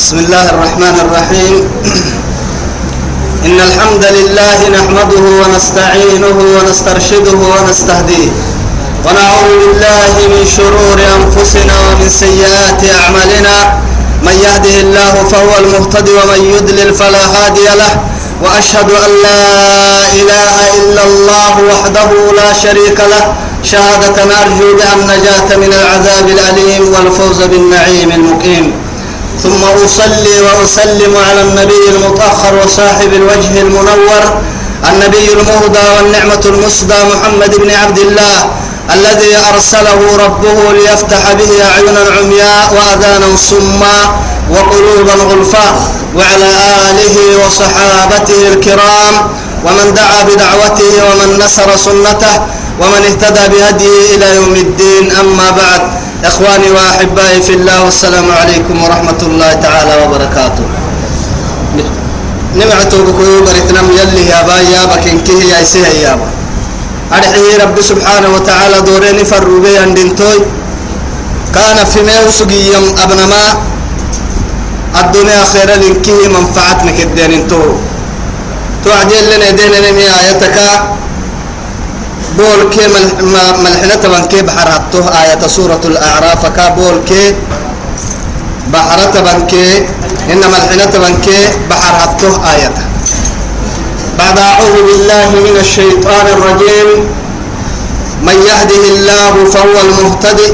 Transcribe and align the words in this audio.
بسم 0.00 0.18
الله 0.18 0.50
الرحمن 0.50 0.96
الرحيم. 1.04 1.56
إن 3.46 3.58
الحمد 3.68 4.04
لله 4.16 4.58
نحمده 4.68 5.24
ونستعينه 5.40 6.36
ونسترشده 6.56 7.40
ونستهديه. 7.52 8.30
ونعوذ 9.04 9.50
بالله 9.60 10.14
من 10.32 10.42
شرور 10.56 10.98
أنفسنا 11.16 11.74
ومن 11.86 12.08
سيئات 12.08 12.80
أعمالنا. 13.00 13.56
من 14.22 14.36
يهده 14.46 14.76
الله 14.80 15.14
فهو 15.32 15.52
المهتد 15.62 16.08
ومن 16.08 16.40
يدلل 16.56 16.94
فلا 16.94 17.24
هادي 17.36 17.68
له. 17.80 17.92
وأشهد 18.42 18.88
أن 19.04 19.12
لا 19.26 19.44
إله 20.20 20.56
إلا 20.80 21.02
الله 21.04 21.54
وحده 21.70 22.10
لا 22.40 22.50
شريك 22.52 22.98
له. 23.12 23.24
شهادة 23.64 24.16
أرجو 24.42 24.68
بها 24.80 24.94
النجاة 25.00 25.48
من 25.56 25.72
العذاب 25.80 26.26
الأليم 26.36 26.82
والفوز 26.94 27.42
بالنعيم 27.42 28.10
المقيم. 28.12 28.89
ثم 29.42 29.64
أصلي 29.84 30.40
وأسلم 30.40 31.16
على 31.30 31.40
النبي 31.42 31.84
المطهر 31.96 32.54
وصاحب 32.64 33.12
الوجه 33.12 33.60
المنور 33.60 34.22
النبي 34.92 35.32
المهدى 35.32 35.84
والنعمة 35.96 36.40
المسدى 36.46 36.94
محمد 37.12 37.54
بن 37.56 37.70
عبد 37.70 37.98
الله 37.98 38.50
الذي 38.94 39.36
أرسله 39.54 39.98
ربه 40.24 40.72
ليفتح 40.72 41.32
به 41.32 41.50
أعينا 41.64 42.00
عمياء 42.18 42.74
وأذانا 42.74 43.36
صماء 43.36 44.06
وقلوبا 44.50 45.12
غلفاء 45.12 45.74
وعلى 46.16 46.50
آله 46.90 47.16
وصحابته 47.46 48.48
الكرام 48.52 49.14
ومن 49.64 49.94
دعا 49.94 50.22
بدعوته 50.22 50.92
ومن 51.08 51.38
نصر 51.44 51.76
سنته 51.76 52.34
ومن 52.80 53.02
اهتدى 53.04 53.44
بهديه 53.56 54.14
إلى 54.16 54.36
يوم 54.36 54.54
الدين 54.54 55.12
أما 55.20 55.50
بعد. 55.50 55.99
إخواني 56.24 56.70
وأحبائي 56.70 57.42
في 57.42 57.52
الله 57.54 57.84
والسلام 57.84 58.26
عليكم 58.30 58.76
ورحمة 58.84 59.20
الله 59.22 59.52
تعالى 59.52 59.92
وبركاته. 60.04 60.64
نمعتو 62.56 62.98
بكو 63.06 63.24
بريتنا 63.46 63.80
يلي 63.98 64.26
يا 64.28 64.42
با 64.42 64.56
يا 64.74 64.82
بكين 64.90 65.20
كيه 65.26 65.42
يا 65.54 65.64
سيه 65.64 65.86
يا 66.04 66.14
با. 66.20 66.28
أرحيه 67.16 67.62
رب 67.62 67.76
سبحانه 67.80 68.28
وتعالى 68.36 68.80
دورين 68.80 69.24
فروبي 69.24 69.78
أندنتوي 69.84 70.38
كان 71.54 71.78
في 71.92 72.00
ميو 72.02 72.30
سقيم 72.30 72.84
أبنما 73.02 73.42
الدنيا 75.00 75.44
خير 75.52 75.68
لنكيه 75.82 76.28
منفعتنا 76.28 76.90
كدين 76.98 77.32
انتو. 77.32 77.62
توعدين 78.84 79.24
لنا 79.30 79.50
دين 79.50 79.72
نمي 79.84 80.04
آياتك. 80.20 80.56
بول 82.40 82.60
كي 82.74 82.84
ملحنة 83.64 83.94
تبان 84.02 84.24
كي 84.32 84.42
بحرته 84.42 85.04
آية 85.22 85.42
سورة 85.46 85.80
الأعراف. 85.84 86.46
كا 86.56 86.68
بول 86.68 86.96
كي 87.08 87.34
بحرة 88.72 89.04
تبان 89.14 89.46
كي 89.46 89.78
إن 90.32 90.40
ملحنة 90.54 90.84
تبان 90.84 91.16
كي 91.26 91.38
بحرته 91.70 92.32
آية. 92.52 92.72
بعد 94.18 94.38
أعوذ 94.38 94.76
بالله 94.88 95.28
من 95.46 95.56
الشيطان 95.60 96.26
الرجيم. 96.36 96.88
من 98.22 98.36
يهده 98.50 98.84
الله 98.94 99.34
فهو 99.52 99.76
المهتدي. 99.86 100.50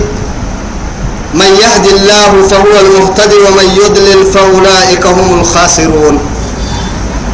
من 1.34 1.50
يهد 1.62 1.86
الله 1.86 2.30
فهو 2.50 2.74
المهتدي 2.84 3.38
ومن 3.46 3.66
يضلل 3.82 4.20
فأولئك 4.32 5.06
هم 5.06 5.40
الخاسرون. 5.40 6.16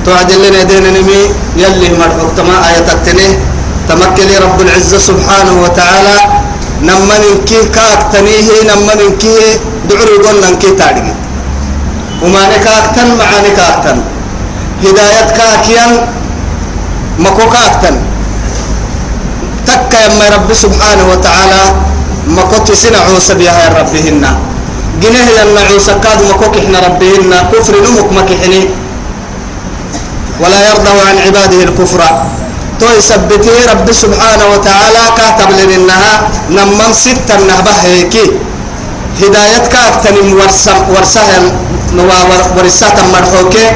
توعد 0.06 0.32
لنا 0.32 0.90
نمي 0.90 1.20
يلي 1.56 1.88
مرحوك 1.98 2.30
تما 2.36 2.56
آية 2.68 2.80
تكتنيه 2.88 3.51
تمكلي 3.88 4.36
رب 4.38 4.58
العزة 4.60 4.98
سبحانه 4.98 5.54
وتعالى 5.64 6.16
نما 6.82 7.16
ننكي 7.22 7.58
كاكتنيه 7.74 8.48
نما 8.70 8.94
ننكي 8.94 9.36
دعري 9.88 10.16
قلنا 10.24 10.50
ننكي 10.50 10.70
تارجي 10.78 11.14
وما 12.22 12.42
نكاكتن 12.52 13.08
معاني 13.18 13.50
كاكتن. 13.58 13.98
هداية 14.82 15.30
كاكيا 15.38 15.86
مكو 17.18 17.44
كاكتن. 17.50 17.96
تكا 19.66 19.98
يما 20.06 20.26
رب 20.34 20.50
سبحانه 20.52 21.04
وتعالى 21.12 21.62
مكو 22.26 22.56
تسنع 22.66 22.98
عوسى 22.98 23.34
بها 23.34 23.68
ربهن 23.78 24.24
جنيه 25.02 25.28
يلا 25.38 25.60
عوسى 25.70 25.94
كاد 26.02 26.18
مكو 26.30 26.50
كحنا 26.50 26.78
ربهن 26.86 27.30
كفر 27.52 27.74
نمك 27.84 28.08
مكحني. 28.12 28.62
ولا 30.40 30.58
يرضى 30.68 30.90
عن 31.08 31.16
عباده 31.26 31.62
الكفر. 31.62 32.00
تو 32.82 32.90
يثبته 32.98 33.56
رب 33.72 33.86
سبحانه 33.92 34.46
وتعالى 34.54 35.02
كاتب 35.18 35.50
لنا 35.54 36.12
نمم 36.50 36.80
ستة 36.92 37.34
نهبه 37.48 37.74
هيكي 37.82 38.26
هدايتك 39.22 39.74
أكتنم 39.74 40.28
ورسم 40.38 40.78
ورسهم 40.94 41.44
ورسات 42.58 42.96
مرحوكي. 43.14 43.66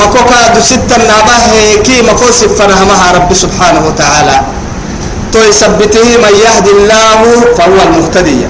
مكو 0.00 0.20
كادو 0.30 0.60
ستة 0.60 0.96
نهبه 0.96 1.36
هيكي 1.52 1.96
مكو 2.08 2.26
سفنهمها 2.40 3.06
رب 3.16 3.30
سبحانه 3.34 3.82
وتعالى. 3.88 4.36
تو 5.32 5.38
يثبته 5.48 6.06
من 6.24 6.34
يهدي 6.44 6.72
الله 6.78 7.20
فهو 7.56 7.78
المهتدي. 7.88 8.40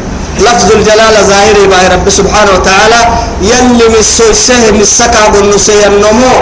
لفظ 0.46 0.68
الجلالة 0.78 1.20
ظاهري 1.32 1.66
باي 1.72 1.86
رب 1.94 2.06
سبحانه 2.18 2.52
وتعالى 2.56 3.00
يلي 3.42 3.86
مسو 3.98 4.32
سهم 4.32 4.78
السكا 4.86 5.28
بالنسي 5.32 5.86
النمو 5.86 6.36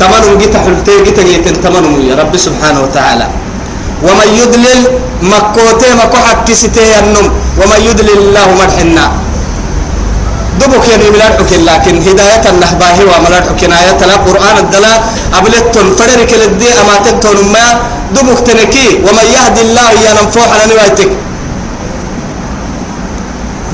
تمنهم 0.00 0.38
جيت 0.38 0.54
حلتي 0.64 0.94
جيت 1.06 1.18
جيت 1.20 1.46
تمنهم 1.64 2.00
يا 2.10 2.14
رب 2.20 2.34
سبحانه 2.46 2.80
وتعالى. 2.86 3.26
ومن 4.06 4.28
يدلل 4.40 4.80
مكوته 5.22 5.90
مكو 6.00 6.18
حكسته 6.28 6.88
النم 7.02 7.26
ومن 7.60 7.80
يدلل 7.88 8.18
الله 8.30 8.46
مدحنا 8.62 9.04
دبك 10.60 10.84
يعني 10.90 11.06
ملاد 11.14 11.34
لكن 11.70 11.94
هداية 12.08 12.44
النحباه 12.52 12.98
وملاد 13.10 13.46
كناية 13.60 14.00
لا 14.10 14.16
قرآن 14.26 14.56
الدلا 14.64 14.94
أبلتون 15.38 15.86
فدرك 15.98 16.30
للدي 16.40 16.68
أما 16.80 16.94
تنتون 17.04 17.38
ما 17.54 17.66
دبك 18.14 18.38
تنكي. 18.46 18.88
ومن 19.06 19.26
يهدي 19.34 19.60
الله 19.66 19.88
يا 20.04 20.10
نفوح 20.18 20.46
على 20.54 20.64
نوايتك 20.72 21.10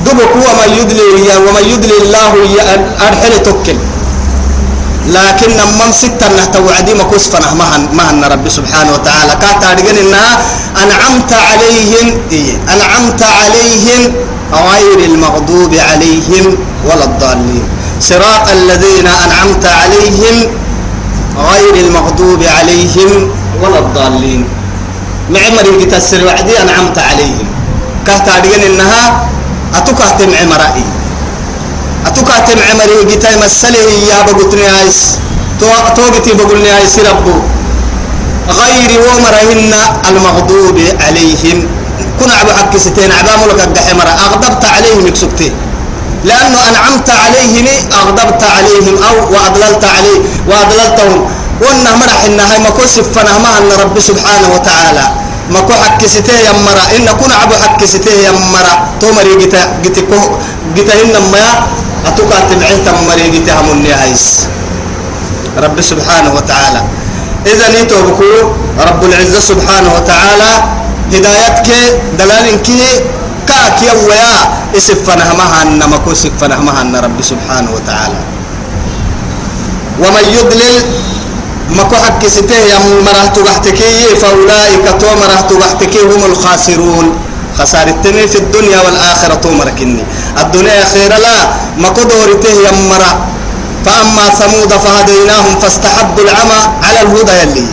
دبك 0.05 0.33
ومن 0.45 0.69
يدلل 0.79 1.13
ومن 1.45 1.63
يدلل 1.73 1.99
الله 2.05 2.31
أرحل 3.07 3.33
توكل 3.45 3.77
لكن 5.05 5.49
نمم 5.57 5.91
ستة 5.91 6.27
نحت 6.37 6.55
وعدي 6.55 6.93
ما 6.93 7.03
كسفنا 7.03 7.53
مهن 7.53 7.87
مهن 7.93 8.23
ربي 8.23 8.49
سبحانه 8.49 8.93
وتعالى. 8.93 9.33
كاتا 9.41 9.71
إنها 10.01 10.41
أنعمت 10.83 11.33
عليهم. 11.33 12.21
إيه. 12.31 12.53
أنعمت 12.73 13.23
عليهم 13.23 14.01
غير 14.53 14.99
المغضوب 15.05 15.73
عليهم 15.75 16.57
ولا 16.85 17.03
الضالين. 17.03 17.63
صراط 17.99 18.49
الذين 18.49 19.07
أنعمت 19.07 19.65
عليهم 19.65 20.35
غير 21.51 21.75
المغضوب 21.85 22.41
عليهم 22.43 23.29
ولا 23.61 23.79
الضالين. 23.79 24.45
معمر 25.29 25.81
يتسر 25.81 26.25
وعدي 26.25 26.61
أنعمت 26.61 26.97
عليهم. 26.99 27.47
كاتا 28.07 28.65
إنها 28.65 29.29
أتوكا 29.75 30.25
معمرائي 30.25 30.94
أتوكاتم 32.35 32.59
عمري 32.71 33.15
جتاي 33.15 33.35
مسله 33.39 33.79
يا 34.11 34.19
بقتني 34.27 34.67
عايس. 34.67 34.99
توقتي 35.95 36.33
بقولني 36.33 36.71
عايس 36.71 36.99
ربو. 36.99 37.35
غير 38.59 38.91
ومرهن 39.07 39.73
المغضوب 40.09 40.77
عليهم. 41.05 41.57
كن 42.19 42.29
عبو 42.39 42.51
حق 42.59 42.77
ستين 42.77 43.11
عبام 43.11 43.39
لك 43.49 43.59
الدحمرة 43.63 44.11
أغضبت 44.25 44.63
عليهم 44.65 45.07
يكسبتي 45.07 45.51
لأنه 46.23 46.59
أنعمت 46.69 47.09
عليهم 47.09 47.67
أغضبت 48.01 48.43
عليهم 48.43 48.95
أو 49.07 49.15
وأضللت 49.33 49.83
عليه 49.95 50.19
وأضللتهم. 50.49 51.19
وأنه 51.61 51.91
مرح 51.95 52.19
إنها 52.27 52.57
ما 52.59 52.69
كسب 52.69 53.05
فنهما 53.15 53.49
أن 53.57 53.69
رب 53.83 53.95
سبحانه 53.99 54.49
وتعالى. 54.55 55.05
ما 55.53 55.59
كو 55.59 55.73
حق 55.73 56.01
ستين 56.05 56.39
يمرا 56.49 56.83
إن 56.97 57.05
كن 57.05 57.31
عبو 57.31 57.55
حق 57.63 57.85
ستين 57.85 58.19
يمرا 58.27 58.73
تومري 59.01 59.35
جتا 59.41 59.61
جتا 59.83 60.01
جتا 60.75 60.93
إنما 61.01 61.45
أتوقع 62.07 62.39
تبعين 62.51 62.79
تمري 62.85 63.39
تهم 63.47 63.67
النهايس. 63.71 64.47
رب 65.57 65.77
سبحانه 65.81 66.31
وتعالى. 66.37 66.81
إذا 67.45 67.65
نيتو 67.73 67.97
بكو 68.07 68.31
رب 68.89 69.01
العزة 69.03 69.39
سبحانه 69.39 69.89
وتعالى 69.95 70.51
هدايتك 71.13 71.69
دلالك 72.19 72.67
كاك 73.47 73.79
يويا 73.89 74.33
اسفنها 74.77 75.33
مهن 75.33 75.79
مكو 75.89 76.13
سفنها 76.13 76.59
مهن 76.59 76.95
رب 76.95 77.19
سبحانه 77.21 77.69
وتعالى. 77.71 78.19
ومن 80.01 80.25
يضلل 80.37 80.75
مكو 81.69 81.95
حق 81.95 82.21
سته 82.27 82.57
يم 82.73 82.85
مرهت 83.05 83.39
بحتكي 83.39 84.15
فأولئك 84.21 84.85
تو 85.01 85.07
مرهت 85.21 85.49
بحتكي 85.53 86.01
هم 86.09 86.21
الخاسرون. 86.31 87.07
خسارتني 87.59 88.27
في 88.27 88.37
الدنيا 88.37 88.79
والآخرة 88.85 89.35
تومركني 89.35 90.03
الدنيا 90.43 90.85
خير 90.93 91.11
لا 91.25 91.35
ما 91.77 91.89
قدرته 91.89 92.55
يمرا. 92.67 93.11
فأما 93.85 94.25
ثمود 94.39 94.71
فهديناهم 94.83 95.53
فاستحبوا 95.61 96.23
العمى 96.23 96.61
على 96.83 96.99
الهدى 97.05 97.33
يلي. 97.41 97.65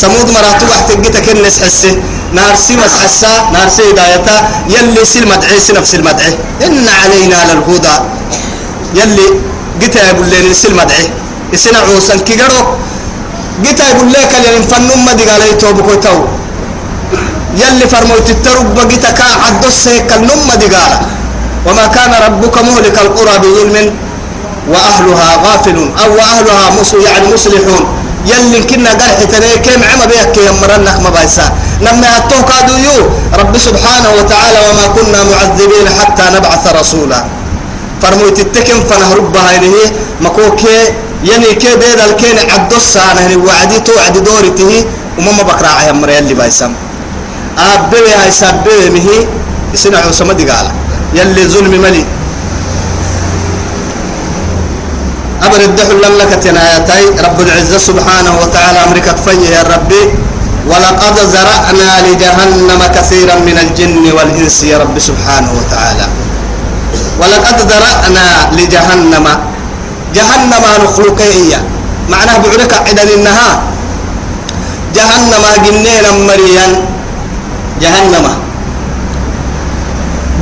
ثمود 0.00 0.30
مراتب 0.30 0.68
احتجت 0.70 1.16
كنس 1.26 1.56
حسه 1.64 1.92
نار 2.32 2.54
سمس 2.54 2.92
حسا 3.02 3.32
نار 3.54 3.68
سيدايتا 3.68 4.36
يلي 4.74 5.04
سل 5.04 5.26
مدعي 5.28 5.58
نفس 5.78 5.92
المدعي. 5.94 6.34
إن 6.66 6.86
علينا 6.88 7.38
للهدى. 7.48 7.96
يلي 8.94 9.28
قتا 9.82 10.02
يقول 10.10 10.26
لي 10.30 10.38
نسل 10.50 10.74
مدعي 10.78 11.06
إسنا 11.54 11.78
عوسا 11.78 12.16
كيقرو 12.26 12.60
قتا 13.64 13.84
يقول 13.90 14.08
لك 14.12 14.32
اللي 14.38 14.62
فنم 14.70 15.04
مدي 15.04 15.24
قال 15.30 15.42
يتوبك 15.50 15.88
وتو 15.90 16.18
يلي 17.56 17.86
فرموت 17.88 18.30
الترب 18.30 18.78
كا 19.18 19.28
عدس 19.44 19.88
هيك 19.88 20.12
النم 20.12 20.40
مدي 20.48 20.66
قال 20.74 20.92
وما 21.66 21.86
كان 21.86 22.12
ربك 22.26 22.56
مهلك 22.58 22.96
القرى 22.98 23.38
بظلم 23.38 23.94
وأهلها 24.68 25.30
غافلون 25.44 25.88
أو 26.02 26.10
أهلها 26.18 26.66
يعني 27.06 27.34
مصلحون. 27.34 27.84
يلي 28.26 28.60
كنا 28.70 28.90
قرح 28.90 29.18
تني 29.32 29.52
كم 29.64 29.80
عم 29.90 30.00
بيك 30.10 30.36
يا 30.46 30.52
مرنك 30.62 31.00
ما 31.04 31.10
بايسا. 31.10 31.46
لما 31.80 32.08
أتوك 32.16 32.50
يو. 32.86 32.98
رب 33.40 33.54
سبحانه 33.58 34.10
وتعالى 34.18 34.58
وما 34.68 34.86
كنا 34.96 35.20
معذبين 35.30 35.86
حتى 35.98 36.24
نبعث 36.36 36.64
رسولا. 36.80 37.24
فرموت 38.02 38.38
التكن 38.40 38.80
فنهربها 38.88 39.56
إليه 39.56 39.88
مكوكي 40.20 40.78
يعني 41.24 41.54
كي 41.62 41.76
بيد 41.80 42.00
الكين 42.08 42.38
عدو 42.50 42.76
السانة. 42.76 43.30
وعدي 43.46 43.78
توعد 43.80 44.16
دورته 44.24 44.84
ومما 45.18 45.42
بكرا 45.42 45.70
يا 45.86 45.92
مر 45.92 46.10
يلي 46.10 46.34
بايسام 46.34 46.74
أبوي 47.58 48.12
هاي 48.20 48.30
سبوي 48.30 48.90
مهي 48.90 49.26
سنع 49.74 49.98
عصمة 50.08 50.34
قال 50.50 50.66
يلي 51.14 51.48
ظلم 51.48 51.70
ملي 51.82 52.04
أبرد 55.42 55.76
دحل 55.76 56.18
لك 56.18 56.32
تنايتي 56.44 57.04
رب 57.24 57.38
العزة 57.40 57.78
سبحانه 57.78 58.32
وتعالى 58.42 58.78
أمريكا 58.86 59.12
فيه 59.14 59.48
يا 59.56 59.62
ربي. 59.62 60.02
ولقد 60.70 61.16
زرعنا 61.34 61.90
لجهنم 62.06 62.80
كثيرا 62.94 63.34
من 63.34 63.56
الجن 63.58 64.12
والإنس 64.12 64.62
يا 64.62 64.78
رب 64.78 64.98
سبحانه 64.98 65.50
وتعالى. 65.58 66.06
ولقد 67.20 67.58
زرعنا 67.70 68.26
لجهنم. 68.58 69.26
جهنم 70.14 70.64
نخلقية 70.84 71.58
معناه 72.08 72.36
بعرك 72.38 72.72
عدن 72.88 73.08
إنها 73.18 73.50
جهنم 74.94 75.44
جنين 75.66 76.06
مريا 76.26 76.66
جهنم. 77.82 78.26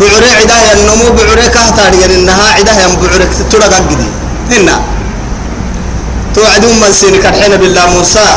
بعري 0.01 0.31
عدايا 0.41 0.73
النمو 0.79 1.07
بعري 1.17 1.47
كهتاري 1.55 2.01
إنها 2.17 2.47
عدايا 2.59 2.87
بعري 3.01 3.27
تلقى 3.51 3.69
قدي 3.75 4.09
هنا 4.53 4.77
توعدون 6.35 6.75
من 6.81 6.93
سينك 6.93 7.25
الحين 7.27 7.53
بالله 7.61 7.87
موسى 7.97 8.29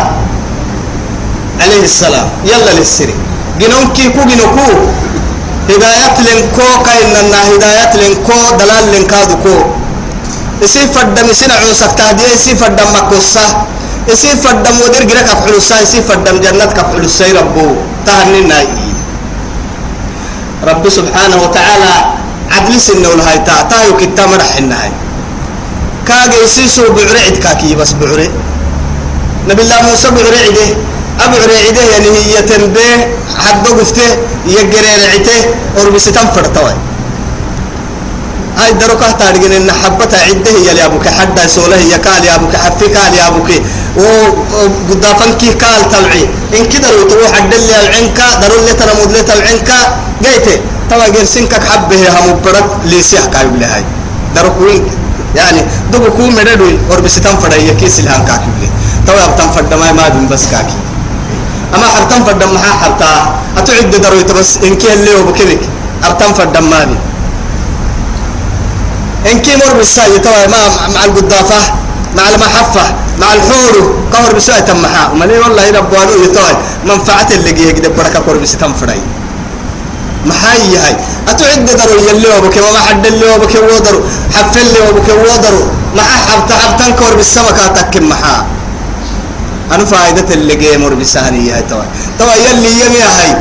عليه 1.64 1.84
السلام. 1.84 2.28
يلا 2.52 2.72
للسري 2.78 3.16
جنون 3.60 3.86
كيكو 3.96 4.22
جنوكو. 4.30 4.70
هدايات 5.70 6.16
لنكو 6.28 6.68
كايننا 6.86 7.40
هدايات 7.56 7.96
لنكو 7.96 8.40
دلال 8.60 8.86
لنكادو 8.92 9.36
كو 9.44 9.58
isi 10.64 10.88
faddam 10.96 11.28
isina 11.28 11.60
cuusak 11.60 11.92
tahdiya 12.00 12.30
isi 12.40 12.56
faddam 12.56 12.88
makossa 12.96 13.68
isi 14.08 14.32
faddam 14.44 14.76
wadir 14.80 15.04
gira 15.04 15.24
kaf 15.28 15.44
xulusa 15.44 15.76
isi 15.84 16.00
faddam 16.08 16.40
jannat 16.40 16.72
kaf 16.72 16.88
xulusay 16.96 17.36
rabbo 20.66 20.90
tahaninai 20.90 20.90
rabbi 20.90 20.90
subxaanahu 20.90 21.42
watacaala 21.46 21.94
cadli 22.50 22.80
sinowlahayta 22.80 23.68
tahayo 23.70 23.94
kitta 24.00 24.24
madaxinahay 24.28 24.92
kaaga 26.08 26.38
isi 26.46 26.68
soo 26.70 26.90
bucre 26.96 27.20
cidkaakiyi 27.28 27.76
bas 27.76 27.94
bucre 28.00 28.28
nabilah 29.48 29.80
muuse 29.88 30.08
bucre 30.16 30.40
cide 30.48 30.66
abucre 31.20 31.56
cide 31.68 31.84
yani 31.94 32.10
hiyaten 32.28 32.64
bee 32.76 32.96
haddo 33.44 33.76
gufte 33.80 34.06
iyo 34.48 34.64
gereerecite 34.72 35.36
orbisitan 35.82 36.28
fadhtaway 36.36 36.76
هاي 38.58 38.74
كهتا 38.74 39.30
أرجع 39.30 39.58
إن 39.58 39.72
حبتها 39.72 40.20
عدة 40.30 40.52
هي 40.52 40.72
اللي 40.72 40.86
أبوك 40.86 41.08
حدا 41.08 41.48
سوله 41.48 41.76
هي 41.76 41.90
يا 41.90 42.36
أبوك 42.36 42.56
حفي 42.56 42.88
كال 42.88 43.14
يا 43.18 43.28
أبوك 43.28 43.50
وقدافن 43.98 45.34
كي 45.42 45.54
كال 45.54 45.90
تلعي 45.92 46.24
إن 46.54 46.66
كده 46.70 46.92
لو 46.92 47.04
تروح 47.10 47.32
حد 47.34 47.54
اللي 47.54 47.74
العنك 47.82 48.20
درو 48.42 48.60
اللي 48.60 48.74
ترى 48.74 48.94
مود 48.94 49.10
اللي 49.10 49.24
جيته 50.24 50.56
توا 50.90 51.08
جرسينك 51.08 51.54
حبه 51.70 52.10
هم 52.10 52.28
برد 52.46 52.70
ليسيح 52.86 53.26
كايب 53.26 53.56
لهاي. 53.62 53.84
كوين 54.60 54.84
يعني 55.36 55.62
دبو 55.92 56.10
كو 56.18 56.24
مددوي 56.38 56.78
وربستان 56.90 57.36
فدا 57.38 57.56
يكيس 57.56 58.00
الهان 58.00 58.26
كاكي 58.26 58.50
بلي. 58.58 58.70
توا 59.08 59.24
يبتان 59.26 59.50
فدا 59.56 59.76
ما 59.76 59.92
ما 59.92 60.10
بين 60.10 60.28
بس 60.28 60.46
كاكي. 60.52 60.78
أما 61.76 61.86
حرتان 61.96 62.24
فدا 62.24 62.46
ما 62.46 62.60
حرتا 62.82 63.12
أتعد 63.58 63.92
درو 64.04 64.22
تبس 64.22 64.58
إن 64.66 64.76
كي 64.76 64.94
اللي 64.94 65.16
هو 65.16 65.24
بكيك 65.24 65.62
أرتان 66.04 66.34
فدا 66.34 66.60
ما 66.60 66.86
بين 66.86 66.98
إن 69.32 69.40
كي 69.40 69.56
مر 69.56 69.74
بالساي 69.78 70.20
توا 70.20 70.48
ما 70.54 70.62
مع 70.96 71.06
القدافة 71.06 71.62
مع 72.18 72.30
المحفة 72.30 72.86
مع 73.22 73.34
الحور 73.34 73.76
كهر 74.14 74.36
بساي 74.36 74.62
تمحا 74.62 75.12
وملي 75.12 75.40
والله 75.40 75.70
ربوانو 75.70 76.24
يتوي 76.24 76.54
منفعة 76.86 77.28
اللي 77.32 77.52
جيه 77.52 77.72
قد 77.72 77.86
بركة 77.98 78.20
كور 78.20 78.38
بس 78.38 78.58
تنفري 78.58 79.02
محاي 80.26 80.78
هاي 80.78 80.96
أتعد 81.30 81.66
درو 81.66 81.98
يلي 82.10 82.28
وبك 82.38 82.56
وما 82.58 82.80
حد 82.90 83.06
اللي 83.06 83.26
وبك 83.36 83.56
ودرو 83.56 84.00
حف 84.36 84.58
اللي 84.58 84.80
وبك 84.90 85.08
ودرو 85.10 85.64
مع 85.98 86.04
حبت 86.04 86.52
حبتن 86.52 86.92
كور 87.00 87.14
بالسمكة 87.16 87.68
تكم 87.68 88.10
محا. 88.10 88.46
أنا 89.72 89.86
فائدة 89.86 90.34
اللي 90.34 90.56
جيه 90.56 90.78
مر 90.78 90.94
بساني 90.94 91.52
هاي 91.52 91.62
توا. 91.70 91.86
توا 92.20 92.34
يلي 92.46 92.72
يمي 92.82 93.02
هاي. 93.02 93.32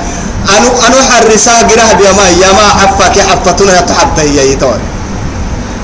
أنا 0.56 0.68
أنا 0.86 0.98
حرسا 1.10 1.62
جراه 1.62 1.92
بيما 1.98 2.26
يما 2.42 2.66
حفك 2.78 3.16
حفتنا 3.28 3.78
يتحبت 3.78 4.18
هي 4.20 4.54
توا. 4.54 4.76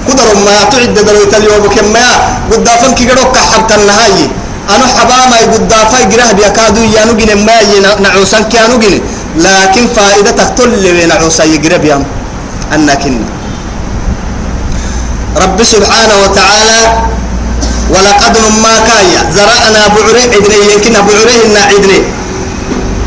قدر 0.08 0.28
ما 0.44 0.56
تعد 0.72 0.94
دلويت 0.94 1.34
اليوم 1.34 1.64
كما 1.76 2.06
قدافن 2.52 2.94
كي 2.94 3.04
قدوك 3.10 3.36
حبت 3.52 3.72
النهاية 3.72 4.28
أنا 4.74 4.86
حباما 4.96 5.38
قدافا 5.54 5.98
قراه 6.12 6.32
بيكادو 6.32 6.82
يانو 6.94 7.12
جن 7.20 7.30
ما 7.46 7.56
نعوسان 8.00 8.42
كيانو 8.52 8.78
جن 8.78 9.00
لكن 9.36 9.86
فائدة 9.96 10.30
تقتل 10.30 10.70
لي 10.82 11.06
نعوسا 11.06 11.44
يقرب 11.44 11.84
يام 11.84 12.04
أنكن 12.74 13.20
رب 15.36 15.62
سبحانه 15.62 16.14
وتعالى 16.24 16.80
ولقد 17.90 18.34
ما 18.62 18.74
كايا 18.88 19.30
زرعنا 19.36 19.82
بعري 19.94 20.22
عدني 20.34 20.58
يمكن 20.72 20.92
بعري 20.92 21.36
عدني. 21.70 22.00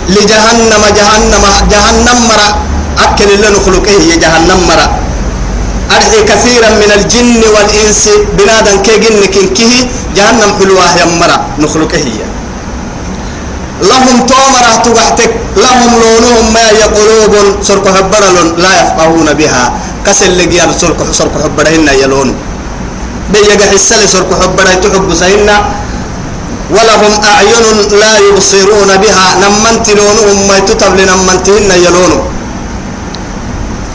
لجهنم 0.10 0.84
جهنم 0.98 1.44
جهنم 1.72 2.18
مرة. 2.30 2.50
أكل 3.00 3.30
اللي 3.36 3.50
نخلقه 3.50 3.92
هي 3.92 4.18
جهنم 4.18 4.60
مرة. 4.68 4.88
أرحي 5.92 6.24
كثيرا 6.24 6.70
من 6.70 6.92
الجن 6.98 7.42
والإنس 7.56 8.10
بنادا 8.38 8.76
كيجن 8.86 9.26
كنكه 9.34 9.74
جهنم 10.16 10.50
حلوة 10.60 10.86
يمرا 11.02 11.38
نخلق 11.60 11.96
هي 11.96 12.31
لهم 13.82 14.26
تومرة 14.26 14.74
تقحتك 14.86 15.32
لهم 15.58 15.92
لونهم 16.02 16.54
ما 16.54 16.68
يقلوب 16.70 17.34
سرق 17.62 17.86
حبرل 17.98 18.38
لا 18.62 18.72
يفقهون 18.82 19.34
بها. 19.34 19.64
كسل 20.06 20.38
لقيان 20.38 20.70
سرق 20.82 21.00
سرق 21.12 21.34
حبرهن 21.44 21.88
يلون 22.02 22.36
بيجا 23.34 23.66
حسل 23.72 24.10
سرق 24.10 24.30
حبره 24.42 24.74
تحب 24.84 25.14
سهنا 25.14 25.56
ولهم 26.72 27.14
أعين 27.24 27.66
لا 28.02 28.14
يبصرون 28.28 28.92
بها. 29.04 29.28
نمنت 29.44 29.88
لونهم 29.90 30.38
ما 30.48 30.58
تتبل 30.60 31.00
نمنتهن 31.12 31.72
يلونهم 31.86 32.24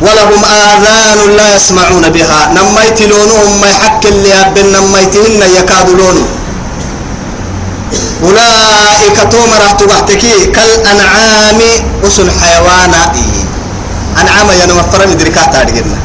ولهم 0.00 0.40
آذان 0.44 1.20
لا 1.36 1.46
يسمعون 1.56 2.04
بها. 2.08 2.40
نميت 2.56 3.02
لونهم 3.02 3.50
ما 3.60 3.68
يحك 3.70 4.02
اللي 4.06 4.32
أبن 4.34 4.66
نميتهن 4.76 5.40
يكاد 5.58 5.88
لون. 5.90 6.18
أولئك 8.22 9.16
تومر 9.32 9.62
تبحتكي 9.78 10.46
كالأنعام 10.46 11.60
أسن 12.06 12.30
حيوان 12.40 12.94
أنعام 14.20 14.48
يا 14.60 14.66
نمفر 14.66 15.06
مدركات 15.08 15.52
تارجنا 15.52 15.98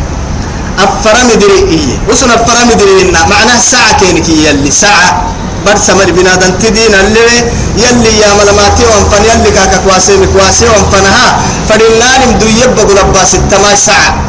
أفر 0.80 1.16
مدري 1.30 1.60
إيه. 1.70 2.14
أسن 2.14 2.32
أفر 2.32 2.66
مدري 2.66 3.12
معناه 3.12 3.60
ساعة 3.72 4.00
كينك 4.00 4.30
يلي 4.30 4.72
ساعة. 4.72 5.24
بر 5.66 5.78
سمر 5.78 6.12
بنادن 6.12 6.60
تدين 6.60 6.96
اللي 6.96 7.52
يلي 7.78 8.18
يا 8.20 8.34
ملماتي 8.34 8.84
وانفن 8.86 9.24
يلي 9.30 9.52
كاكا 9.52 9.78
كواسي 9.78 10.18
مكواسي 10.18 10.66
وانفنها 10.66 11.40
فلنان 11.70 12.22
مدو 12.30 12.48
يبقى 12.48 12.86
لباس 12.86 13.36
التماي 13.36 13.76
ساعة. 13.76 14.22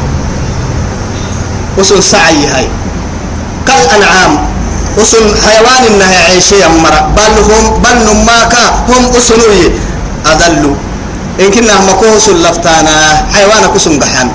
وصل 1.77 2.03
سعي 2.03 2.45
هاي 2.45 2.67
كالأنعام. 3.67 4.52
وصل 4.97 5.35
حيوان 5.45 5.81
إنها 5.89 6.19
عيشي 6.29 6.55
يمرا 6.65 7.01
بل 7.17 7.33
هم 7.49 7.81
بل 7.81 7.97
نماكا 8.07 8.63
هم 8.89 9.03
أسنوي 9.17 9.71
أذلوا. 10.25 10.75
إن 11.39 11.51
كنا 11.51 11.79
مكوس 11.89 12.29
اللفتانا 12.29 13.25
حيوانك 13.33 13.75
أسن 13.75 13.99
قحان. 13.99 14.29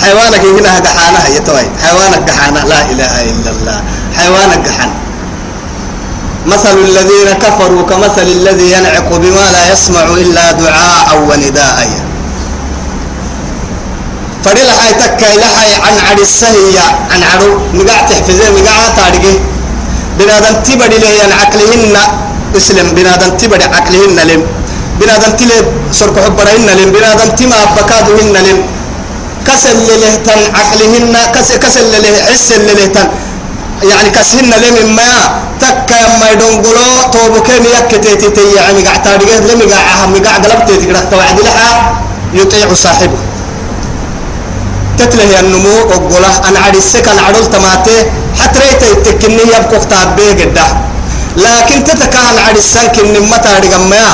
حيوانك 0.00 0.40
كنا 0.40 0.72
قحانا 0.78 1.26
هي 1.26 1.38
توي. 1.40 1.66
حيوانك 1.82 2.30
قحانا 2.30 2.58
لا 2.58 2.80
إله 2.90 3.14
إلا 3.30 3.50
الله. 3.50 3.82
حيوانك 4.16 4.68
قحان. 4.68 4.90
مثل 6.46 6.78
الذين 6.78 7.28
كفروا 7.42 7.82
كمثل 7.82 8.22
الذي 8.22 8.72
ينعق 8.72 9.08
بما 9.12 9.44
لا 9.52 9.72
يسمع 9.72 10.04
إلا 10.04 10.52
دعاء 10.52 11.08
ونداء. 11.28 11.88
هاي 14.46 14.94
تكا 14.94 15.26
لحي 15.36 15.70
عن 16.10 16.18
السهية 16.18 16.86
عن 17.10 17.22
عرو. 17.22 17.58
مقع 17.74 18.00
تحفزه 18.08 18.50
مقع 18.50 18.88
تارجه 18.96 19.34
بنادم 20.18 20.54
تبدي 20.66 20.98
له 21.02 21.10
يعني 21.20 21.34
عقلهن 21.42 21.96
اسلم 22.56 22.88
بنادم 22.96 23.30
تبدي 23.40 23.64
عقلهن 23.64 24.18
لم 24.30 24.42
بنادم 25.00 25.32
تلي 25.38 25.56
سرق 25.98 26.16
حبرهن 26.24 26.68
لم 26.78 26.88
بنادم 26.96 27.28
تما 27.38 27.58
بكادهن 27.76 28.36
لم. 28.46 28.58
كسل 29.46 29.78
لهتن 30.02 30.40
عقلهن 30.58 31.14
كسل 31.62 31.86
له 32.04 32.14
حس 32.26 32.48
لهتن 32.52 33.08
يعني 33.90 34.10
كسهن 34.16 34.50
لم 34.64 34.76
ما 34.96 35.10
تكا 35.60 36.00
ما 36.20 36.26
يدونغلو 36.32 36.88
توبك 37.12 37.48
ميك 37.64 37.90
تيتي 38.04 38.44
يعني 38.56 38.80
قاعد 38.86 39.02
تارجه 39.02 39.38
لم 39.48 39.60
قاعد 39.72 40.08
مقع 40.14 40.34
قلبت 40.44 40.68
تقرأ 40.70 41.00
توعد 41.10 41.38
لها 41.46 41.68
يطيع 42.34 42.74
صاحبه. 42.74 43.18
تتله 44.98 45.40
النمو 45.40 45.76
وقوله 45.90 46.34
أنا 46.48 46.58
عدي 46.66 46.78
السكن 46.78 47.18
عدل 47.26 47.46
تماتي 47.54 47.98
حتى 48.40 48.58
ريت 48.58 48.82
يتكني 48.82 49.42
يبقى 49.42 49.78
كتاب 49.80 50.16
بيقدا 50.16 50.66
لكن 51.36 51.84
تتكهن 51.84 52.36
عدي 52.46 52.58
السكن 52.58 53.06
نمتا 53.12 53.52
رقميا 53.64 54.10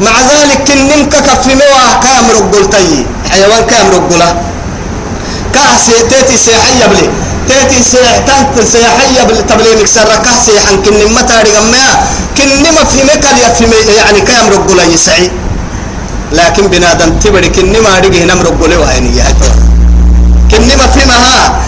مع 0.00 0.14
ذلك 0.32 0.58
كنن 0.68 1.02
ككف 1.12 1.46
مواه 1.60 1.92
كام 2.04 2.24
رقلتي 2.36 3.06
حيوان 3.30 3.62
كام 3.70 3.86
رقله؟ 3.96 4.28
كاسي 5.54 5.96
تيتي 6.10 6.36
سيحية 6.46 6.86
بلي 6.90 7.06
تيتي 7.48 7.82
سيحتنت 7.82 8.54
سيحية 8.72 9.22
بلي 9.28 9.42
تبلي 9.48 9.70
مكسر 9.80 10.08
كاسي 10.24 10.60
حن 10.64 10.76
كنن 10.84 11.12
متا 11.16 11.36
رقميا 11.46 11.90
كنن 12.36 12.64
ما 12.76 12.82
في 12.90 12.98
مكال 13.08 13.36
يفهمي 13.44 13.80
يعني 13.98 14.20
كام 14.20 14.44
رقله 14.54 14.84
يسعي. 14.94 15.30
لكن 16.32 16.66
بنادم 16.68 17.10
تبري 17.18 17.48
كنن 17.48 17.74
ما 17.84 17.98
رقه 17.98 18.24
نم 18.24 18.40
رقله 18.48 18.78
وهيني 18.80 19.16
يهتوه 19.18 19.54
كني 20.60 20.76
ما 20.76 20.86
في 20.86 21.00
مها 21.08 21.60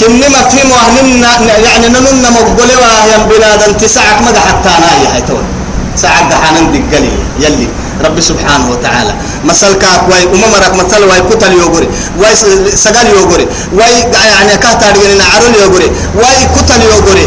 كني 0.00 0.28
ما 0.28 0.48
في 0.48 0.60
مهننا 0.72 1.58
يعني 1.58 1.88
نننا 1.88 2.30
مقبلة 2.30 2.74
وهم 2.82 3.28
بلادن 3.28 3.76
تسعك 3.78 4.18
ما 4.22 4.40
حتى 4.48 4.68
أنا 4.68 4.88
يا 5.04 5.16
هيتون 5.16 5.44
ساعك 5.96 6.24
دحانن 6.30 6.72
دقلي. 6.72 7.12
يلي. 7.40 7.68
رب 8.04 8.20
سبحانه 8.20 8.70
وتعالى. 8.70 9.14
مثل 9.44 9.72
كاك 9.82 10.02
واي 10.10 10.22
أممرك 10.22 10.74
مثل 10.74 11.02
واي 11.04 11.20
كتل 11.30 11.52
يوغري 11.52 11.88
واي 12.18 12.34
سجال 12.76 13.06
يوغري 13.16 13.46
واي 13.72 13.94
يعني 14.32 14.56
كهتا 14.62 14.90
رجلنا 14.90 15.24
عرل 15.24 15.54
يوغري 15.62 15.90
واي 16.14 16.38
كتل 16.56 16.82
يوغري 16.82 17.26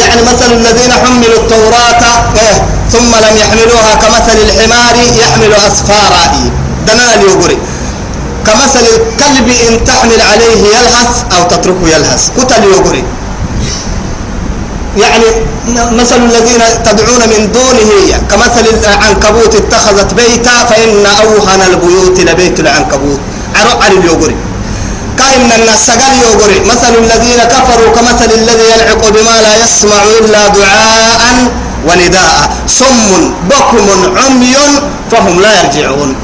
يعني 0.00 0.22
مثل 0.22 0.52
الذين 0.52 0.92
حملوا 0.92 1.36
التوراة 1.42 2.02
إيه 2.40 2.56
ثم 2.92 3.10
لم 3.24 3.34
يحملوها 3.42 3.94
كمثل 3.94 4.36
الحمار 4.46 4.94
يحمل 5.22 5.52
أسفارا 5.54 6.24
دنا 6.86 7.14
اليوغري 7.14 7.58
كمثل 8.46 8.84
الكلب 8.94 9.48
إن 9.68 9.84
تحمل 9.84 10.20
عليه 10.20 10.60
يلهث 10.76 11.24
أو 11.32 11.42
تتركه 11.48 11.88
يلهث. 11.88 12.30
كتل 12.38 12.64
يوغري 12.64 13.04
يعني 14.96 15.24
مثل 15.92 16.16
الذين 16.16 16.62
تدعون 16.84 17.22
من 17.32 17.52
دونه 17.52 17.90
كمثل 18.30 18.64
العنكبوت 18.84 19.54
اتخذت 19.54 20.14
بيتا 20.14 20.64
فإن 20.64 21.06
أوهن 21.06 21.62
البيوت 21.70 22.20
لبيت 22.20 22.60
العنكبوت. 22.60 23.20
عرق 23.54 23.84
على 23.84 23.98
اليوغري 23.98 24.36
كأن 25.18 25.52
الناس 25.60 25.90
قال 25.90 26.14
يوغري 26.22 26.60
مثل 26.60 26.94
الذين 26.98 27.40
كفروا 27.44 27.90
كمثل 27.96 28.30
الذي 28.34 28.64
يلعق 28.74 29.08
بما 29.08 29.36
لا 29.42 29.64
يسمع 29.64 30.02
إلا 30.20 30.48
دعاء 30.48 31.22
ونداء. 31.88 32.50
صم 32.68 33.34
بكم 33.50 33.86
عمي 34.16 34.56
فهم 35.10 35.40
لا 35.40 35.60
يرجعون. 35.60 36.16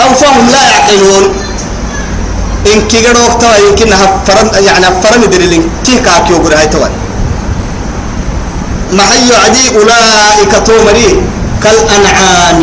أو 0.00 0.14
فهم 0.14 0.48
لا 0.50 0.62
يعقلون. 0.70 1.34
إن 2.66 2.88
كي 2.88 3.06
قدوك 3.06 3.40
توا 3.40 3.56
يمكن 3.56 3.92
هفرن 3.92 4.64
يعني 4.64 4.86
هفرن 4.88 5.30
دريلين 5.30 5.64
كي 5.84 5.98
كاكيو 6.04 6.36
قرأي 6.44 6.58
هاي 6.58 6.66
توا 6.68 6.88
هي 9.12 9.30
عدي 9.44 9.64
أولئك 9.76 10.52
تومري 10.66 11.22
كالأنعام. 11.62 12.60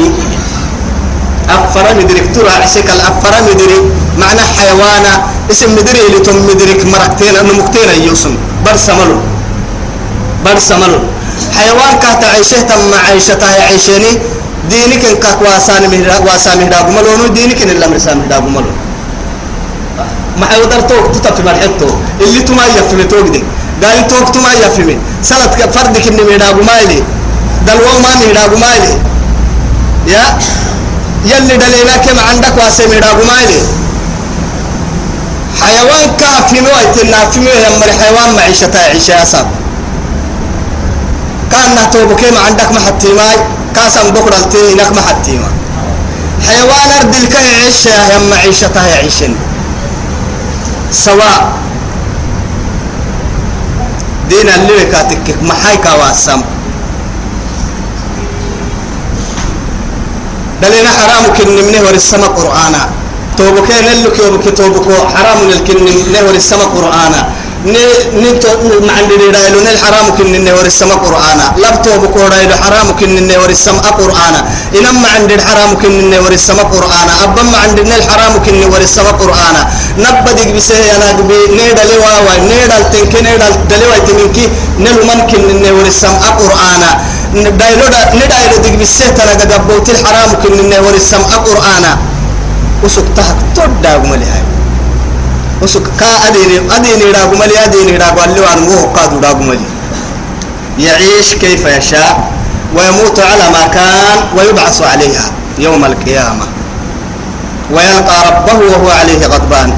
أفرن 1.49 2.07
دريك 2.07 2.35
ترى 2.35 2.49
عسك 2.63 2.89
الأفرن 2.95 3.47
دريك 3.57 3.83
معنى 4.19 4.43
حيوانا. 4.57 5.13
اسم 5.51 5.75
مدري 5.75 6.01
اللي 6.07 6.19
تم 6.19 6.37
مدرك 6.49 6.85
مركتين 6.85 7.35
أنه 7.35 7.53
مكتين 7.59 7.89
يوسم. 8.07 8.35
برسملو 8.65 9.17
برسملو 10.45 10.99
حيوان 11.57 11.93
كاتا 12.03 12.27
عيشه 12.35 12.61
تم 12.61 12.91
عيشتها 13.07 13.63
عيشيني. 13.69 14.11
دينك 14.69 15.05
إن 15.05 15.17
كاك 15.23 15.41
واسان 15.41 15.83
مهدا 15.91 16.17
واسان 16.27 16.57
مهدا 16.59 16.77
قملونو 16.77 17.27
دينك 17.37 17.61
إن 17.63 17.69
الله 17.69 17.87
مرسان 17.87 18.17
مهدا 18.17 18.35
قملون 18.35 18.75
ما 20.37 20.47
يقدر 20.55 20.81
توك 20.81 21.05
تطفي 21.15 21.43
مرحبتو 21.43 21.89
اللي 22.21 22.41
تما 22.41 22.63
يفهمي 22.77 23.03
توك 23.03 23.27
دي. 23.33 23.43
قال 23.83 24.07
توك 24.07 24.29
تما 24.29 24.53
يفهمي 24.53 24.97
سلط 25.23 25.53
فردك 25.75 26.07
إن 26.07 26.17
مهدا 26.29 26.47
قمالي 26.57 26.99
دلوا 27.67 27.99
ما 28.03 28.11
مهدا 28.21 28.43
قمالي 28.53 28.93
يا 30.07 30.23
يلي 31.25 31.57
دلينا 31.57 31.97
كم 32.05 32.17
عندك 32.29 32.53
واسي 32.57 32.87
مهدا 32.87 33.09
قمالي 33.19 33.61
حيوان 35.61 36.07
كافي 36.19 36.61
مويتنا 36.61 37.29
في 37.31 37.39
مويه 37.39 37.67
يمر 37.67 37.89
حيوان 38.01 38.35
معيشتها 38.35 38.83
عيشة 38.89 39.23
أساب 39.23 39.47
كان 41.51 41.75
نهتوب 41.75 42.13
كيما 42.19 42.39
عندك 42.47 42.71
محتي 42.71 43.07
ماي 43.13 43.37
كاسم 43.75 44.09
بكرة 44.09 44.41
تينك 44.51 44.91
محتي 44.97 45.31
ما 45.37 45.49
حيوان 46.47 46.87
أرض 46.99 47.15
الكي 47.15 47.43
يعيش 47.51 47.85
يا 47.85 48.19
معيشتها 48.31 48.87
يعيشن 48.87 49.35
سواء. 50.91 51.41
دين 54.29 54.49
اللي 54.49 54.85
كاتك 54.91 55.35
محاي 55.41 55.77
كواسم. 55.77 56.41
دلنا 60.61 60.89
حرامك 60.89 61.37
النمنه 61.41 61.79
ورسما 61.87 62.27
قرآنا 62.27 62.89
توبك 63.37 63.69
نلك 63.71 64.19
يوبك 64.19 64.57
توبك 64.57 64.87
حرام 65.13 65.37
للكن 65.49 65.85
نهور 66.13 66.35
السما 66.35 66.65
قرآنا 66.75 67.29
نتو 67.67 68.51
مع 68.87 68.93
عند 68.99 69.11
دايلو 69.35 69.59
نل 69.67 69.77
حرام 69.83 70.07
كن 70.17 70.31
نهور 70.47 70.65
السما 70.71 70.95
قرآنا. 71.05 71.45
لبتو 71.63 71.93
بكورا 72.03 72.39
حرام 72.63 72.87
كن 72.99 73.27
نهور 73.27 73.49
السما 73.49 73.81
قرآنا. 73.99 74.39
إنما 74.77 75.07
عند 75.15 75.31
الحرام 75.31 75.71
كن 75.81 75.93
نهور 76.13 76.31
السما 76.39 76.63
قرآنا. 76.73 77.13
أبا 77.23 77.41
ما 77.51 77.57
عند 77.63 77.79
نل 77.91 78.01
حرام 78.09 78.33
كن 78.45 78.55
نهور 78.61 78.81
السما 78.87 79.11
قرآنا. 79.21 79.61
نبدك 80.03 80.49
بسه 80.55 80.79
أنا 80.95 81.07
بي 81.27 81.39
نيدا 81.57 81.83
لوا 81.91 82.33
نيدا 82.49 82.77
تنك 82.91 83.13
نيدا 83.25 83.47
دلوا 83.69 83.97
تنكي. 84.07 84.45
نل 84.85 84.97
من 85.07 85.19
كن 85.29 85.43
نهور 85.63 85.85
السما 85.93 86.29
قرآنا. 86.41 86.89
دايلو 87.59 87.85
ندايلو 88.19 88.57
دك 88.63 88.75
بسه 88.81 89.07
تنا 89.17 89.33
قبوت 89.51 89.87
الحرام 89.95 90.29
كن 90.41 90.55
نهور 90.71 90.93
السما 91.01 91.35
قرآنا. 91.47 91.91
usuk 92.85 93.09
tahak 93.17 93.37
todda 93.57 93.97
gumali 93.97 94.21
adini 96.77 97.11
ra 97.13 97.25
gumali 97.29 97.53
adini 97.65 97.97
ra 97.97 98.11
gwalli 98.15 98.39
wan 98.41 98.59
mu 98.65 98.77
qadu 98.93 99.19
ra 99.21 99.33
gumali 99.33 99.77
يعيش 100.79 101.35
كيف 101.41 101.65
يشاء 101.65 102.31
ويموت 102.75 103.19
على 103.19 103.49
ما 103.49 103.67
كان 103.73 104.17
ويبعث 104.37 104.81
عليها 104.81 105.31
يوم 105.57 105.85
القيامة 105.85 106.45
ويلقى 107.71 108.15
ربه 108.29 108.59
وهو 108.65 108.89
عليه 108.89 109.25
غضبان 109.25 109.73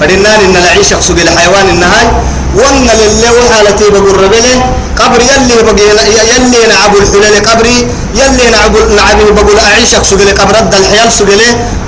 فلنان 0.00 0.40
إن 0.44 0.56
العيش 0.56 0.94
سوق 1.00 1.16
الحيوان 1.16 1.68
النهاي 1.68 2.06
وان 2.56 2.84
لله 3.00 3.32
وحالتي 3.32 3.90
بقول 3.90 4.24
ربله 4.24 4.56
قبر 5.00 5.20
يلي 5.20 5.62
بقي 5.62 5.88
يلي 6.30 6.66
نعبو 6.72 6.98
الحلال 6.98 7.36
قبري 7.48 7.88
يلي 8.14 8.50
نعبو 8.50 8.78
نعبو 8.96 9.24
بقول 9.34 9.58
أعيشك 9.58 10.04
سجل 10.04 10.28
قبر 10.38 10.56
رد 10.56 10.74
الحيال 10.74 11.12
سجل 11.12 11.40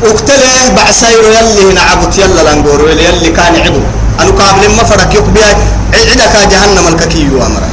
اقتله 0.05 0.69
بعسير 0.77 1.23
يلي 1.39 1.75
نعبو 1.75 2.07
يلا 2.19 2.43
لنقور 2.53 2.91
يلي 2.91 3.29
كان 3.29 3.55
عبو 3.67 3.81
أنا 4.21 4.31
قابل 4.31 4.71
ما 4.77 4.85
فرق 4.85 5.15
يقبي 5.15 5.41
عدك 5.95 6.35
جهنم 6.53 6.89
الككي 6.89 7.23
أمره. 7.47 7.69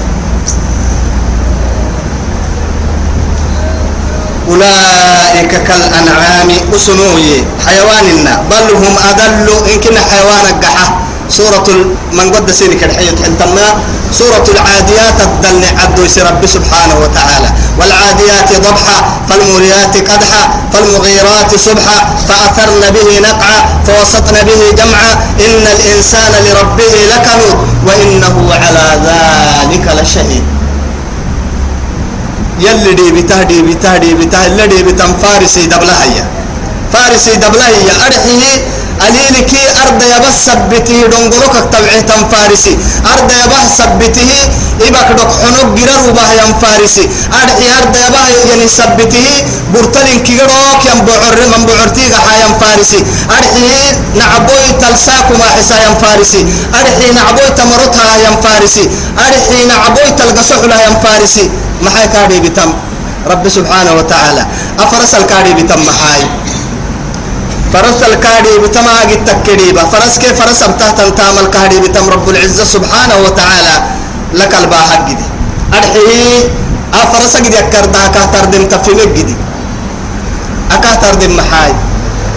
أولئك 4.50 5.52
كالأنعام 5.68 6.50
أسنوي 6.76 7.44
حيواننا 7.68 8.44
بل 8.52 8.76
هم 8.76 8.96
أدل 9.10 9.50
إن 9.74 9.80
كنا 9.80 10.00
حيوان 10.02 10.56
الجحا 10.56 11.03
سورة 11.30 11.68
من 12.12 12.32
قد 12.32 12.52
سينك 12.52 12.84
الحية 12.84 13.16
حلتما 13.24 13.68
سورة 14.12 14.46
العاديات 14.56 15.18
الدل 15.22 15.64
عبد 15.82 16.00
رب 16.00 16.46
سبحانه 16.46 16.96
وتعالى. 17.04 17.50
والعاديات 17.80 18.50
ضبحا 18.68 18.98
فالموريات 19.30 19.98
قدحا 19.98 20.44
فالمغيرات 20.74 21.52
صبحا 21.56 21.98
فأثرن 22.28 22.84
به 22.96 23.10
نقعا 23.30 23.58
فوسطن 23.88 24.36
به 24.44 24.62
جمعا. 24.78 25.14
إن 25.46 25.64
الإنسان 25.76 26.32
لربه 26.46 26.94
لكنود 27.12 27.58
وإنه 27.88 28.36
على 28.54 28.86
ذلك 29.06 29.86
لشهيد. 30.02 30.44
يلي 32.60 32.94
دي 32.94 33.12
بته 33.12 33.44
دي 33.44 33.62
بته 33.62 33.98
دي 33.98 34.14
بته 34.14 34.46
اللي 34.46 34.68
دي 34.68 34.84
بتم 34.84 35.14
فارسي 35.18 35.66
دبلها 35.66 36.28
فارسي 36.94 37.36
دبلها 37.36 38.08
أرحيه 38.08 38.54
أليلك 39.08 39.52
أرض 39.84 40.02
يبس 40.14 40.38
سبته 40.46 41.00
دونغلوك 41.12 41.56
تبعه 41.74 42.00
تنفارسي. 42.12 42.74
أرض 43.14 43.30
يبس 43.42 43.68
سبته 43.78 44.32
إبك 44.88 45.10
دك 45.20 45.32
حنوك 45.42 45.70
جرر 45.78 46.00
وباه 46.10 46.32
ينفارسي. 46.42 47.06
أرحي 47.42 47.68
أرض 47.80 47.94
يباه 48.06 48.30
يعني 48.50 48.68
سبته 48.68 49.28
برتلين 49.74 50.20
كيروك 50.28 50.82
ينبعر 50.92 51.36
من 51.52 51.62
بعرتي 51.68 52.06
حا 52.26 52.34
ينفارسي 52.44 53.00
أرحي 53.38 53.68
نعبوي 54.20 54.68
تلساك 54.82 55.28
ما 55.40 55.48
حسا 55.56 55.78
ينفارسي. 55.88 56.42
أرحي 56.80 57.08
نعبوي 57.18 57.50
تمرتها 57.58 58.14
ينفارسي. 58.28 58.90
أرحي 59.26 59.66
نعبوي 59.72 60.10
تلقصح 60.18 60.62
لها 60.70 60.82
ينفارسي. 60.88 61.50
ما 61.82 61.90
حي 61.90 62.08
كاري 62.08 62.40
بتم. 62.40 62.74
رب 63.28 63.50
سبحانه 63.50 63.94
وتعالى. 63.94 64.44
أفرس 64.80 65.14
الكاري 65.16 65.54
بتم 65.54 65.80
محاي. 65.88 66.22
فرس 67.74 68.04
الكاري 68.04 68.58
بتم 68.64 68.88
أجد 69.02 69.26
تكريبا 69.26 69.84
فرس 69.86 70.18
كيف 70.18 70.42
فرس 70.42 70.62
أبتهت 70.64 71.18
تام 71.18 71.38
الكاري 71.46 71.80
بتم 71.80 72.10
رب 72.10 72.30
العزة 72.30 72.64
سبحانه 72.64 73.18
وتعالى. 73.26 73.76
لك 74.34 74.54
الباحق 74.62 75.10
جدي 75.10 75.26
أرحيه 75.74 76.54
أفرس 76.94 77.36
أجد 77.36 77.54
يكر 77.54 77.86
دا. 77.86 78.08
كهتر 78.14 78.46
دم 78.46 78.64
تفهمك 78.70 79.08
جدي 79.18 79.36
أكهتر 80.72 81.14
دم 81.16 81.38
محاي. 81.38 81.74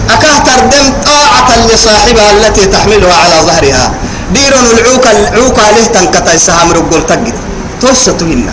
أكهتر 0.09 0.59
دم 0.73 0.85
طاعة 1.05 1.49
لصاحبها 1.69 2.31
التي 2.31 2.65
تحملها 2.65 3.13
على 3.23 3.37
ظهرها. 3.47 3.91
ديرون 4.33 4.65
العوكة 4.73 5.11
العوكة 5.11 5.71
له 5.71 5.85
تنكتا. 5.85 6.37
سهام 6.37 6.71
رجل 6.71 7.05
تجد 7.05 7.33
توستهن 7.81 8.49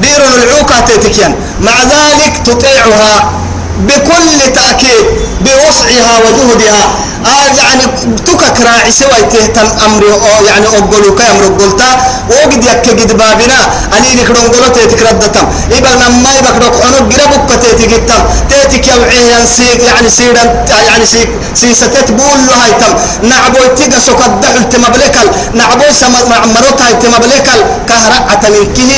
ديرون 0.00 0.32
العوكة 0.42 0.80
تتكين 0.80 1.34
مع 1.60 1.76
ذلك 1.82 2.34
تطيعها. 2.44 3.30
بكل 3.78 4.52
تأكيد 4.54 5.06
بوسعها 5.40 6.14
وجهدها. 6.24 6.84
آه 7.26 7.46
يعني 7.58 7.82
تكك 8.26 8.60
راعي 8.66 8.90
سوى 8.90 9.22
تهتم 9.32 9.68
أمر 9.86 10.04
يعني 10.46 10.66
أقولوا 10.66 11.16
كي 11.18 11.24
أمر 11.30 11.44
قلتا 11.60 11.90
وقد 12.30 12.64
يكجد 12.64 13.16
بابنا. 13.16 13.60
أني 13.96 14.14
نكرون 14.14 14.46
قلت 14.54 14.78
تكردتم 14.78 15.46
إبل 15.72 15.92
نما 16.02 16.30
يبقى 16.38 16.58
رك 16.64 16.76
عنق 16.84 17.08
جربك 17.12 17.50
تتكتم 17.62 18.20
تتك 18.48 18.86
يوعي 18.88 19.46
سيك 19.56 19.82
يعني 19.82 20.08
سيدا 20.08 20.64
يعني 20.88 21.06
سيك 21.06 21.30
سيستت 21.54 22.10
بول 22.10 22.38
له 22.46 22.54
هايتم. 22.62 22.92
نعبو 23.28 23.74
تيجا 23.76 23.98
سكت 23.98 24.30
دحل 24.42 24.68
تمبلكل. 24.68 25.28
نعبو 25.54 25.84
سما 26.00 26.20
معمرت 26.30 26.82
هاي 26.82 26.94
تمبلكل. 26.94 27.60
كهرعة 27.88 28.42
من 28.54 28.74
كه 28.76 28.92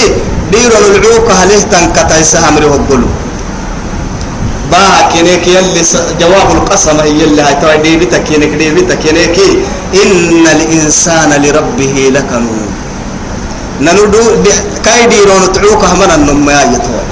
ديرون 0.52 0.84
العوكة 0.94 1.32
هله 1.32 1.60
تنكتا 1.72 2.18
يسهم 2.20 2.58
رهقلوا 2.58 3.08
با 4.70 5.08
كنيك 5.12 5.46
يلي 5.46 5.82
جواب 6.20 6.48
القسم 6.56 7.00
هي 7.00 7.24
اللي 7.24 7.42
هاي. 7.42 7.54
توي 7.54 7.76
ديبتك 7.84 8.24
كنيك 8.28 8.52
ديبتك 8.60 8.98
كنيك 8.98 9.38
إن 10.02 10.44
الإنسان 10.56 11.30
لربه 11.42 11.96
لكنود. 12.14 12.70
ننودو 13.80 14.22
كاي 14.84 15.06
ديرون 15.06 15.52
تعوك 15.52 15.84
همنا 15.84 16.14
النما 16.14 16.62
يتوي 16.62 17.04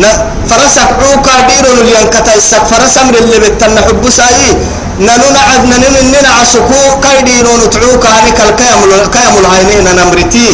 نا 0.00 0.10
فرسك 0.48 0.90
عوكا 1.00 1.34
ديرون 1.48 1.78
اللي 1.80 2.02
انكتا 2.02 2.34
السك 2.34 2.64
فرس 2.70 2.98
أمر 2.98 3.14
اللي 3.18 3.38
بتن 3.44 3.76
حب 3.86 4.04
ساي. 4.10 4.56
ننو 5.00 5.26
نعد 5.36 5.62
ننو 5.70 5.88
ننا 6.08 6.30
عسكو 6.40 6.80
كاي 7.04 7.22
ديرون 7.28 7.70
تعوكا 7.70 8.08
هنيك 8.08 8.38
الكيامل 8.40 8.90
الكيامل 9.02 9.44
هاينين 9.52 9.86
نمرتي. 9.98 10.48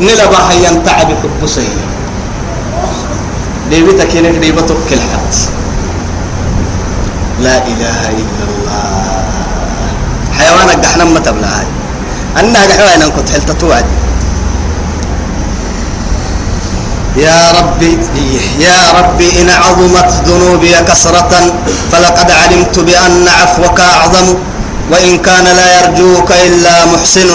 نلبا 0.00 0.40
هيا 0.50 0.70
تعب 0.86 1.08
حب 1.22 1.40
ساي. 1.54 1.87
ديبتك 3.70 4.16
هناك 4.16 4.34
ديبتك 4.34 4.76
كل 4.90 5.00
حد. 5.00 5.34
لا 7.40 7.56
إله 7.66 8.00
إلا 8.10 8.44
الله. 8.48 9.24
حيوانك 10.38 10.84
قحنا 10.84 11.04
ما 11.04 11.20
تبلعي 11.20 11.66
أنها 12.40 12.66
قحوانا 12.66 13.08
كنت 13.08 13.28
حلت 13.30 13.50
توعد. 13.60 13.84
يا 17.16 17.52
ربي 17.58 17.98
يا 18.58 18.80
ربي 18.98 19.42
إن 19.42 19.50
عظمت 19.50 20.10
ذنوبي 20.26 20.72
كسرة 20.86 21.32
فلقد 21.92 22.30
علمت 22.30 22.78
بأن 22.78 23.28
عفوك 23.28 23.80
أعظم 23.80 24.26
وإن 24.90 25.18
كان 25.18 25.44
لا 25.44 25.66
يرجوك 25.78 26.30
إلا 26.46 26.86
محسن 26.94 27.28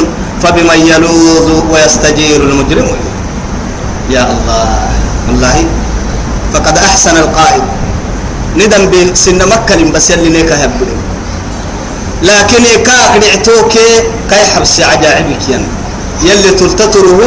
فبمن 0.44 0.80
يلوذ 0.88 1.48
ويستجير 1.72 2.42
المجرم. 2.42 2.88
يا 4.10 4.24
الله 4.24 4.68
والله 5.28 5.58
فقد 6.54 6.78
أحسن 6.78 7.16
القائد 7.18 7.64
ندم 8.58 8.84
بسن 9.12 9.40
مكة 9.50 9.92
بس 9.92 10.10
يلي 10.10 10.30
نيكا 10.30 10.70
لكن 12.24 12.64
كاك 12.86 13.14
نعتوك 13.24 13.74
كاي 14.30 14.46
حبس 14.56 14.80
عجائبك 14.80 15.50
ين. 15.50 15.64
يلي 16.24 16.50
تلتتره 16.50 17.20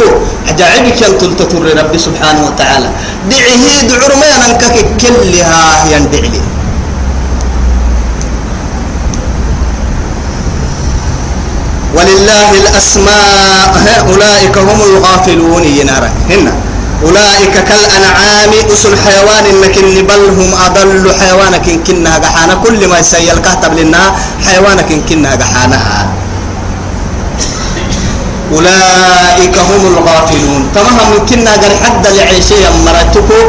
عجائبك 0.49 1.03
ين 1.03 1.19
تلتتر 1.19 1.63
ربي 1.79 1.99
سبحانه 1.99 2.47
وتعالى. 2.47 2.91
دعيه 3.31 3.81
دعور 3.89 4.13
ما 4.17 4.27
ينكك 4.27 4.77
كلها 5.01 5.85
يندعي 5.93 6.21
لي. 6.21 6.41
ولله 11.97 12.51
الأسماء 12.63 14.05
أولئك 14.09 14.59
هم 14.59 14.81
الغافلون 14.81 15.65
ينارك 15.65 16.13
هنا. 16.31 16.55
أولئك 17.05 17.55
كالأنعام 17.69 18.51
أسل 18.73 18.95
حيوان 19.05 19.45
إنكن 19.53 20.07
بل 20.07 20.23
هم 20.39 20.51
أضل 20.67 21.13
حيوانك 21.21 21.69
إن 21.69 21.85
كنها 21.85 22.19
جحانا 22.19 22.55
كل 22.55 22.89
ما 22.89 22.99
يسيل 22.99 23.39
كهتب 23.39 23.73
لنا 23.79 24.03
حيوانك 24.47 24.93
إن 24.93 25.01
كنها 25.09 25.35
جحانا 25.35 25.79
أولئك 28.53 29.57
هم 29.59 29.83
الغافلون. 29.93 30.63
تمام 30.75 30.97
من 31.13 31.27
كنا 31.29 31.51
قال 31.51 31.73
حد 31.85 32.07
لعيشي 32.07 32.63
مرتكو 32.87 33.41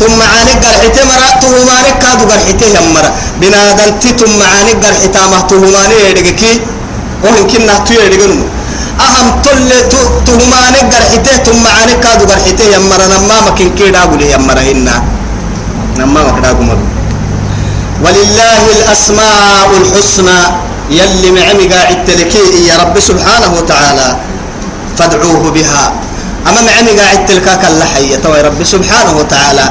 ثم 0.00 0.18
عانك 0.22 0.64
قال 0.64 0.74
حتى 0.82 1.02
مرأته 1.12 1.52
مانك 1.68 1.98
كادو 2.02 2.24
قال 2.30 2.40
حتى 2.48 2.66
يمرا 2.76 3.10
بنادن 3.40 3.90
ثم 4.20 4.38
عانك 4.42 4.76
قال 4.84 4.94
حتى 5.02 5.22
مهته 5.32 5.60
يدقكي 6.08 6.52
وهم 7.24 7.46
كنا 7.50 7.74
تيرقنو 7.86 8.55
أهم 9.00 9.26
تل 9.44 9.70
تهمانك 10.26 10.94
قرحته 10.94 11.36
ثم 11.46 11.64
عنك 11.66 12.00
كادو 12.00 12.24
قرحته 12.32 12.64
يمرا 12.76 13.06
نما 13.06 13.36
مكين 13.50 13.74
كيدا 13.74 14.00
قولي 14.00 14.32
يمرا 14.32 14.60
هنا 14.60 14.96
نما 15.98 16.20
مكدا 16.32 16.48
قمر 16.58 16.78
ولله 18.04 18.62
الأسماء 18.76 19.68
الحسنى 19.80 20.40
يلي 20.90 21.30
معمي 21.30 21.64
قاعد 21.74 22.04
تلكي 22.04 22.68
يا 22.68 22.76
رب 22.82 23.00
سبحانه 23.00 23.50
وتعالى 23.58 24.08
فادعوه 24.98 25.50
بها. 25.50 25.92
أما 26.48 26.60
معمي 26.62 26.92
قاعد 27.00 27.26
تلكاك 27.26 27.64
اللحية 27.64 28.22
يا 28.36 28.42
رب 28.48 28.64
سبحانه 28.64 29.12
وتعالى 29.18 29.66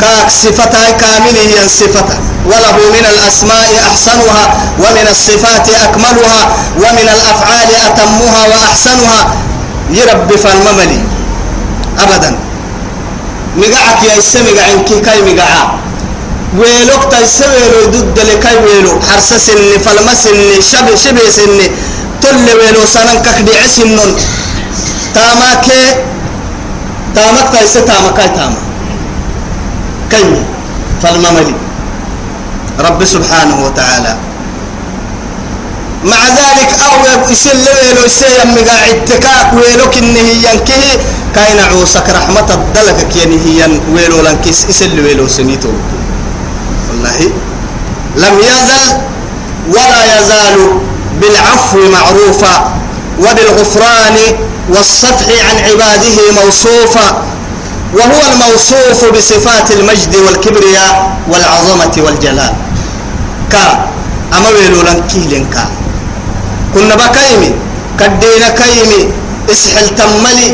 كاك 0.00 0.30
صفتها 0.30 0.90
كاملة 0.90 1.40
هي 1.52 1.68
صفته. 1.68 2.18
وله 2.46 2.76
من 2.96 3.04
الأسماء 3.12 3.70
أحسنها 3.88 4.44
ومن 4.78 5.06
الصفات 5.10 5.68
أكملها 5.68 6.40
ومن 6.76 7.06
الأفعال 7.16 7.68
أتمها 7.86 8.42
وأحسنها. 8.48 9.20
يربي 9.90 10.36
فالمملي. 10.38 11.00
أبدا. 11.98 12.38
مقعك 13.56 14.00
يا 14.08 14.18
إسمي 14.18 14.60
عنك 14.60 14.88
كي 15.06 15.18
مقعا. 15.28 15.64
ويلوك 16.58 17.02
تيسويلو 17.12 17.80
ضد 17.94 18.18
لكي 18.18 18.56
ويلو. 18.64 19.00
حرس 19.08 19.30
سني 19.46 19.78
فلما 19.84 20.14
سني 20.14 20.62
شب 20.70 20.88
شب 21.04 21.18
سني. 21.36 21.66
تل 22.22 22.46
ويلو 22.58 22.86
سنن 22.94 23.22
كخدي 23.24 23.52
عسنن 23.64 24.10
تاماك 25.14 25.66
تامك 27.14 27.46
تيس 27.52 27.72
تامك 27.72 28.16
تامك 28.36 28.69
كي 30.10 30.42
فالمملي 31.02 31.54
رب 32.80 33.04
سبحانه 33.04 33.64
وتعالى. 33.64 34.16
مع 36.04 36.22
ذلك 36.28 36.70
أو 36.80 36.92
يسل 37.30 37.66
ويلو 37.76 38.08
سيم 38.08 38.54
مقاعد 38.56 39.04
تكاك 39.04 39.52
ويلو 39.52 39.90
كنه 39.90 40.18
ينكه. 40.18 40.84
كاين 41.34 41.60
عوسك 41.60 42.08
رحمة 42.08 42.48
الدلك 42.54 43.08
كينه 43.12 43.44
ين 43.62 43.80
ويلو 43.94 44.20
لنكس 44.20 44.64
يسل 44.68 45.00
ويلو 45.00 45.28
سنيتو. 45.28 45.72
والله. 46.88 47.18
لم 48.16 48.34
يزل 48.38 48.84
ولا 49.68 50.00
يزال 50.18 50.56
بالعفو 51.20 51.78
معروفا 51.92 52.54
وبالغفران 53.18 54.16
والصفح 54.68 55.26
عن 55.48 55.56
عباده 55.68 56.16
موصوفا. 56.42 57.29
وهو 57.96 58.22
الموصوف 58.32 59.00
بصفات 59.14 59.70
المجد 59.70 60.14
والكبرياء 60.16 60.94
والعظمة 61.30 61.94
والجلال. 62.04 62.54
كا 63.52 63.64
أما 64.36 64.48
ويلو 64.54 64.80
لنكيلن 64.86 65.44
كا. 65.54 65.64
كنا 66.74 66.94
بكايمي 66.94 67.50
كدينا 67.98 68.48
كايمي 68.60 69.00
إسحل 69.50 69.88
تملي 69.98 70.48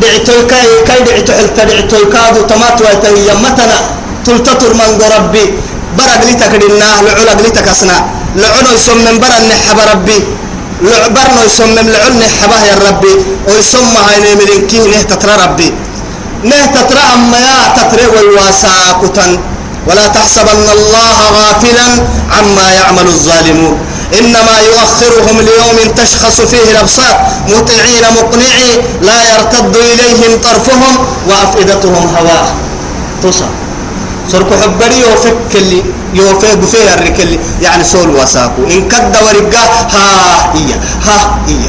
دعتو 0.00 0.36
كاي 0.50 0.68
كاي 0.88 1.00
دعتو 1.08 1.32
حل 1.32 1.48
تدعتو 1.56 2.00
كادو 2.12 2.40
تماتو 2.50 2.84
يتهي 2.84 3.28
يمتنا 3.28 3.78
تلتطر 4.24 4.72
من 4.74 4.90
ربي. 5.16 5.44
برق 5.98 6.22
لتك 6.28 6.52
لنا 6.60 6.88
لعلق 7.04 7.38
لتك 7.44 7.68
أسنا 7.68 7.96
لعنو 8.36 8.70
يسمم 8.76 9.16
برا 9.22 9.38
نحب 9.48 9.78
ربي. 9.92 10.18
لعبرنا 10.82 11.40
يسمم 11.48 11.86
لعن 11.94 12.12
نحبه 12.20 12.60
يا 12.68 12.74
ربي 12.88 13.14
ويسمى 13.48 14.00
هاي 14.06 14.16
نمرين 14.24 14.62
كيه 14.68 14.82
ربي. 15.44 15.68
نه 16.44 16.66
تترى 16.66 17.00
أما 17.14 17.38
يا 17.38 17.58
تترى 17.76 18.06
ويواساكتا 18.06 19.26
ولا 19.86 20.06
تحسبن 20.06 20.66
الله 20.76 21.18
غافلا 21.36 21.88
عما 22.38 22.72
يعمل 22.72 23.06
الظالمون. 23.06 23.78
إنما 24.18 24.54
يؤخرهم 24.68 25.36
ليوم 25.40 25.94
تشخص 25.96 26.40
فيه 26.40 26.70
الأبصار. 26.70 27.26
مطيعين 27.48 28.04
مقنعي 28.18 28.70
لا 29.02 29.18
يرتد 29.34 29.76
إليهم 29.76 30.40
طرفهم 30.42 30.98
وأفئدتهم 31.28 32.16
هواء. 32.16 32.54
تصل 33.22 33.50
سرق 34.32 34.50
حبري 34.62 34.98
يوفك 35.00 35.52
اللي 35.54 35.82
يوفك 36.14 36.56
بفيه 36.56 36.94
الركلي. 36.94 37.38
يعني 37.62 37.84
سول 37.84 38.10
وساكو 38.10 38.62
إن 38.62 38.88
كد 38.88 39.16
ورقا 39.24 39.64
ها 39.94 40.52
هي 40.54 40.70
ها 41.06 41.18
هي. 41.48 41.64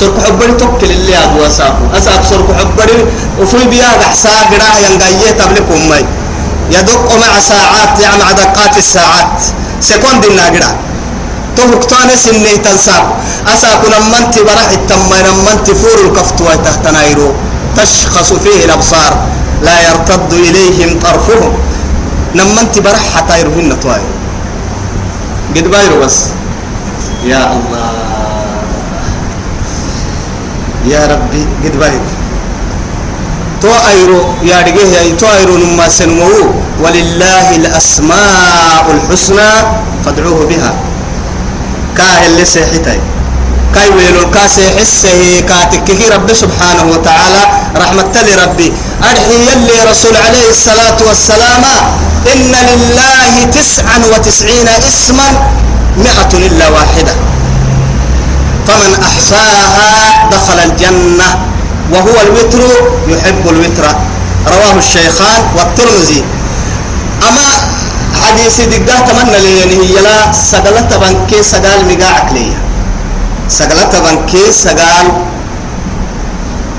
سرق 0.00 0.16
حبري 0.26 0.52
توكل 0.52 0.90
اللي 0.90 1.24
أبو 1.24 1.44
وساكو 1.44 1.84
أساك 1.98 2.24
سرق 2.30 2.48
حبري 2.58 3.06
وفي 3.40 3.64
بيا 3.70 3.88
حسا 4.10 4.30
قراه 4.50 4.76
ينقايه 4.84 5.30
تبلكم 5.30 5.80
مي 5.90 6.04
يدق 6.70 7.08
مع 7.22 7.40
ساعات 7.40 8.00
يعني 8.00 8.16
مع 8.22 8.32
دقات 8.32 8.76
الساعات. 8.76 9.36
سكوند 9.80 10.24
الناقرة 10.24 10.70
تهكتان 11.56 12.08
سنة 12.16 12.56
تنساق 12.64 13.06
أساكو 13.54 13.86
نمنت 13.94 14.38
برح 14.38 14.70
التم 14.78 15.10
نمنت 15.28 15.70
فور 15.70 15.98
الكفت 16.06 16.40
وتحتنايرو 16.40 17.32
تشخص 17.76 18.32
فيه 18.32 18.64
الأبصار. 18.64 19.12
لا 19.62 19.76
يرتد 19.88 20.32
إليهم 20.32 21.00
طرفهم. 21.00 21.52
نمنت 22.34 22.78
برح 22.78 23.02
حتى 23.16 23.40
يروهن 23.40 23.80
تواي 23.80 24.02
قد 25.56 25.68
بايرو 25.68 26.00
بس. 26.00 26.18
يا 27.24 27.52
الله. 27.52 28.11
يا 30.86 31.06
ربي 31.06 31.46
قد 31.64 31.78
بايرو 31.78 32.10
تو 33.62 33.70
ايرو 33.90 34.20
يا 34.42 34.58
رجيه 34.66 34.90
يا 34.98 35.14
تو 35.14 35.26
ايرو 35.26 35.56
نما 35.56 35.88
سنمو. 35.88 36.50
ولله 36.82 37.56
الأسماء 37.56 38.84
الحسنى 38.90 39.50
فادعوه 40.04 40.46
بها. 40.50 40.74
كاه 41.96 42.26
اللي 42.26 42.44
سيحتاي 42.44 43.00
كاي 43.74 43.88
ويلو 43.94 44.30
كاسي 44.34 44.66
حسه 44.78 45.40
كاتكه 45.48 46.00
رب 46.14 46.28
سبحانه 46.32 46.84
وتعالى. 46.90 47.42
رحمة 47.76 48.14
لربي. 48.26 48.72
أرحي 49.10 49.36
يلي 49.46 49.78
رسول 49.90 50.16
عليه 50.16 50.50
الصلاة 50.50 50.98
والسلام. 51.08 51.64
إن 52.32 52.52
لله 52.70 53.34
تسعا 53.54 53.98
وتسعين 54.12 54.68
اسما 54.68 55.28
مئة 55.98 56.32
إلا 56.46 56.66
واحدة. 56.68 57.14
فمن 58.66 58.92
أحصاها 59.02 59.90
دخل 60.32 60.58
الجنة 60.58 61.28
وهو 61.92 62.16
الوتر 62.26 62.60
يحب 63.08 63.44
الوتر. 63.48 63.86
رواه 64.46 64.74
الشيخان 64.78 65.42
والترمذي. 65.56 66.24
أما 67.28 67.48
حديث 68.22 68.60
دقاه 68.60 69.00
تمنى 69.06 69.38
لي 69.38 69.52
يعني 69.60 69.76
هي 69.82 70.02
لا 70.02 70.32
سقلت 70.32 70.90
بنكي 71.02 71.42
سقال 71.42 71.80
مقاعك 71.90 72.32
لي 72.32 72.46
سقلت 73.48 73.92
بنكي 74.04 74.52
سقال 74.52 75.06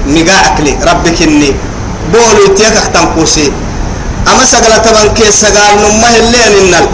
مقاعك 0.08 0.58
لي 0.60 0.74
ربك 0.88 1.22
إني 1.22 1.52
بولو 2.13 2.56
تيكك 2.58 2.88
تنقوسي 2.93 3.52
أما 4.28 4.43
سقلت 4.46 4.86
بنكي 4.96 5.32
سقال 5.32 5.74
نمه 5.84 6.10
اللين 6.19 6.52
إنال 6.62 6.86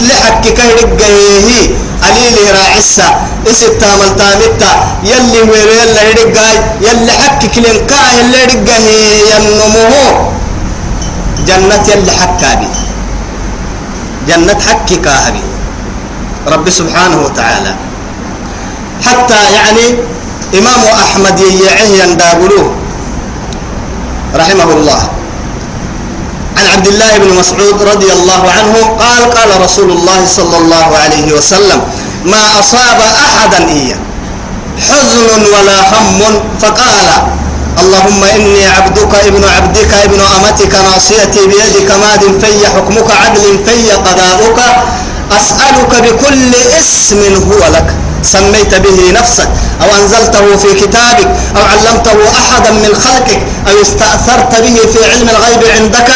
لحك 0.00 0.44
كهرق 0.56 1.00
هي 1.46 1.70
عليله 2.04 2.44
راعسة 2.58 3.08
تامل 3.80 4.10
تامتا 4.18 4.72
يلي 5.04 5.40
ويرو 5.50 5.72
يلا 5.80 6.02
يرقاي 6.10 6.56
يلي 6.80 7.12
حك 7.12 7.40
كلين 7.54 7.86
كاه 7.86 8.08
يلي 8.18 8.38
يرقا 8.42 8.76
هي 8.86 9.02
ينموه 9.30 10.32
جنة 11.48 11.84
يلي 11.92 12.12
حكابي 12.20 12.70
جنة 14.28 14.60
حكي 14.68 14.96
كاهبي 14.96 15.42
رب 16.48 16.70
سبحانه 16.70 17.18
وتعالى. 17.22 17.74
حتى 19.06 19.40
يعني 19.54 19.86
إمام 20.58 20.82
أحمد 21.04 21.40
يعيه 21.40 22.02
يندابلوه. 22.02 22.74
رحمه 24.34 24.68
الله. 24.72 25.00
عن 26.58 26.64
عبد 26.74 26.86
الله 26.86 27.18
بن 27.18 27.30
مسعود 27.40 27.82
رضي 27.82 28.12
الله 28.12 28.42
عنه 28.58 28.74
قال 29.00 29.22
قال 29.30 29.50
رسول 29.64 29.90
الله 29.90 30.20
صلى 30.26 30.56
الله 30.58 30.86
عليه 31.04 31.32
وسلم 31.32 31.80
ما 32.24 32.42
أصاب 32.60 32.98
أحدا 33.26 33.68
إياه 33.68 33.96
حزن 34.88 35.42
ولا 35.54 35.78
هم. 35.92 36.20
فقال 36.60 37.08
اللهم 37.82 38.24
إني 38.24 38.66
عبدك 38.68 39.12
ابن 39.26 39.44
عبدك 39.56 39.92
ابن 39.94 40.20
أمتك 40.36 40.74
ناصيتي 40.74 41.40
بيدك 41.46 41.90
ماد 41.90 42.22
في 42.40 42.66
حكمك 42.68 43.08
عدل 43.10 43.44
في 43.66 43.90
قضاؤك 43.92 44.58
أسألك 45.32 45.92
بكل 46.04 46.52
اسم 46.80 47.20
هو 47.50 47.62
لك. 47.74 47.88
سميت 48.22 48.74
به 48.74 48.98
نفسك 49.20 49.48
أو 49.82 49.88
أنزلته 50.02 50.56
في 50.56 50.74
كتابك 50.80 51.28
أو 51.56 51.62
علمته 51.72 52.16
أحدا 52.38 52.70
من 52.70 52.92
خلقك 53.04 53.40
أو 53.68 53.82
استأثرت 53.82 54.52
به 54.60 54.76
في 54.92 55.00
علم 55.12 55.28
الغيب 55.28 55.62
عندك 55.76 56.10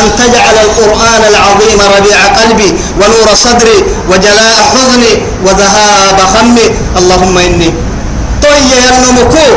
أن 0.00 0.06
تجعل 0.18 0.56
القرآن 0.64 1.22
العظيم 1.28 1.80
ربيع 1.96 2.18
قلبي 2.26 2.74
ونور 3.00 3.28
صدري 3.34 3.78
وجلاء 4.10 4.56
حزني 4.72 5.12
وذهاب 5.46 6.18
خمي. 6.34 6.66
اللهم 6.98 7.38
إني 7.38 7.70
طي 8.42 8.70
النمكو 8.90 9.48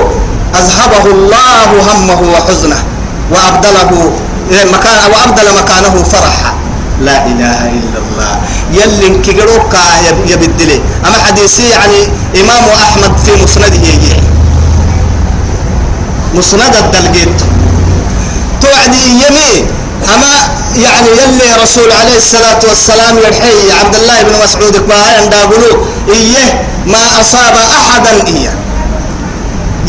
أذهبه 0.59 1.05
الله 1.11 1.69
همه 1.91 2.21
وحزنه 2.33 2.83
وأبدله 3.31 4.11
مكان 4.73 5.11
وأبدل 5.11 5.47
مكانه 5.59 6.03
فرحا. 6.03 6.62
لا 7.01 7.25
إله 7.25 7.59
إلا 7.77 7.97
الله. 8.03 8.33
يلي 8.73 9.09
كجروك 9.25 9.75
يبدلي. 10.27 10.81
أما 11.07 11.17
حديثي 11.27 11.69
يعني 11.69 12.01
إمام 12.41 12.63
أحمد 12.83 13.17
في 13.25 13.31
مسنده 13.43 13.75
يجي. 13.87 14.15
مسند 16.33 16.75
الدلقيت. 16.75 17.39
توعدي 18.61 19.03
يمي. 19.23 19.65
أما 20.15 20.33
يعني 20.75 21.07
يلي 21.07 21.63
رسول 21.63 21.91
عليه 21.91 22.17
الصلاة 22.17 22.59
والسلام 22.69 23.17
يرحي 23.17 23.71
عبد 23.79 23.95
الله 23.95 24.21
بن 24.23 24.33
مسعود 24.43 24.77
كباها 24.77 25.21
يندابلو 25.21 25.85
إيه 26.09 26.61
ما 26.85 27.21
أصاب 27.21 27.55
أحدا 27.79 28.27
إيه. 28.27 28.53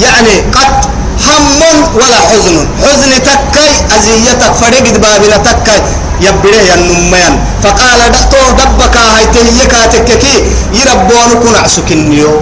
يعني 0.03 0.35
قد 0.55 0.85
هم 1.27 1.61
ولا 1.95 2.17
حزن. 2.31 2.67
حزن 2.83 3.11
تكي 3.23 3.71
أزيتك 3.97 4.53
فرقد 4.61 5.01
بابنا 5.01 5.37
تكي 5.37 5.83
يبره 6.20 6.61
ينميان 6.70 7.35
فقال 7.62 8.00
دكتو 8.14 8.42
دبك 8.59 8.96
هاي 8.96 9.27
تهيكا 9.35 9.87
تككي 9.87 10.35
يربون 10.72 11.31
كن 11.42 11.55
عسكنيو. 11.64 12.40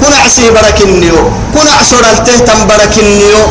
كن 0.00 0.12
عسي 0.24 0.50
بركنيو. 0.50 1.18
كن 1.54 1.68
عسر 1.78 2.04
التهتم 2.12 2.66
بركنيو. 2.66 3.42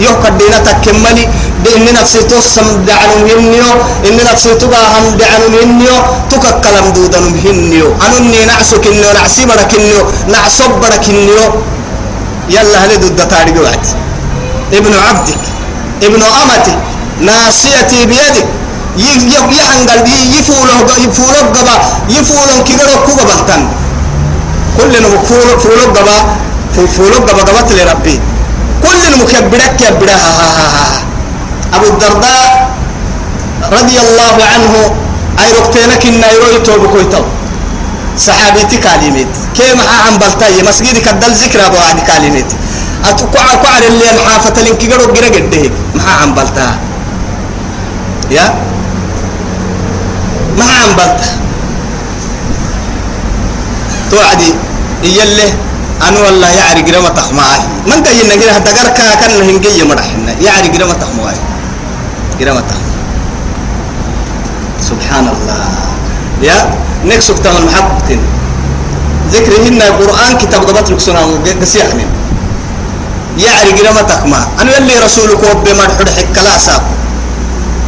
يو 0.00 0.12
قدينا 0.24 0.58
تكملي. 0.58 1.28
بإن 1.64 1.86
نفسي 1.94 2.22
توسم 2.22 2.84
دعنو 2.86 3.16
هنيو 3.26 3.70
إن 4.06 4.18
نفسي 4.32 4.54
تبا 4.54 4.76
هم 4.76 5.06
دعنو 5.20 5.46
هنيو 5.62 5.96
تكا 6.30 6.50
كلام 6.64 6.92
دودن 6.92 7.26
هنيو 7.44 7.88
أنني 8.04 8.44
نعسو 8.44 8.80
كنيو 8.80 9.12
نعسي 9.12 9.46
بركنيو. 9.46 10.00
نعصب 10.28 10.70
بركنيو. 10.82 11.44
يلا 12.50 12.78
هل 12.84 12.92
ضد 13.00 13.28
تاريخ 13.28 13.56
ابن 14.72 14.92
عبدك. 15.08 15.42
ابن 16.02 16.22
أمتك. 16.22 16.78
ناصيتي 17.20 18.06
بيدك. 18.06 18.55
يحن 18.98 19.80
قلبي 19.90 20.16
يفولو 20.38 20.76
يفولو 21.04 21.40
قبا 21.56 21.76
يفولو 22.16 22.64
كيغرو 22.66 22.96
كوبا 23.06 23.24
بحتن 23.28 23.62
كل 24.76 24.92
نمك 25.02 25.22
فولو 25.28 25.58
فولو 25.58 25.84
قبا 25.96 26.16
فولو 26.96 27.18
قبا 27.28 27.42
قبت 27.48 27.72
لربي. 27.72 28.20
كل 28.84 29.00
نمك 29.12 29.32
يبرك 29.34 29.80
يبرها 29.88 30.32
أبو 31.74 31.86
الدرداء 31.86 32.68
رضي 33.72 33.98
الله 34.00 34.36
عنه 34.52 34.74
أي 35.40 35.48
ركتينك 35.58 36.02
النيرو 36.06 36.46
يتوب 36.56 36.82
كويتو. 36.92 37.22
صحابيتي 38.26 38.76
كلمات 38.84 39.32
كيف 39.56 39.76
عم 40.06 40.16
بلتاي 40.18 40.62
مسجد 40.68 40.96
كدل 40.98 41.32
ذكر 41.32 41.66
أبو 41.66 41.78
عدي 41.88 42.02
كلمات 42.08 42.50
اتقع 43.04 43.46
قعر 43.64 43.82
اللي 43.90 44.10
الحافه 44.10 44.62
لين 44.62 44.76
كيغرو 44.80 45.12
غير 45.14 45.26
قده. 45.34 45.70
ما 45.94 46.12
عم 46.22 46.34
بلتا 46.34 46.66
يا؟ 48.30 48.54
ما 50.58 50.64
عم 50.64 50.90
بلتا 50.96 51.28
توعدي. 54.10 54.54
يله 55.02 55.52
أنا 56.08 56.20
والله 56.20 56.48
يعري 56.48 56.82
قرمة 56.82 57.08
تخماي 57.08 57.60
من 57.86 58.02
كي 58.02 58.20
ينقل 58.20 58.48
هذا 58.48 58.70
قركا 58.78 59.14
كان 59.20 59.30
هنجي 59.48 59.84
مرحنا 59.84 60.32
يعري 60.40 60.68
قرمة 60.68 60.92
تخماي 60.92 61.36
قرمة 62.40 62.70
سبحان 64.80 65.28
الله 65.28 65.64
يا 66.42 66.58
نكسك 67.04 67.38
تمن 67.38 67.66
محبتين 67.66 68.20
ذكرهن 69.32 69.82
القرآن 69.82 70.32
كتاب 70.38 70.60
ضبط 70.66 70.90
لك 70.90 71.00
سنة 71.00 71.20
يعني 73.38 73.70
قرمتك 73.70 74.26
ما 74.26 74.48
أنا 74.60 74.78
اللي 74.78 74.98
رسولك 74.98 75.40
وبما 75.50 75.82
حد 75.82 76.08
حك 76.08 76.36
لا 76.44 76.58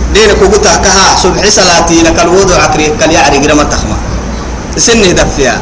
ساب 0.09 0.15
دينك 0.15 0.43
وقتها 0.43 0.77
كها 0.77 1.17
صبح 1.17 1.49
صلاتي 1.49 2.03
لك 2.03 2.21
الوضع 2.23 2.63
عكري 2.63 2.89
كل 2.97 3.13
يعني 3.13 3.39
قرمتك 3.47 3.85
ما 3.85 3.97
سنة 4.77 5.13
دفيا. 5.13 5.61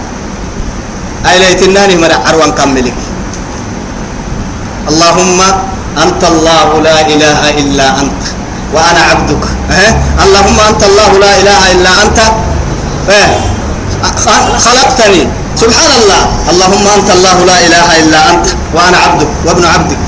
أي 1.27 1.39
ليتناني 1.39 1.97
مرع 1.97 2.19
عروان 2.27 2.53
كملك 2.53 2.95
اللهم 4.89 5.41
أنت 6.03 6.25
الله 6.25 6.81
لا 6.83 7.01
إله 7.07 7.41
إلا 7.51 8.01
أنت. 8.01 8.23
وأنا 8.75 9.01
عبدك. 9.11 9.45
أه؟ 9.71 9.93
اللهم 10.25 10.59
أنت 10.69 10.83
الله 10.85 11.11
لا 11.19 11.33
إله 11.41 11.73
إلا 11.73 11.91
أنت. 12.03 12.19
أه؟ 13.11 13.29
خلقتني. 14.59 15.23
سبحان 15.57 15.91
الله. 16.03 16.23
اللهم 16.51 16.87
أنت 16.99 17.11
الله 17.11 17.37
لا 17.45 17.57
إله 17.67 17.87
إلا 18.01 18.21
أنت. 18.31 18.47
وأنا 18.75 18.97
عبدك. 18.99 19.29
وابن 19.47 19.65
عبدك. 19.65 19.99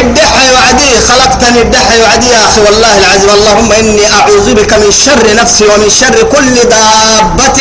ادحي 0.00 0.46
وعدي 0.54 0.90
خلقتني 1.08 1.60
ادحي 1.60 2.00
وعدي 2.02 2.28
يا 2.28 2.44
أخي 2.44 2.60
والله 2.60 2.92
العظيم. 2.98 3.30
اللهم 3.38 3.72
إني 3.72 4.04
أعوذ 4.18 4.54
بك 4.54 4.72
من 4.74 4.90
شر 5.04 5.24
نفسي 5.40 5.64
ومن 5.64 5.90
شر 6.00 6.16
كل 6.34 6.54
دابة 6.54 7.60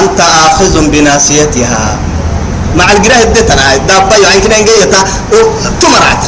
أنت 0.00 0.20
آخذ 0.20 0.74
بناسيتها 0.92 1.98
مع 2.76 2.92
القراءة 2.92 3.22
الدتنا 3.22 3.74
الدابة 3.74 4.16
يعني 4.16 4.40
كنا 4.40 4.58
نجيتها 4.60 5.04
تمرعت 5.80 6.24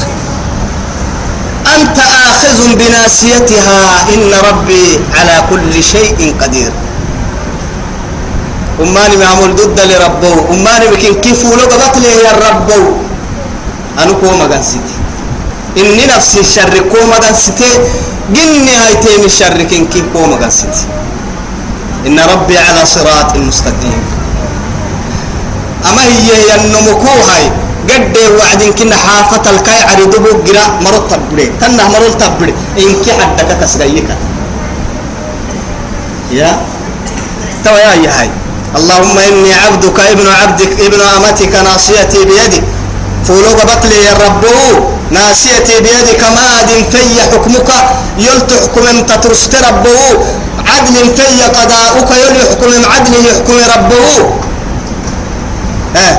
أنت 1.76 1.98
آخذ 2.30 2.74
بناسيتها 2.74 3.80
إن 4.14 4.30
ربي 4.48 5.00
على 5.18 5.36
كل 5.50 5.84
شيء 5.84 6.34
قدير. 6.42 6.72
أماني 8.80 9.16
معمول 9.16 9.54
ضد 9.56 9.80
لربو 9.80 10.54
أماني 10.54 10.86
بكين 10.86 11.14
كيف 11.14 11.44
ولو 11.44 11.64
قبط 11.66 11.96
لي 11.98 12.08
يا 12.24 12.32
ربو 12.46 12.82
أنا 13.98 14.12
كوما 14.12 14.44
قنسيتي 14.54 14.97
إني 15.76 16.06
نفسي 16.06 16.40
الشر 16.40 16.78
كوما 16.92 17.16
قنسيتي 17.16 17.70
جني 18.34 18.74
هايتي 18.76 19.18
من 19.18 19.24
الشر 19.24 19.62
كين 19.62 19.86
كيف 19.86 20.04
كوما 20.12 20.36
قنسيتي 20.36 20.84
إن 22.06 22.18
ربي 22.20 22.58
على 22.58 22.86
صراط 22.86 23.36
مستقيم 23.36 24.02
أما 25.88 26.02
هي 26.02 26.30
ينمكو 26.50 27.14
هاي 27.30 27.44
قد 27.88 28.16
وعدين 28.38 28.72
كنا 28.72 28.96
حافة 28.96 29.50
الكاي 29.50 29.80
عرضو 29.82 30.18
جرا 30.46 30.64
مرو 30.84 31.00
تبري 31.10 31.46
تنه 31.60 31.88
مرو 31.88 32.08
تبري 32.20 32.54
إنك 32.78 33.06
حدك 33.20 33.50
كسريك 33.60 34.08
يا 36.32 36.50
توا 37.64 37.78
يا 37.78 38.10
هاي 38.20 38.30
اللهم 38.76 39.18
إني 39.18 39.52
عبدك 39.54 40.00
ابن 40.00 40.26
عبدك 40.40 40.72
ابن 40.86 41.00
أمتك 41.00 41.54
ناصيتي 41.64 42.24
بيدك 42.24 42.64
فولو 43.26 43.52
بطلي 43.54 43.98
يا 44.04 44.14
رب 44.24 44.44
ناسيتي 45.10 45.80
بيدك 45.80 46.22
ماد 46.36 46.70
في 46.92 47.20
حكمك 47.32 47.70
يلت 48.18 48.50
حكم 48.62 48.86
تترست 49.08 49.54
ربه 49.54 50.00
عدل 50.72 50.96
في 51.16 51.42
قضاؤك 51.56 52.10
يلي 52.10 52.42
حكم 52.50 52.70
عدل 52.92 53.14
يحكم 53.28 53.58
ربه 53.74 54.06
آه 55.96 56.16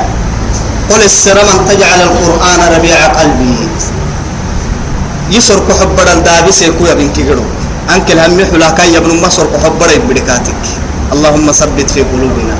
قل 0.90 1.02
من 1.48 1.66
تجعل 1.70 2.02
القرآن 2.02 2.60
ربيع 2.76 3.06
قلبي. 3.06 3.56
يسر 5.32 5.60
كحب 5.70 5.98
الدابس 6.18 6.62
يكو 6.62 6.86
يا 6.86 6.94
بنك 6.94 7.20
جرو 7.20 7.46
أنك 7.96 8.12
الهم 8.12 8.40
حلا 8.52 8.70
كي 8.78 8.98
ابن 8.98 9.22
مصر 9.22 9.46
كحب 9.54 9.82
بدكاتك. 10.10 10.64
اللهم 11.14 11.52
ثبت 11.52 11.90
في 11.92 12.02
قلوبنا. 12.02 12.58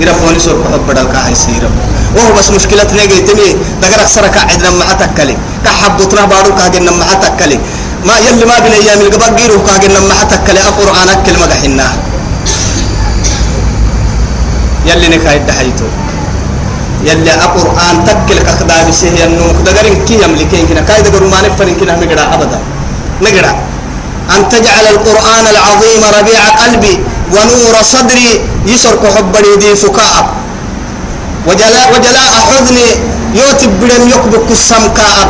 يرفوني 0.00 0.38
سر 0.38 0.56
كحب 0.62 0.88
الكاهي 0.90 1.34
سيرم 1.34 1.74
وهو 2.16 2.30
بس 2.38 2.50
مشكلة 2.50 2.88
نيجي 2.96 3.20
تمي 3.28 3.48
دقر 3.82 4.00
أكثر 4.00 4.26
كعدنا 4.34 4.70
ما 4.70 4.84
حتكلي 4.84 5.36
كحبطنا 5.64 6.24
بارو 6.24 6.54
كاجنا 6.58 6.90
ما 6.90 7.04
حتكلي 7.04 7.58
ما 8.04 8.14
يلي 8.26 8.44
ما 8.44 8.58
بين 8.62 8.72
أيام 8.72 9.00
القبر 9.00 9.30
جيرو 9.36 9.58
كاجنا 9.66 10.00
ما 10.00 10.14
حتكلي 10.20 10.60
القرآن 10.60 11.08
أكل 11.08 11.34
ما 11.40 11.46
دحنا 11.46 11.88
يلي 14.86 15.08
نكايد 15.08 15.46
دحيتو. 15.46 15.88
يلي 17.04 17.34
القرآن 17.34 17.96
تكل 18.06 18.38
كخدا 18.46 18.76
بسه 18.88 19.10
ينو 19.20 19.46
دقرين 19.66 20.04
كي 20.06 20.14
يملكين 20.22 20.66
كنا. 20.68 20.80
كاي 20.88 21.02
دقروا 21.02 21.30
ما 21.30 21.42
نفرين 21.42 21.74
كنا 21.74 21.96
مقرأ 21.98 22.24
أبدا. 22.34 22.58
مقرأ. 23.24 23.52
أن 24.34 24.48
تجعل 24.48 24.86
القرآن 24.94 25.44
العظيم 25.54 26.02
ربيع 26.18 26.42
قلبي. 26.62 26.94
ونور 27.34 27.76
صدري 27.82 28.40
يسرق 28.66 29.02
حبني 29.16 29.56
دي 29.56 29.74
فكاء. 29.76 30.24
وجلاء 31.46 31.86
وجلاء 31.94 32.32
حزني 32.48 32.88
يوتب 33.34 33.70
بدن 33.80 34.02
يكبك 34.10 34.50
السمكاء. 34.50 35.26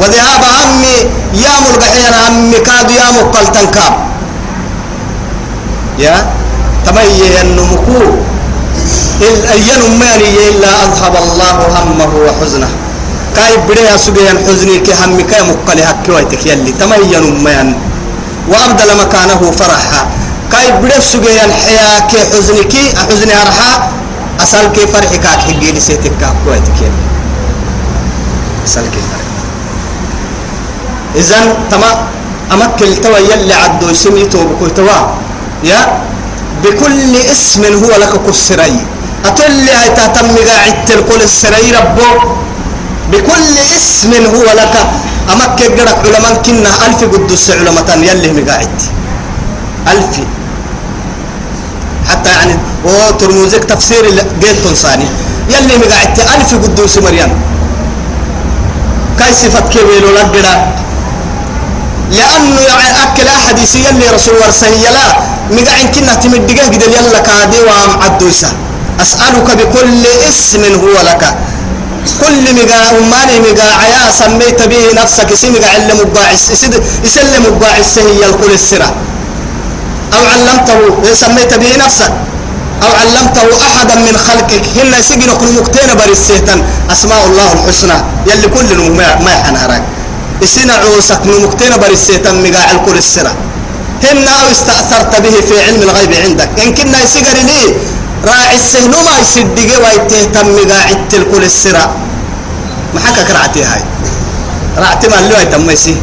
وذهاب 0.00 0.42
همي 0.56 0.96
يا 1.44 1.52
ملقحين 1.64 2.14
همي 2.24 2.58
كاد 2.64 2.90
يا 2.90 3.06
مقلتن 3.16 3.66
كاب 3.76 3.94
يا؟ 5.98 6.16
تميي 6.86 7.40
النمكو 7.40 8.00
الأيان 9.20 9.82
ماني 10.00 10.28
إلا 10.48 10.70
أذهب 10.84 11.14
الله 11.22 11.56
همه 11.76 12.12
وحزنه. 12.26 12.70
كاي 13.36 13.56
بدي 13.68 13.94
أسوجي 13.94 14.28
حزني 14.48 14.78
كي 14.78 14.92
همي 14.96 15.22
كاي 15.22 15.42
مقلي 15.44 15.82
هكي 15.84 16.10
ويتك 16.12 16.46
يلي. 16.46 16.72
تميّن 16.80 17.44
مان 17.44 17.68
وأبدل 18.48 18.90
مكانه 19.00 19.40
فرحا. 19.58 20.02
كاي 20.52 20.66
بدي 20.82 20.98
أسوجي 20.98 21.44
الحياة 21.44 22.00
كي 22.10 22.18
حزني 22.32 22.64
كي 22.64 22.82
حزني 22.96 23.34
أرحا 23.42 23.72
أسأل 24.42 24.72
كي 24.72 24.86
فرحي 24.86 25.18
كاك 25.18 25.38
حقي 25.48 25.72
لسيتك 25.72 26.12
كاك 26.20 26.36
ويتك 26.46 26.78
يلي 26.80 27.04
أسأل 28.66 28.84
كي 28.92 29.00
فرحي. 29.08 29.32
إذن 31.16 31.54
تما 31.70 31.90
أمكل 32.52 32.96
توا 32.96 33.18
يلي 33.18 33.54
عدو 33.54 33.88
يسمي 33.88 34.24
توبكو 34.32 34.66
توا. 34.76 34.98
يا؟ 35.64 35.80
بكل 36.64 37.16
اسم 37.32 37.62
هو 37.64 37.92
لك 38.02 38.14
كسري 38.26 38.76
أتولي 39.24 39.72
هاي 39.72 39.88
تهتم 39.96 40.36
قاعد 40.48 40.90
الكل 40.90 41.22
السري 41.22 41.70
ربو. 41.76 42.10
بكل 43.12 43.54
اسم 43.76 44.12
هو 44.34 44.48
لك. 44.60 44.74
أمك 45.32 45.60
قرق 45.78 46.00
علماء 46.06 46.42
كنا 46.44 46.70
ألف 46.86 47.00
قدس 47.12 47.50
علماء 47.50 47.88
يلي 48.08 48.30
مقاعد 48.38 48.76
ألف. 49.92 50.14
حتى 52.12 52.30
يعني 52.36 52.54
هو 52.86 53.10
ترموزك 53.20 53.64
تفسير 53.64 54.04
قيل 54.42 54.56
تنصاني 54.64 55.08
يلي 55.52 55.74
مقاعد 55.82 56.20
ألف 56.34 56.50
قدوس 56.64 56.98
مريم. 56.98 57.32
كاي 59.18 59.32
صفة 59.32 59.60
كبير 59.72 60.04
لك 60.18 60.34
لأنه 62.16 62.60
يعني 62.68 62.88
أكل 63.02 63.26
أحد 63.38 63.58
يلي 63.58 64.06
رسول 64.14 64.34
ورسهي 64.42 64.86
لا 64.96 65.06
مقاعد 65.56 65.88
كنا 65.94 66.14
تمدقه 66.22 66.66
قد 66.72 66.82
يلا 66.96 67.20
كادي 67.28 67.60
وام 67.66 67.92
عدوسة. 68.04 68.50
أسألك 69.04 69.48
بكل 69.58 70.04
اسم 70.28 70.62
هو 70.84 70.96
لك. 71.08 71.22
كل 72.20 72.44
مقا 72.58 72.80
أماني 72.98 73.36
مقا 73.46 73.68
عيا 73.80 74.04
سميت 74.20 74.60
به 74.70 74.84
نفسك. 75.00 75.32
اسمك 75.32 75.64
علم 75.72 75.98
مباعس 76.02 76.42
يسلم 77.04 77.42
مباعس 77.48 77.98
هي 77.98 78.22
الكل 78.30 78.52
السرة. 78.60 78.88
أو 80.16 80.22
علمته 80.32 80.78
سميت 81.14 81.52
به 81.54 81.72
نفسك. 81.84 82.12
أو 82.82 82.90
علمته 83.00 83.46
أحدا 83.66 83.94
من 83.94 84.16
خلقك. 84.16 84.64
هن 84.76 84.92
سجن 85.08 85.30
كل 85.40 85.50
مكتين 85.58 85.90
برسيتا 85.98 86.54
أسماء 86.90 87.22
الله 87.26 87.48
الحسنى. 87.52 87.98
يلي 88.26 88.48
كل 88.54 88.70
ما 89.24 89.32
يحنهرك 89.32 89.82
اسنا 90.44 90.74
عوسك 90.74 91.22
مكتين 91.26 91.72
برسيتا 91.82 92.32
مقا 92.32 92.62
الكل 92.74 92.96
السرة 92.98 93.32
هن 94.02 94.28
أو 94.28 94.46
استأثرت 94.50 95.12
به 95.24 95.34
في 95.48 95.54
علم 95.64 95.82
الغيب 95.82 96.12
عندك. 96.24 96.50
إن 96.62 96.74
كنا 96.74 96.98
يسجر 97.02 97.38
لي 97.48 97.60
راعي 98.24 98.56
السهل 98.56 98.90
ما 98.90 99.14
يصدق 99.22 99.70
ويتهتم 99.82 100.56
قاعد 100.70 101.14
الكل 101.14 101.44
السرا 101.44 101.84
ما 102.94 103.00
حكى 103.00 103.22
كرعتي 103.24 103.62
هاي. 103.62 103.82
رعتي 104.78 105.08
ما 105.08 105.18
اللي 105.18 105.42
يتم 105.42 105.70
يسي 105.70 105.96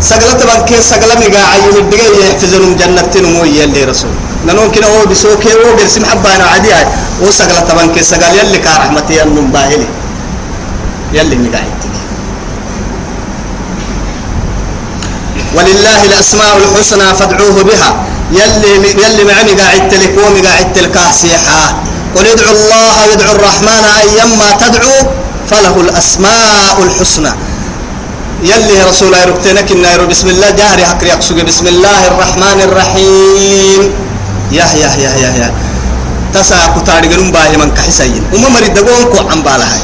سقلت 0.00 0.46
بانك 0.46 0.80
سقل 0.80 1.10
مقا 1.20 1.42
عيون 1.52 1.76
الدقاء 1.76 2.12
يحفظون 2.20 2.76
جنة 2.76 3.12
نموية 3.16 3.64
اللي 3.64 3.84
رسول. 3.84 4.10
لأنه 4.46 4.66
كنا 4.74 4.86
هو 4.86 5.04
بسوكي 5.10 5.52
هو 5.54 5.76
برسم 5.76 6.04
حبانا 6.04 6.44
عادي 6.44 6.72
هاي 6.72 6.86
وسقلت 7.22 7.70
بانك 7.76 8.00
سقل 8.02 8.38
يلي 8.38 8.58
كارحمتي 8.58 9.22
النم 9.22 9.50
باهلي 9.50 9.86
يلي 11.12 11.36
مقاعد 11.36 11.78
ولله 15.56 16.04
الأسماء 16.04 16.56
الحسنى 16.56 17.14
فادعوه 17.14 17.62
بها. 17.62 17.90
يلي 18.32 18.72
يلي 19.04 19.24
معني 19.24 19.52
قاعد 19.60 19.88
تلك 19.88 20.14
ومي 20.26 20.40
قاعد 20.40 20.72
تلك 20.72 20.96
سيحا 21.12 21.82
قل 22.16 22.26
ادعوا 22.26 22.52
الله 22.52 22.96
يدعو 23.12 23.32
الرحمن 23.32 23.84
أيما 24.00 24.48
تدعو 24.60 24.94
فله 25.50 25.80
الأسماء 25.80 26.76
الحسنى. 26.82 27.32
يلي 28.42 28.82
رسول 28.90 29.08
الله 29.08 29.24
ربتنك 29.24 29.68
النير 29.72 30.06
بسم 30.06 30.28
الله 30.28 30.50
جهري 30.50 30.82
هكري 30.84 31.12
أقصد 31.12 31.38
بسم 31.42 31.66
الله 31.66 32.00
الرحمن 32.06 32.58
الرحيم. 32.70 33.80
يا 34.52 34.66
يا 34.82 34.90
يا 35.02 35.10
يا 35.22 35.30
يا. 35.42 35.48
تسا 36.34 36.56
كتارجن 36.76 37.30
باهي 37.34 37.56
من 37.56 37.70
كحسين 37.74 38.22
وما 38.34 38.48
مريد 38.48 38.74
دقون 38.74 39.04
كو 39.12 39.18
عم 39.32 39.42
بالها 39.42 39.80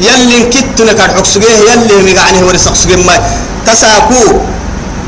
يلي 0.00 0.50
كتنا 0.52 0.92
كان 0.92 1.10
حكسجيه 1.16 1.56
يلي 1.70 1.96
مقعني 2.12 2.42
هو 2.42 2.50
رسخسجيه 2.50 2.96
ما 3.06 3.14
تسا 3.66 3.98
كو 4.10 4.22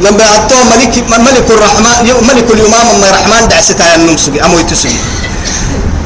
لما 0.01 0.25
أتو 0.37 0.59
ملك 0.71 0.95
ملك 1.11 1.47
الرحمن 1.51 1.97
ملك 2.31 2.47
اليمام 2.55 2.87
ما 3.03 3.07
الرحمن 3.11 3.43
دعستا 3.51 3.95
النمسجي 3.95 4.39
أمو 4.45 4.59
يتسجي 4.63 4.99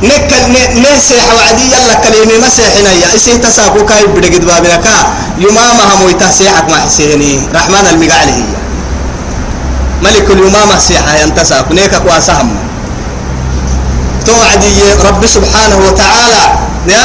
نكل 0.02 0.54
نسيح 0.82 1.24
وعدي 1.36 1.66
يلا 1.74 1.94
كلمة 1.94 2.46
مسيحنا 2.46 2.92
يا 3.02 3.14
إسي 3.14 3.38
تساكو 3.38 3.84
كاي 3.86 4.06
بدقد 4.06 4.44
بابنا 4.46 4.76
كا 4.76 4.96
يمامة 5.38 5.84
هم 5.94 6.08
يتسيحك 6.08 6.70
ما 6.70 6.76
حسيني 6.86 7.40
رحمن 7.54 7.84
المقالي 7.90 8.44
ملك 10.02 10.30
اليمامة 10.30 10.78
سيحة 10.78 11.14
ينتساكو 11.22 11.74
نيكا 11.74 11.98
كواسهم 11.98 12.56
توعدي 14.26 14.82
رب 15.08 15.26
سبحانه 15.26 15.78
وتعالى 15.88 16.44
يا 16.86 17.04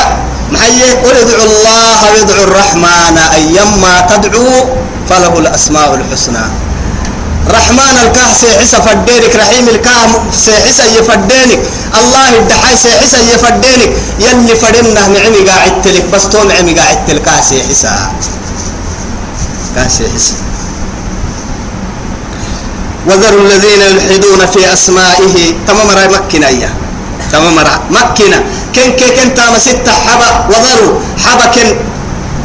محيي 0.52 0.92
قل 1.04 1.16
ادعوا 1.18 1.44
الله 1.50 2.00
وادعوا 2.14 2.44
الرحمن 2.44 3.18
أيما 3.18 3.94
تدعو 4.10 4.50
فله 5.10 5.34
الأسماء 5.40 5.96
الحسنى 5.96 6.46
رحمن 7.44 7.96
الكاه 8.04 8.34
سيحس 8.34 8.76
فدينك 8.76 9.36
رحيم 9.36 9.70
الكاه 9.70 10.10
سيحس 10.32 10.80
يفدينك. 10.80 11.60
الله 12.00 12.30
الدحاي 12.40 12.76
سيحس 12.76 13.14
يفدينك. 13.14 13.92
يلي 14.20 14.56
فدنا 14.56 15.08
نعمي 15.08 15.42
قاعد 15.50 15.82
تلك 15.82 16.06
بس 16.14 16.30
تو 16.30 16.44
نعمي 16.44 16.74
قاعد 16.74 17.06
تلك 17.06 17.22
كاه 17.22 17.42
سيحس 17.42 17.86
سيحس 19.98 20.34
وذروا 23.08 23.42
الذين 23.42 23.82
يلحدون 23.82 24.46
في 24.46 24.74
أسمائه. 24.74 25.36
تمام 25.68 25.90
رأي 25.92 26.08
مكنا 26.08 26.48
إياه 26.48 26.74
تمام 27.32 27.60
رأي 27.60 27.80
مكنا 27.92 28.40
كن 28.76 28.92
كن 29.00 29.10
كن 29.16 29.36
تام 29.36 29.58
ستة 29.60 29.92
حبا 29.92 30.48
وذروا 30.50 31.00
حبا 31.26 31.46
كن 31.46 31.68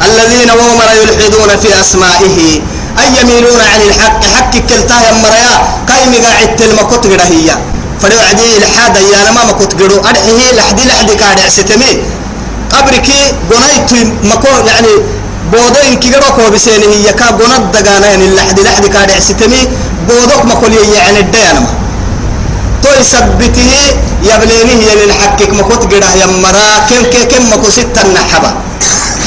الذين 0.07 0.49
ومر 0.51 0.89
يلحدون 1.01 1.49
في 1.61 1.69
أسمائه. 1.81 2.61
أي 2.99 3.07
يميلون 3.21 3.61
عن 3.73 3.81
الحق 3.89 4.21
حق 4.35 4.53
كلتا 4.69 4.97
يا 5.05 5.11
مريا. 5.23 5.55
قايم 5.89 6.13
قاعد 6.25 6.55
تلما 6.55 6.83
كتغدا 6.89 7.25
هي. 7.33 7.49
فلو 8.01 8.19
عدي 8.29 8.57
الحاد 8.57 8.95
يا 8.95 9.19
لما 9.27 9.43
ما 9.43 9.53
كتغدو 9.59 9.99
أرحيه 10.09 10.51
لحدي 10.57 10.83
لحدي 10.87 11.13
قاعد 11.21 11.39
ستمي 11.49 11.91
قبرك 12.73 13.07
قنيت 13.51 13.91
مكو 14.23 14.53
يعني 14.67 14.93
بودين 15.51 15.99
كيغرو 15.99 16.29
كو 16.35 16.49
بسين 16.53 16.83
هي. 16.91 17.11
كا 17.19 17.25
قنت 17.25 17.75
دغانا 17.75 18.07
يعني 18.07 18.27
لحدي 18.35 18.61
لحدي 18.63 18.87
قاعد 18.87 19.11
ستمي 19.19 19.61
بودك 20.07 20.45
ما 20.45 20.55
كل 20.61 20.73
يعني 20.95 21.19
الديانما 21.19 21.71
تو 22.83 22.89
يثبته 22.99 23.71
يبلينه 24.23 24.79
يعني 24.87 25.03
الحق 25.09 25.39
ما 25.57 25.63
كتغدا 25.69 26.09
يا 26.19 26.25
مرا. 26.25 26.67
كم 26.89 27.03
كم 27.31 27.43
ما 27.49 27.55
كو 27.61 27.69
ستة 27.69 28.01
حبا. 28.31 28.51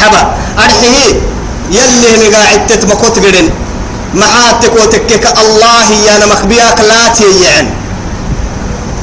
حبا. 0.01 0.21
أرحيه 0.59 1.21
يلي 1.71 2.11
مقاعد 2.29 2.67
تتمكوت 2.67 3.19
قرن 3.19 3.51
محاتك 4.15 4.73
وتكك 4.81 5.25
الله 5.43 5.87
يا 6.07 6.27
مخبياك 6.27 6.81
لا 6.81 7.09
تيعن. 7.09 7.67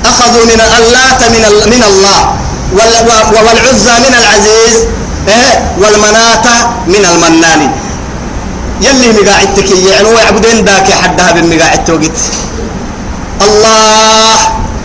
أخذوا 0.05 0.45
من 0.45 0.61
اللات 0.77 1.21
من 1.33 1.43
من 1.73 1.83
الله. 1.89 2.19
والعزى 3.45 3.95
من 4.05 4.13
العزيز. 4.21 4.75
إيه؟ 5.27 5.53
والمناة 5.81 6.45
من 6.87 7.03
المنان. 7.11 7.61
يلي 8.81 9.07
مقاعد 9.21 9.53
تكيعن 9.53 10.05
ويعبدين 10.05 10.65
ذاك 10.65 10.87
حدها 11.03 11.31
بمقاعد 11.31 11.85
توقت 11.85 12.19
الله 13.47 14.37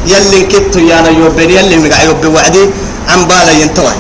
يلي 0.07 0.41
كتو 0.51 0.79
يا 0.79 1.01
نيوبين 1.01 1.51
يلي 1.51 1.77
مقاعد 1.77 2.07
يوبي 2.07 2.27
وعدي. 2.27 2.65
عن 3.09 3.25
بالا 3.29 3.53
ينتوي 3.53 3.95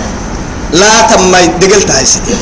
لا 0.72 1.00
تم 1.00 1.32
دقلت 1.60 1.90
هاي 1.90 2.06
ستي 2.06 2.34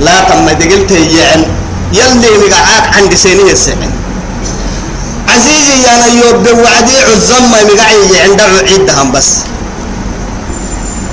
لا 0.00 0.16
تم 0.28 0.46
دقلت 0.60 0.90
يعن. 0.90 1.42
يلي 1.92 2.30
مقعاك 2.42 2.84
عند 2.96 3.14
سيني 3.14 3.52
السعن 3.52 3.90
عزيزي 5.28 5.74
يا 5.86 5.94
نيوب 6.02 6.44
وعدي 6.62 6.96
عزم 7.08 7.42
ما 7.52 7.60
مقعي 7.68 8.10
عند 8.24 8.40
عيدهم 8.40 9.12
بس. 9.12 9.28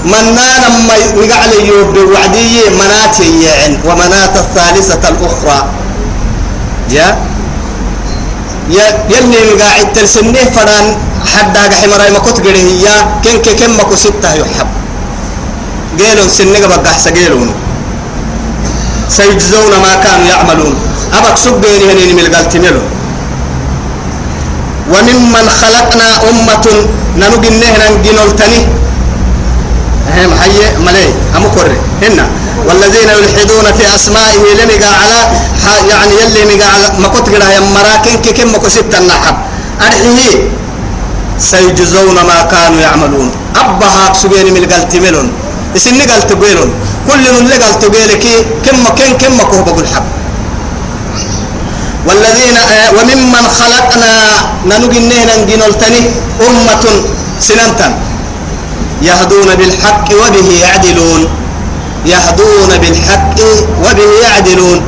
منانا 0.06 0.70
ما 0.88 0.96
مقعل 1.18 1.52
يوب 1.72 1.96
وعدي 2.14 2.54
مناتي 2.80 3.30
يعن 3.44 3.74
ومنات 3.86 4.34
الثالثة 4.38 5.04
الأخرى. 5.10 5.60
يا 6.90 7.08
يلي 8.70 9.40
مقاعد 9.56 9.94
ترسنيه 9.94 10.44
فران 10.56 10.86
حدا 11.34 11.64
حمراي 11.82 12.12
ما 12.12 12.20
كنت 12.20 12.40
هي 12.48 12.86
كن 13.24 13.38
كن 13.60 13.72
ما 13.78 13.96
ستة 13.96 14.34
يحب 14.34 14.70
قالوا 16.00 16.28
سنة 16.28 16.68
بقى 16.68 17.00
سجلون 17.00 17.50
سيجزون 19.10 19.74
ما 19.84 19.94
كانوا 20.04 20.28
يعملون. 20.34 20.76
أبك 21.14 21.38
سبيني 21.38 21.86
هنين 21.92 22.16
من 22.16 22.24
القلتميلو 22.26 22.82
وممن 24.94 25.46
خلقنا 25.62 26.08
أمة 26.30 26.66
ننقل 27.20 27.54
نهنا 27.60 27.86
نقنولتني 27.90 28.60
هم 30.16 30.32
حي 30.42 30.60
ملي 30.86 31.08
أمو 31.36 31.50
كوري. 31.56 31.78
هنا. 32.04 32.26
والذين 32.68 33.10
يلحدون 33.10 33.66
في 33.78 33.96
أسمائه 33.96 34.44
لمقا 34.60 34.92
على 35.02 35.20
يعني 35.90 36.14
يلي 36.22 36.42
مقا 36.56 36.68
على 36.74 36.88
ما 37.00 37.08
كنت 37.08 37.28
قرأ 37.30 37.50
يمراكن 37.58 38.16
كي 38.24 38.32
كم 38.38 38.58
كسبت 38.58 38.96
النحب. 38.96 39.36
أرحيه. 39.82 40.36
سيجزون 41.40 42.16
ما 42.16 42.42
كانوا 42.52 42.80
يعملون. 42.82 43.32
أبها 43.56 44.14
سبيني 44.14 44.52
من 44.52 44.64
القلتميلون 44.64 45.28
إسني 45.76 46.04
قال 46.10 46.28
تقولون 46.28 46.70
كل 47.08 47.24
من 47.34 47.40
اللي 47.40 47.56
قال 47.64 47.80
تقولك 47.80 48.26
كم 48.66 48.84
كن 48.98 49.12
كم 49.18 49.38
كوه 49.50 49.62
بقول 49.62 49.88
حب. 49.88 50.04
والذين 52.08 52.58
آه 52.58 52.90
وممن 52.92 53.46
خلقنا 53.60 54.12
ننجنه 54.66 55.20
ننجنولتني 55.30 56.02
أمة 56.48 56.86
سننتن. 57.40 57.94
يهدون 59.02 59.56
بالحق 59.56 60.08
وبه 60.22 60.50
يعدلون. 60.64 61.22
يهدون 62.06 62.72
بالحق 62.82 63.40
وبه 63.86 64.10
يعدلون. 64.24 64.82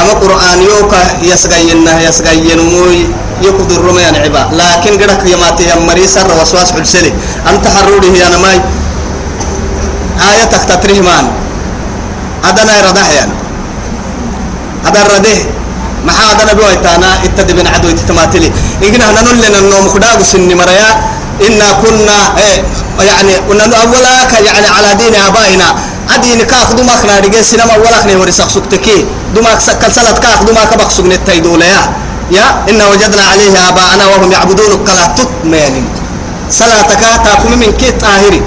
أما 0.00 0.12
قرآن 0.12 0.58
يوكا 0.62 1.02
يسغينا 1.22 2.02
يسغين 2.08 2.60
موي. 2.60 3.06
يقدر 3.42 3.80
رميان 3.84 4.14
عبا. 4.16 4.42
لكن 4.52 4.92
قدك 5.02 5.22
يماتي 5.26 5.64
يمري 5.70 6.06
سر 6.06 6.30
وسواس 6.42 6.72
حلسلي 6.72 7.12
أنت 7.50 7.64
حروده 7.68 8.08
يا 8.08 8.28
نماي 8.28 8.60
آياتك 10.30 10.62
تترهمان 10.68 11.26
أدنا 12.44 12.78
يرضح 12.78 13.08
يعني. 13.10 13.32
هذا 14.84 15.02
الرده 15.02 15.38
ما 16.06 16.12
هذا 16.12 16.52
نبي 16.52 16.62
ويتانا 16.62 17.24
اتدبن 17.24 17.66
عدو 17.66 17.90
تتماتلي 17.90 18.52
إن 18.82 19.00
هنا 19.02 19.22
نلنا 19.22 19.58
النوم 19.58 19.88
خداق 19.88 20.22
سن 20.22 20.48
مريا. 20.56 20.90
إنا 21.46 21.68
كنا 21.82 22.18
إيه 22.38 22.64
يعني 23.00 23.32
أولا 23.82 24.12
يعني 24.46 24.68
على 24.76 24.94
دين 24.94 25.14
آبائنا. 25.14 25.68
أدين 26.14 26.42
كاخ 26.42 26.72
دماغ 26.72 27.06
نارجع 27.06 27.42
سينما 27.42 27.76
ولا 27.76 27.98
خني 28.02 28.16
ورسخ 28.16 28.48
سكتكي 28.48 29.04
دماغ 29.34 29.58
سنة 29.58 30.12
كاخ 30.24 30.42
دماغ 30.42 30.64
كبخ 30.64 30.90
سجن 30.90 31.12
التيدولة 31.12 31.66
يا 32.30 32.64
إن 32.70 32.80
وجدنا 32.82 33.22
عليه 33.32 33.68
آباءنا 33.68 34.04
وهم 34.06 34.32
يعبدون 34.32 34.84
كلا 34.86 35.06
تتمين 35.16 35.84
صلاتك 36.50 37.02
تاكم 37.24 37.58
من 37.58 37.72
كيت 37.80 38.00
طاهري 38.00 38.42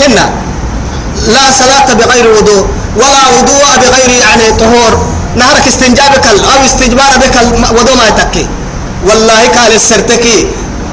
هنا. 0.00 0.30
لا 1.34 1.44
صلاة 1.58 1.94
بغير 1.94 2.26
وضوء 2.36 2.66
ولا 2.96 3.22
وضوء 3.38 3.64
بغير 3.82 4.10
يعني 4.20 4.52
طهور. 4.58 4.92
نهارك 5.36 5.66
استنجابك 5.66 6.26
أو 6.26 6.66
استجبار 6.66 7.12
بك 7.22 7.36
وضوء 7.78 7.96
ما 7.96 8.06
يتكي. 8.08 8.46
والله 9.06 9.40
قال 9.56 9.72
السرتكي. 9.74 10.46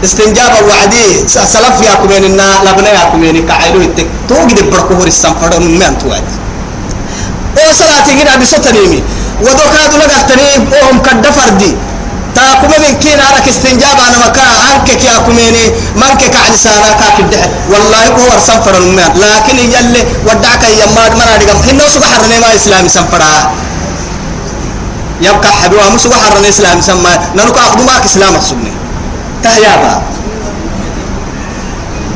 استنجاب 0.04 0.54
وعدي 0.70 1.28
سلف 1.28 1.78
يا 1.82 1.94
كمين 2.02 2.24
لبنا 2.66 2.90
يا 2.90 3.04
كمين 3.12 3.48
كعيلو 3.48 3.82
يتك. 3.82 4.08
توجد 4.30 4.70
بركوه 4.72 5.04
السنفر 5.04 5.60
من 5.60 5.98
توعد. 6.02 6.24
أو 7.58 7.74
صلاتي 7.74 8.12
جنا 8.20 8.36
بسوتنيمي 8.36 9.04
ودو 9.42 9.66
كادو 9.74 9.98
لغتني 9.98 10.50
وهم 10.74 10.98
كد 11.02 11.26
فردي 11.38 11.72
تا 12.36 12.54
كما 12.62 12.78
من 12.84 12.94
كين 13.00 13.20
أراك 13.20 13.48
استنجاب 13.48 13.98
أنا 14.08 14.18
مكا 14.28 14.42
أنك 14.76 14.90
كي 14.98 15.08
أكميني 15.18 15.66
منك 15.96 16.22
كعلي 16.34 16.58
سانا 16.58 16.92
كاكده 17.00 17.42
والله 17.72 18.08
هو 18.08 18.30
سنفر 18.48 18.76
من 18.82 19.00
لكن 19.22 19.58
يلي 19.60 20.02
ودعك 20.28 20.64
يماد 20.82 21.12
مرا 21.20 21.36
دقم. 21.38 21.58
هنو 21.70 21.86
سبحر 21.96 22.22
ما 22.42 22.56
إسلامي 22.56 22.90
سنفرا. 22.90 23.52
يبقى 25.22 25.52
حدوها 25.64 25.90
مش 25.90 26.02
سبحر 26.02 26.34
إسلامي 26.50 26.82
سما 26.82 27.14
ننكو 27.36 27.60
أخدو 27.60 27.84
ماك 27.84 28.06
إسلام 28.06 28.36
السنة 28.36 28.72
تهيابا. 29.44 30.02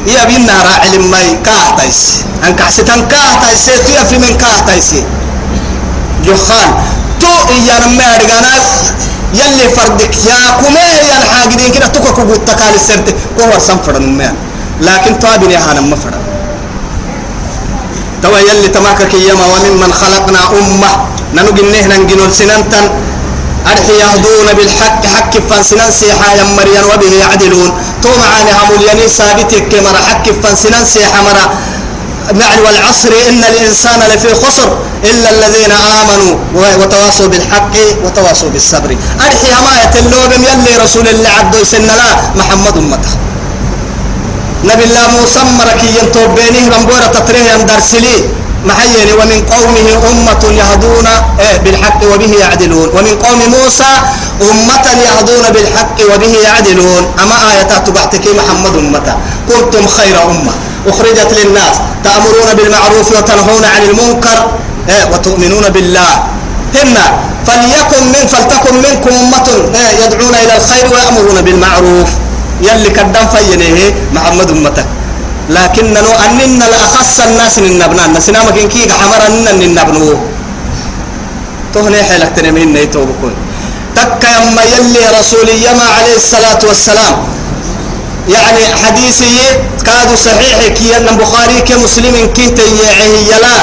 يا 0.08 0.26
بينا 0.26 0.54
راعي 0.64 0.90
لما 0.98 1.18
كاهتايس 1.46 2.00
أنك 2.48 2.62
حسيتان 2.62 3.08
كاهتايس 3.08 3.66
تيا 3.86 4.04
في 4.04 4.18
من 4.18 4.38
كاهتايس 4.38 4.90
جخان 6.26 6.70
تو 7.22 7.28
إيانا 7.54 7.88
ما 7.88 8.16
أرغانا 8.16 8.54
يلي 9.34 9.70
فردك 9.76 10.16
يا 10.26 10.40
كمه 10.62 10.80
يا 10.80 11.18
الحاجدين 11.22 11.72
كده 11.72 11.88
تكو 11.88 12.14
كو 12.14 12.36
تكال 12.36 12.76
السرت 12.76 13.16
كو 13.38 13.60
سنفر 13.60 14.00
ما 14.00 14.34
لكن 14.82 15.16
طابني 15.16 15.56
هانا 15.56 15.82
مفرد 15.82 16.22
توا 18.24 18.40
يلي 18.40 18.68
تماك 18.68 19.08
كيما 19.08 19.46
وممن 19.52 19.94
خلقنا 19.94 20.42
أمة. 20.60 20.92
ننو 21.36 21.52
جنه 21.58 21.88
ننجنون 21.88 22.32
سننتن. 22.32 22.86
أرحي 23.72 23.94
يهدون 24.04 24.48
بالحق. 24.58 25.02
حق 25.06 25.34
فانسنان 25.50 25.92
سيحا 25.92 26.28
يا 26.38 26.44
مريم 26.44 26.86
وبه 26.92 27.14
يعدلون. 27.24 27.72
تو 28.04 28.10
معاني 28.20 28.52
هم 28.52 28.70
اليني 28.76 29.08
ثابتك 29.08 29.64
كمرا 29.72 30.00
حق 30.08 30.26
فانسنان 30.44 30.86
سيحا 30.86 31.22
مرا 31.22 31.46
معنى 32.34 32.62
والعصر 32.62 33.10
إن 33.30 33.44
الإنسان 33.44 34.00
لفي 34.14 34.36
خسر 34.36 34.78
إلا 35.04 35.30
الذين 35.30 35.72
آمنوا 35.72 36.36
وتواصوا 36.54 37.28
بالحق 37.28 37.76
وتواصوا 38.06 38.50
بالصبر. 38.50 38.98
أرحي 39.26 39.52
ما 39.66 39.74
يتلوب 39.84 40.32
يلي 40.32 40.84
رسول 40.84 41.08
الله 41.08 41.30
عبد 41.40 41.64
سن 41.64 41.88
لا 41.88 42.10
محمد 42.36 42.78
أمته. 42.78 43.14
نبي 44.64 44.84
الله 44.84 45.08
موسى 45.20 45.40
مركي 45.60 45.88
ينتوب 46.00 46.36
بينه 46.36 46.60
لنبورة 46.70 47.08
تطريه 47.14 47.54
يندرسلي. 47.54 48.18
محيني 48.66 49.14
ومن 49.14 49.40
قومه 49.54 49.88
أمة 50.12 50.44
يهدون 50.62 51.08
إيه، 51.40 51.58
بالحق 51.58 52.04
وبه 52.14 52.34
يعدلون. 52.40 52.88
ومن 52.96 53.16
قوم 53.26 53.40
موسى 53.56 53.92
أمة 54.52 54.86
يهدون 55.08 55.46
بالحق 55.50 55.98
وبه 56.14 56.34
يعدلون. 56.44 57.04
أما 57.24 57.52
آيات 57.52 57.88
تبعتك 57.88 58.26
محمد 58.40 58.76
أمة 58.76 59.18
كنتم 59.50 59.88
خير 59.88 60.16
أمة. 60.24 60.52
أخرجت 60.88 61.30
للناس. 61.40 61.76
تأمرون 62.04 62.54
بالمعروف 62.58 63.12
وتنهون 63.18 63.64
عن 63.66 63.82
المنكر 63.84 64.52
إيه، 64.90 65.06
وتؤمنون 65.14 65.70
بالله. 65.70 66.24
هن 66.76 66.98
فليكن 67.48 68.04
من 68.08 68.28
فلتكن 68.28 68.76
منكم 68.76 69.10
أمة 69.10 69.48
إيه، 69.76 70.06
يدعون 70.06 70.36
إلى 70.44 70.58
الخير 70.58 70.86
ويأمرون 70.94 71.42
بالمعروف. 71.42 72.10
يلي 72.62 72.90
كدام 72.90 73.28
فينيه 73.34 73.94
محمد 74.14 74.50
أمتك 74.52 74.86
لكن 75.50 75.98
أننا 75.98 76.66
لأخص 76.66 77.20
الناس 77.20 77.60
من 77.60 77.78
نبنا 77.78 78.08
نسنا 78.08 78.44
ما 78.44 78.52
كين 78.52 78.68
كيك 78.70 78.92
حمر 78.92 79.28
أننا 79.28 79.52
من 79.52 79.76
نبنو 79.76 80.20
تهني 81.74 82.04
حيلك 82.04 82.32
تنمين 82.36 82.74
نيتو 82.74 83.06
بكون 83.06 83.34
تك 83.96 84.24
يما 84.36 84.64
يلي 84.64 85.04
رسولي 85.20 85.56
يما 85.66 85.88
عليه 85.98 86.16
الصلاة 86.16 86.62
والسلام 86.68 87.16
يعني 88.28 88.76
حديثي 88.86 89.38
كادوا 89.86 90.16
صحيح 90.16 90.68
كي 90.78 90.98
أن 90.98 91.18
بخاري 91.18 91.62
كمسلم 91.62 92.16
كي 92.36 92.50
تيعه 92.50 93.04
يلا 93.32 93.60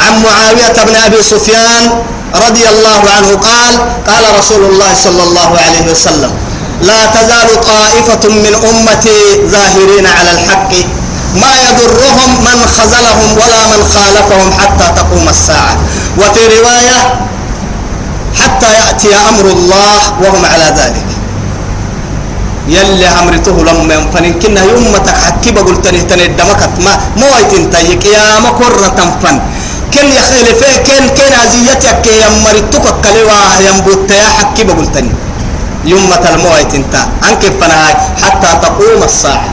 عن 0.00 0.22
معاوية 0.22 0.84
بن 0.86 0.96
أبي 0.96 1.22
سفيان 1.22 2.02
رضي 2.34 2.68
الله 2.68 3.00
عنه 3.16 3.28
قال 3.28 3.74
قال 4.06 4.38
رسول 4.38 4.64
الله 4.64 4.94
صلى 5.04 5.22
الله 5.22 5.50
عليه 5.66 5.90
وسلم 5.90 6.32
لا 6.82 7.06
تزال 7.06 7.60
طائفة 7.60 8.28
من 8.28 8.54
أمتي 8.54 9.20
ظاهرين 9.46 10.06
على 10.06 10.30
الحق. 10.30 10.72
ما 11.34 11.52
يضرهم 11.68 12.30
من 12.44 12.66
خذلهم 12.76 13.32
ولا 13.36 13.66
من 13.66 13.84
خالفهم 13.94 14.52
حتى 14.60 14.92
تقوم 14.96 15.28
الساعة. 15.28 15.76
وفي 16.18 16.40
رواية 16.58 17.20
حتى 18.42 18.66
يأتي 18.72 19.08
أمر 19.28 19.44
الله 19.44 19.98
وهم 20.22 20.44
على 20.44 20.64
ذلك. 20.76 21.06
يلي 22.68 23.06
أمرته 23.20 23.56
لما 23.64 23.94
ينفن 23.94 24.24
كنا 24.40 24.62
يوم 24.62 24.94
تحكي 25.06 25.50
بقول 25.50 25.82
تنه 25.82 26.02
تنه 26.10 26.26
دمكت. 26.38 26.74
ما 27.20 27.26
يتنتهيك 27.40 28.04
يا 28.06 28.40
ما 28.44 28.50
كرة 28.58 28.88
تنفن. 28.98 29.36
كن 29.94 30.06
يخيل 30.18 30.46
فيه 30.60 30.76
كن 30.86 31.04
كن 31.16 31.32
عزيتك 31.42 32.06
يا 32.06 32.28
مرتك 32.44 32.86
كلوا 33.04 33.40
ينبت 33.66 34.10
يا 34.10 34.28
حكي 34.38 34.64
بقول 34.64 34.86
تنه 34.94 35.12
يوم 35.84 36.10
الموت 36.30 36.74
انت 36.74 36.94
أنك 37.28 37.42
فنهاي 37.60 37.94
حتى 38.22 38.50
تقوم 38.62 39.02
الساعة. 39.04 39.50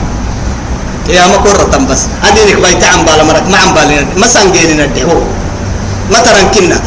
يا 1.08 1.26
ما 1.26 1.36
كرة 1.44 1.76
بس. 1.90 2.02
هذيك 2.22 2.56
بيت 2.62 2.84
عم 2.84 3.02
بالا 3.04 3.22
مرك 3.24 3.46
ما 3.50 3.58
عم 3.58 3.74
بالنا 3.74 4.06
ما 4.16 4.26
سانجينا 4.26 4.84
الدهو 4.84 5.18
ما 6.12 6.18
ترى 6.18 6.42
كنا 6.54 6.78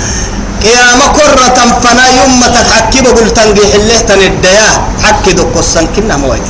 يا 0.63 0.95
ما 0.95 1.07
كرة 1.17 1.57
فنا 1.83 2.05
يوم 2.19 2.41
تحكي 2.69 3.01
بقول 3.01 3.29
تنجي 3.29 3.63
حله 3.73 3.99
تنديا. 4.07 4.69
حكي 5.03 5.31
السن 5.59 5.85
كنا 5.95 6.17
موت 6.17 6.45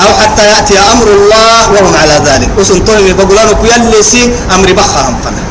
أو 0.00 0.10
حتى 0.20 0.42
يأتي 0.46 0.74
أمر 0.92 1.08
الله 1.18 1.58
وهم 1.72 1.94
على 2.02 2.16
ذلك. 2.26 2.50
وسنتوني 2.58 3.12
بقول 3.12 3.38
أنا 3.38 4.02
سي 4.02 4.30
أمر 4.54 4.72
بخهم 4.72 5.16
فنا. 5.24 5.42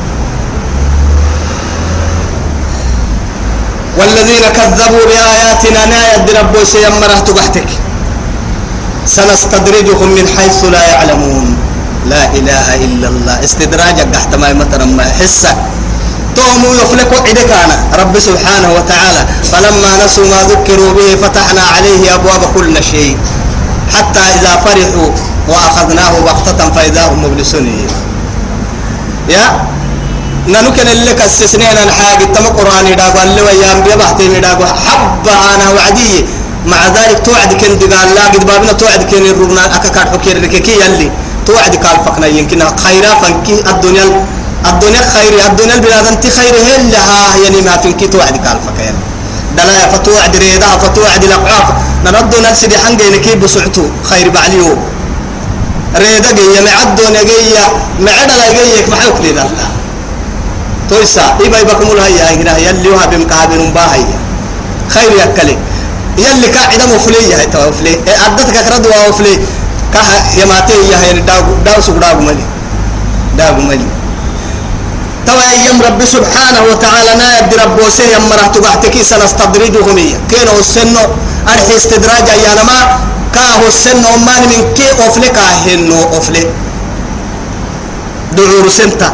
والذين 3.98 4.46
كذبوا 4.58 5.06
بآياتنا 5.10 5.82
لا 5.92 6.02
يدربوا 6.16 6.64
سيمره 6.64 7.20
تبحتك 7.28 7.70
سنستدرجهم 9.06 10.10
من 10.18 10.26
حيث 10.38 10.64
لا 10.66 10.84
يعلمون. 10.92 11.58
لا 12.06 12.24
إله 12.34 12.68
إلا 12.76 13.08
الله. 13.08 13.36
استدراجك 13.44 14.08
تحت 14.14 14.36
ما 14.36 14.48
يمتر 14.50 14.86
ما 14.86 15.04
حسك 15.04 15.58
تومو 16.36 16.74
يفلك 16.74 17.14
عدك 17.14 17.52
أنا 17.64 17.78
رب 18.00 18.20
سبحانه 18.20 18.70
وتعالى. 18.78 19.22
فلما 19.52 20.06
نسوا 20.06 20.26
ما 20.26 20.42
ذكروا 20.52 20.94
به 20.94 21.16
فتحنا 21.22 21.62
عليه 21.76 22.16
أبواب 22.16 22.44
كل 22.56 22.84
شيء. 22.84 23.18
حتى 23.94 24.20
إذا 24.20 24.52
فرحوا 24.66 25.10
وأخذناه 25.48 26.20
بغتة 26.20 26.70
فإذا 26.76 27.08
هم 27.08 27.24
مبلسون. 27.24 27.88
يا 29.30 29.62
نانوكن 30.48 30.88
اللي 30.88 31.14
كسسنين 31.14 31.78
الحاجة 31.78 32.26
تم 32.36 32.46
قرآن 32.46 32.96
داغو 32.96 33.20
اللي 33.24 33.42
ويام 33.42 33.78
بيبحتي 33.84 34.28
داغو 34.28 34.66
حب 34.66 35.28
أنا 35.28 35.70
وعدي. 35.76 36.26
مع 36.66 36.88
ذلك 36.88 37.26
توعد 37.26 37.54
كن 37.54 37.74
قال 37.94 38.16
لا 38.16 38.26
قد 38.34 38.46
بابنا 38.46 38.72
توعد 38.72 39.04
كن 39.12 39.26
الربنا. 39.26 39.76
أكاكار 39.76 40.06
حكير 40.14 40.38
لك 40.42 40.56
كي 40.62 40.76
يلي. 40.82 41.12
توعد 41.46 41.76
قال 41.76 42.36
يمكن 42.38 42.60
خيرا 42.84 43.12
فنكي 43.22 43.56
الدنيا. 43.72 44.26
الدنيا 44.70 45.02
خير 45.14 45.34
الدنيا 45.50 45.76
البلاد 45.76 46.08
انت 46.08 46.24
خير 46.28 46.54
هلها 46.70 47.38
يعني 47.44 47.62
ما 47.62 47.78
فينكي 47.78 48.08
توعد 48.08 48.36
قال 48.48 48.58
فقنا 48.66 48.94
دلا 49.58 49.88
فتوعد 49.94 50.36
ريدا 50.36 50.68
فتوعد 50.78 51.26
لقعاف 51.26 51.68
نردو 52.06 52.38
نفسي 52.42 52.78
حنجي 52.86 53.10
نكيب 53.10 53.40
بسعتو 53.40 53.86
خير 54.04 54.30
بعليو. 54.30 54.78
ريدا 55.96 56.32
جاية 56.32 56.62
معدو 56.62 57.04
نجاية 57.10 57.66
معدلا 58.00 58.46
جاية 58.58 58.86
محوك 58.92 59.22
لي 59.22 59.30
الله 59.30 59.68
تويسا 60.90 61.38
إبا 61.46 61.58
يبكم 61.60 61.88
الهيا 61.92 62.34
هنا 62.36 62.58
يلي 62.58 62.90
وها 62.90 63.06
بمقابل 63.06 63.72
باهي 63.76 64.06
خير 64.90 65.12
يكلي 65.22 65.58
يلي 66.18 66.48
قاعدة 66.58 66.96
مفلية 66.96 67.36
هي 67.40 67.46
تو 67.46 67.70
مفلي 67.70 67.94
أدتك 68.26 68.58
كرد 68.66 68.86
ومفلي 68.88 69.40
كه 69.94 70.02
يماتي 70.42 70.74
يا 70.92 70.98
هي 71.04 71.14
داو 71.20 71.42
داو 71.66 71.82
سوق 71.82 71.98
داو 71.98 72.20
ملي 72.20 72.46
داو 73.38 73.56
ملي 73.56 73.86
توا 75.28 75.48
يم 75.68 75.78
رب 75.88 76.02
سبحانه 76.06 76.62
وتعالى 76.72 77.12
نا 77.16 77.28
يد 77.40 77.52
رب 77.64 77.78
وسه 77.80 78.04
يم 78.04 78.24
مرات 78.30 78.58
بحتكي 78.58 79.04
سنستدرجهم 79.04 79.98
كينو 80.30 80.56
السنو 80.60 81.04
أرحي 81.48 81.76
استدراج 81.76 82.28
يا 82.46 82.52
نما 82.60 82.80
كاهو 83.36 83.68
السنو 83.68 84.08
أمان 84.16 84.44
من 84.52 84.62
كي 84.78 84.88
أفلي 85.08 85.30
كاهنو 85.30 86.00
أفلي. 86.18 86.44
دعور 88.38 88.68
سنتا 88.70 89.10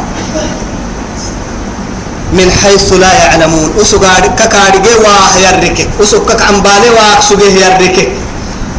من 2.34 2.48
حيث 2.62 2.94
لا 2.94 3.12
يعلمون. 3.14 3.70
أسوغار 3.82 4.24
ككارجي 4.40 4.94
واه 5.04 5.34
يرك 5.46 5.78
أسوغ 6.04 6.24
كك 6.30 6.42
عمبالي 6.42 6.90
واه 6.98 7.20
سوغي 7.30 7.50
يرك 7.62 7.98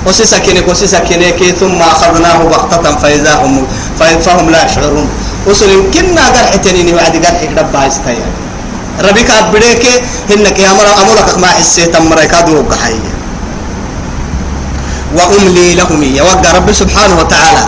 وسيسكنك 0.07 0.69
وسيسكنك 0.69 1.41
ثم 1.61 1.79
أخذناه 1.83 2.39
بغتة 2.53 2.97
فإذا 3.03 3.35
هم 3.43 3.67
فهم 3.99 4.51
لا 4.51 4.61
يشعرون. 4.67 5.09
وصل 5.47 5.71
كنا 5.95 6.25
قرح 6.35 6.55
تنيني 6.65 6.93
وعد 6.95 7.15
قرح 7.25 7.41
ربا 7.59 7.87
استيا 7.87 8.29
ربك 9.01 9.31
أبديك 9.31 9.85
إنك 10.35 10.59
يا 10.59 10.73
مرا 10.73 10.93
أمرك 11.03 11.39
ما 11.39 11.49
حسيت 11.57 11.97
أمرك 11.97 12.35
أدوك 12.35 12.75
حيا 12.75 13.13
وأملي 15.17 15.75
لهم 15.75 16.03
يا 16.03 16.23
وقع 16.23 16.51
رب 16.53 16.69
سبحانه 16.73 17.19
وتعالى. 17.19 17.65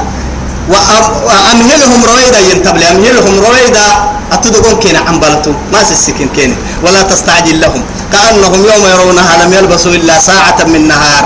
وأمهلهم 0.68 2.00
رويدا 2.04 2.40
ينتبلي 2.50 2.86
أمهلهم 2.90 3.34
رويدا 3.46 3.86
أتدقون 4.32 4.76
كينا 4.78 4.98
عمبالتو 4.98 5.52
ما 5.72 5.82
سسكين 5.84 6.28
كينا 6.36 6.54
ولا 6.86 7.02
تستعجل 7.02 7.60
لهم. 7.60 7.82
كأنهم 8.12 8.60
يوم 8.70 8.82
يرونها 8.92 9.32
لم 9.42 9.50
يلبسوا 9.52 9.90
إلا 9.90 10.18
ساعة 10.18 10.64
من 10.70 10.88
نهار. 10.88 11.24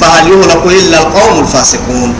فهل 0.00 0.24
يهلك 0.28 0.62
إلا 0.66 0.98
القوم 0.98 1.38
الفاسقون. 1.44 2.14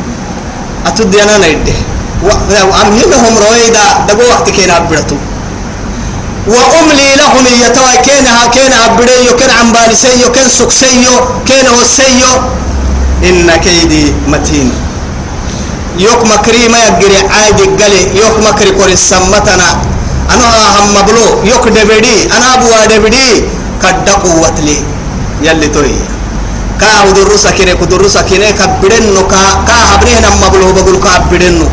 أتدي 0.87 1.23
أنا 1.23 1.39
نيده 1.39 1.77
وأمهلهم 2.25 3.35
رويدا 3.45 3.87
دقوا 4.09 4.29
وقت 4.33 4.51
كينا 4.51 4.77
أبرتو 4.77 5.17
وأملي 6.47 7.09
لهم 7.17 7.45
يتوى 7.65 7.97
كينا 8.07 8.47
كينا 8.55 8.79
أبريو 8.87 9.37
كين 9.37 9.51
عمبالسيو 9.51 10.29
كين 10.33 10.49
سكسيو 10.49 11.15
كين 11.49 11.67
وسيو. 11.77 12.33
إن 13.25 13.49
كيدي 13.65 14.13
متين. 14.29 14.69
يوك 15.99 16.21
مكري 16.33 16.69
ما 16.69 16.79
يجري 16.85 17.19
عادي 17.35 17.65
قلي 17.81 18.03
يوك 18.21 18.37
مكري 18.47 18.71
كوري 18.77 18.97
سمتنا. 18.97 19.69
أنا 20.33 20.47
هم 20.77 20.87
مبلو 20.95 21.27
يوك 21.45 21.69
دبدي 21.69 22.29
أنا 22.37 22.47
أبو 22.55 22.69
دبدي. 22.93 23.29
كد 23.83 24.09
قوة 24.09 24.61
لي. 24.61 24.77
يلي 25.43 25.69
توي 25.69 25.97
كا 26.81 27.03
ودرسا 27.09 27.51
كيني 27.51 27.75
كدرسا 27.81 28.21
كيني 28.29 28.53
كبدنو 28.53 29.23
كا 29.33 29.41
كا 29.67 29.75
هبنيه 29.95 30.21
نما 30.21 30.49
بلو 30.53 30.73
بقول 30.73 30.97
كا 31.05 31.19
بدنو 31.31 31.67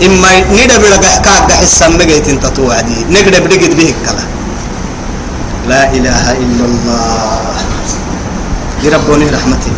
إما 0.00 0.28
نيدا 0.56 0.76
بلا 0.76 0.96
كا 0.96 1.54
حس 1.60 1.82
مجيت 1.82 2.28
انت 2.28 2.46
توعدي 2.46 2.98
نقدر 3.10 3.40
بدقت 3.44 3.72
به 3.78 3.94
كلا. 4.04 4.24
لا 5.68 5.82
إله 5.92 6.24
إلا 6.42 6.64
الله. 6.64 7.40
يربوني 8.82 9.26
رحمتي. 9.30 9.72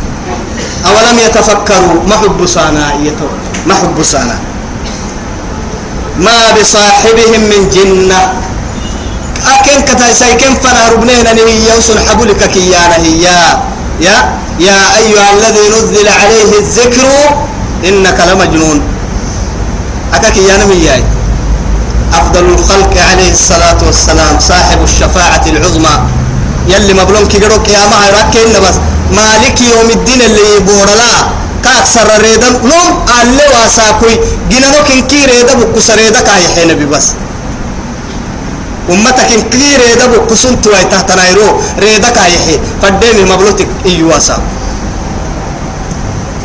أولم 0.87 1.19
يتفكروا 1.19 2.09
ما 2.09 2.17
حب 2.17 2.41
يتو 3.05 3.29
ما 3.67 3.75
حب 3.75 3.99
سانا 4.03 4.37
ما 6.25 6.39
بصاحبهم 6.57 7.43
من 7.53 7.69
جنة. 7.69 8.21
أكن 9.45 9.81
كتا 9.85 10.09
سيكن 10.13 10.55
فنا 10.63 10.89
ربنينا 10.89 11.33
نهي 11.33 11.69
يوصل 11.69 11.99
حبلك 12.09 12.41
كيانا 12.49 12.97
هي 12.97 13.29
يا 14.01 14.19
يا 14.61 14.79
أيها 15.01 15.27
الذي 15.37 15.65
نزل 15.69 16.09
عليه 16.09 16.51
الذكر 16.59 17.05
إنك 17.85 18.19
لمجنون. 18.29 18.94
أكاك 20.17 20.37
يا 20.37 20.57
نمي 20.57 20.89
أفضل 22.15 22.45
الخلق 22.55 22.95
عليه 23.11 23.31
الصلاة 23.33 23.81
والسلام 23.87 24.35
صاحب 24.41 24.83
الشفاعة 24.83 25.45
العظمى. 25.47 25.95
يلي 26.69 26.95
مبلون 26.95 27.27
كي 27.27 27.39
قدوك 27.39 27.69
يا 27.69 27.87
ما 27.91 27.99
يركين 28.07 28.55
بس. 28.63 28.77
مالك 29.11 29.61
يوم 29.61 29.91
الدين 29.91 30.21
اللي 30.23 30.45
يبورلا 30.57 31.13
كأكثر 31.65 32.09
ريدا 32.23 32.51
نوم 32.51 32.91
ألي 33.23 33.47
واساكوي 33.55 34.15
جنانو 34.51 34.79
كنكي 34.89 35.21
ريدا 35.27 35.55
بكسر 35.55 35.95
ريدا 35.97 36.21
كاي 36.21 36.49
حين 36.55 36.91
بس. 36.91 37.07
أمتك 38.91 39.27
كنكي 39.31 39.77
ريدا 39.77 40.07
بكسن 40.07 40.61
توي 40.63 40.85
تحت 40.93 41.13
نايرو. 41.13 41.61
ريدا 41.79 42.09
كاي 42.09 42.39
حي. 42.45 42.57
فديني 42.83 43.23
مبلوتك 43.33 43.69
إيواسا. 43.87 44.39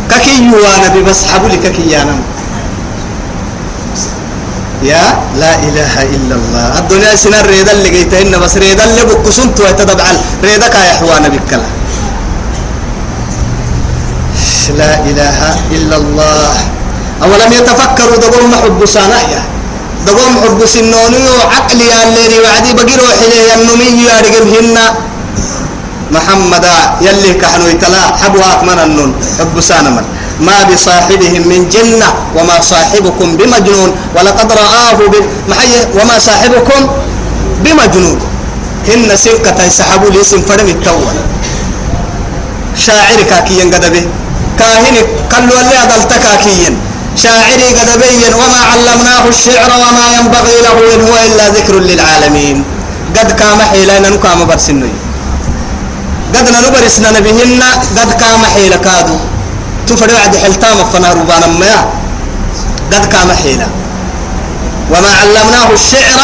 ككي 0.09 0.33
يوانا 0.49 0.87
بس. 1.07 1.19
حبولي 1.31 1.57
ككي 1.57 1.91
يانا 1.91 2.15
يا 4.83 5.03
لا 5.35 5.53
إله 5.59 5.93
إلا 6.15 6.35
الله. 6.39 6.67
الدنيا 6.79 7.15
سنة 7.15 7.41
ريدا 7.41 7.71
اللي 7.71 7.89
جيتهن 7.89 8.31
بس 8.39 8.57
ريدا 8.57 8.83
اللي 8.87 9.03
بكسن 9.11 9.55
توي 9.55 9.73
تدبعل 9.75 10.15
ريدا 10.43 10.67
كاي 10.67 10.93
حوانا 11.03 11.27
بكلا. 11.27 11.69
لا 14.79 14.93
إله 15.09 15.39
إلا 15.71 15.95
الله. 15.97 16.51
أولم 17.23 17.51
يتفكروا 17.51 18.17
دقوا 18.23 18.47
محب 18.47 18.79
سانحيا. 18.85 19.41
دقوا 20.07 20.29
محب 20.35 20.59
سنوني 20.65 21.19
وعقلي 21.27 21.87
اللي 22.03 22.37
وعدي 22.39 22.71
بقيرو 22.73 23.05
حليه 23.19 23.49
النمي 23.59 23.89
يارقمهن 24.07 24.77
محمد 26.11 26.65
يلي 27.01 27.33
كحنو 27.33 27.67
يتلا 27.67 28.01
حبوا 28.21 28.45
أكمن 28.53 28.79
النون. 28.85 29.11
حب 29.39 29.55
سانمن. 29.59 30.05
ما 30.39 30.63
بصاحبهم 30.63 31.47
من 31.51 31.69
جنة 31.69 32.09
وما 32.35 32.57
صاحبكم 32.61 33.37
بمجنون. 33.37 33.89
ولقد 34.15 34.49
رآه 34.51 34.99
بمحي 35.13 35.71
وما 35.97 36.19
صاحبكم 36.19 36.81
بمجنون. 37.63 38.19
هن 38.87 39.15
سنكة 39.15 39.63
يسحبوا 39.63 40.09
لي 40.09 40.23
سنفرم 40.23 40.67
التوى 40.67 41.11
شاعر 42.85 43.19
كاكيا 43.29 43.65
قدبه 43.73 44.05
كاهن 44.59 44.95
قالوا 45.31 45.59
اللي 45.61 45.75
أدلتك 45.83 46.25
كيين 46.43 46.73
شاعري 47.23 47.67
قد 47.77 47.89
بين 47.99 48.33
وما 48.33 48.61
علمناه 48.71 49.23
الشعر 49.27 49.71
وما 49.83 50.05
ينبغي 50.15 50.57
له 50.65 50.77
إن 50.95 51.01
هو 51.07 51.15
إلا 51.27 51.45
ذكر 51.49 51.75
للعالمين. 51.79 52.63
قد 53.15 53.31
كام 53.31 53.59
حيلنا 53.61 54.09
نكام 54.09 54.39
برسنوي. 54.47 54.93
قد 56.35 56.47
نبرسنا 56.49 57.09
نبيهن 57.19 57.63
قد 57.97 58.09
كام 58.21 58.41
حيل 58.53 58.75
كادو. 58.75 59.17
تفرع 59.89 60.19
عد 60.23 60.35
حلتام 60.37 60.77
فنا 60.93 61.09
ربانا 61.13 61.47
ما 61.47 61.75
قد 62.93 63.05
كام 63.05 63.29
حيلا. 63.31 63.67
وما 64.91 65.11
علمناه 65.21 65.69
الشعر 65.73 66.19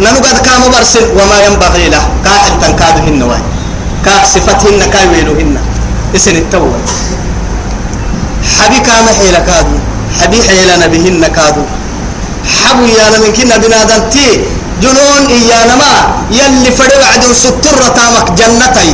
ننو 0.00 0.18
قد 0.26 0.38
كام 0.46 0.62
برسن 0.72 1.04
وما 1.18 1.36
ينبغي 1.46 1.88
له. 1.94 2.04
كاحل 2.24 2.54
تنكادهن 2.62 3.22
واي. 3.22 3.42
كاح 4.04 4.24
صفتهن 4.34 4.82
كاويلهن 4.92 5.56
اسن 6.16 6.36
التوبة 6.36 6.88
حبي 8.56 8.78
كام 8.78 9.06
حيل 9.18 9.36
كادو. 9.48 9.76
حبي 10.20 10.38
حيل 10.48 10.68
نبيهن 10.82 11.26
كادو. 11.36 11.64
حبو 12.56 12.84
يانا 12.98 13.18
من 13.22 13.32
كنا 13.36 13.56
بنادنتي 13.56 14.28
جنون 14.82 15.22
إيانا 15.36 15.74
ما. 15.80 15.92
يلي 16.30 16.70
فرد 16.78 17.02
عدو 17.12 17.32
ستر 17.32 17.80
تامك 17.96 18.26
جنتي 18.38 18.90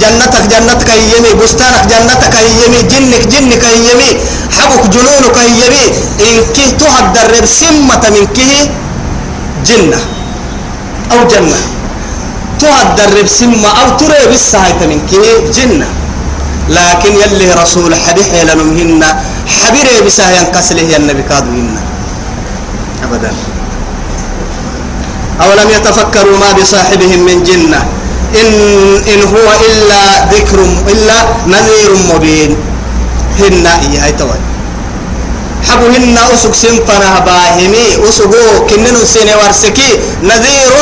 جنتك 0.00 0.44
جنتك 0.52 0.90
يمي 1.12 1.32
بستانك 1.40 1.84
جنتك 1.92 2.34
يمي 2.60 2.80
جنك 2.92 3.22
جنك 3.32 3.64
يمي 3.88 4.10
حبك 4.56 4.84
جنونك 4.94 5.38
يمي. 5.60 5.84
إن 6.26 6.36
كه 6.54 6.70
تهدر 6.80 7.32
سمة 7.44 8.02
من 8.14 8.26
كه 8.36 8.52
جنة 9.66 10.00
أو 11.12 11.18
جنة. 11.28 11.60
تهدر 12.60 13.26
سمة 13.26 13.68
أو 13.68 13.96
ترى 13.96 14.20
بالسهاية 14.30 14.86
من 14.90 15.00
كه 15.10 15.50
جنة. 15.56 15.88
لكن 16.68 17.12
يلي 17.22 17.52
رسول 17.62 17.94
حبيح 17.94 18.28
لنمهن 18.42 19.02
حبيري 19.46 20.00
بساه 20.06 20.30
ينكسله 20.30 20.82
يا 20.82 20.96
النبي 20.96 21.22
كادوهن 21.22 21.76
أبدا. 23.04 23.32
أولم 25.42 25.68
يتفكروا 25.70 26.38
ما 26.38 26.52
بصاحبهم 26.58 27.20
من 27.28 27.42
جنة؟ 27.42 27.80
إن, 28.40 28.48
إن 29.12 29.20
هو 29.22 29.48
إلا 29.68 30.02
ذكر 30.34 30.58
إلا 30.92 31.16
نذير 31.46 31.90
مبين. 32.14 32.56
هن 33.40 33.66
إياه 33.66 34.10
توي. 34.10 34.40
حبو 35.68 35.86
هن 35.86 36.18
أسق 36.34 36.54
سنفنا 36.54 37.18
باهمي. 37.26 38.08
أسقو 38.08 38.66
كنن 38.68 38.96
سنة 39.04 39.34
ورسكي 39.40 39.90
نذير 40.22 40.74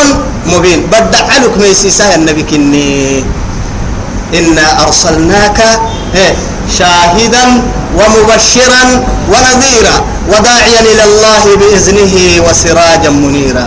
مبين. 0.46 0.80
بدعلك 0.86 1.54
ميسيسا 1.60 2.14
النبي 2.14 2.42
كني. 2.42 3.24
إنا 4.34 4.82
أرسلناك 4.82 5.58
شاهدا 6.78 7.44
ومبشرا 7.98 8.82
ونذيرا 9.32 9.96
وداعيا 10.28 10.80
إلى 10.80 11.04
الله 11.04 11.42
بإذنه 11.60 12.14
وسراجا 12.48 13.10
منيرا. 13.10 13.66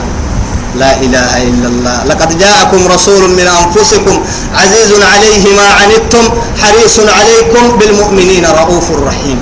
لا 0.76 0.91
إله 0.99 1.43
إلا 1.43 1.68
الله. 1.68 2.03
لقد 2.03 2.38
جاءكم 2.38 2.88
رسول 2.88 3.30
من 3.30 3.47
أنفسكم 3.47 4.15
عزيز 4.55 4.91
عليه 5.13 5.43
ما 5.55 5.68
عنتم 5.80 6.24
حريص 6.61 6.99
عليكم 6.99 7.78
بالمؤمنين 7.78 8.45
رؤوف 8.45 8.91
رحيم. 8.91 9.39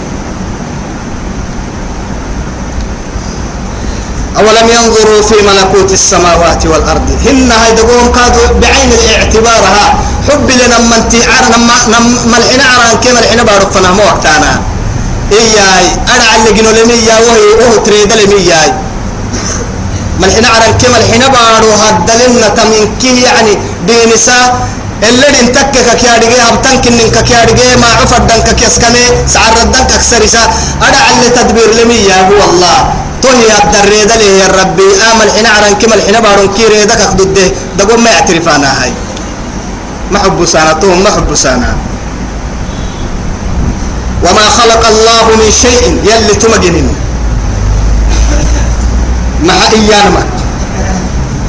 أولم 4.37 4.67
ينظروا 4.69 5.21
في 5.21 5.35
ملكوت 5.47 5.91
السماوات 5.91 6.65
والأرض؟ 6.65 7.07
هن 7.25 7.51
هيدقوهم 7.51 8.11
كادوا 8.11 8.59
بعين 8.61 8.89
الاعتبارها. 8.91 9.85
حب 10.29 10.49
لنا 10.49 10.77
من 10.79 11.09
تعار 11.09 11.45
نما 11.53 11.75
نما 11.87 12.37
الحين 12.37 12.61
عران 12.61 12.97
كما 13.03 13.19
الحين 13.19 13.43
بارك 13.43 13.71
فنهم 13.71 13.99
وقتنا 13.99 14.61
إياي 15.31 15.85
أنا 16.15 16.25
على 16.31 16.53
جنو 16.57 16.69
لمية 16.69 17.13
وهي 17.27 17.47
وهو 17.59 17.75
تريد 17.85 18.13
لمية 18.13 18.61
ما 18.65 18.94
الحين 20.23 20.45
عران 20.45 20.73
كما 20.77 20.97
الحين 20.97 21.23
بارو 21.35 21.71
هدلنا 21.83 22.47
تمنكي 22.57 23.21
يعني 23.21 23.53
بينسا. 23.87 24.39
اللي 25.03 25.27
انتكك 25.41 25.97
كيادجي 26.01 26.39
هم 26.49 26.55
تنكن 26.63 26.93
انك 26.99 27.17
كيادجي 27.23 27.75
ما 27.81 27.87
عفر 27.87 28.17
دنك 28.29 28.55
كيسكمي 28.55 29.05
سعر 29.27 29.53
دنك 29.63 29.91
كسرسا 29.99 30.43
أنا 30.87 30.97
على 31.07 31.29
تدبير 31.35 31.69
لمية 31.83 32.17
هو 32.29 32.49
الله. 32.49 32.77
توهي 33.21 33.51
الدريد 33.63 34.11
لي 34.11 34.39
يا 34.39 34.47
ربي. 34.47 34.89
آمل 35.11 35.31
حين 35.35 35.45
عران 35.45 35.73
كما 35.81 35.95
الحين 35.95 36.19
بارون 36.25 36.47
كيري 36.55 36.85
دك 36.85 37.01
أخدده 37.01 37.51
دقوم 37.77 38.03
ما 38.03 38.09
يعترف 38.09 38.47
أنا 38.49 38.83
هاي. 38.83 38.93
ما 40.11 40.19
حب 40.19 40.45
سانا 40.45 40.73
توهم 40.73 41.03
ما 41.03 41.11
حب 41.11 41.35
سانا. 41.35 41.75
وما 44.23 44.45
خلق 44.57 44.83
الله 44.87 45.25
من 45.35 45.51
شيء 45.51 45.83
يلي 46.03 46.35
تمجنين 46.41 46.87
مع 49.45 49.53
إيانا 49.73 50.23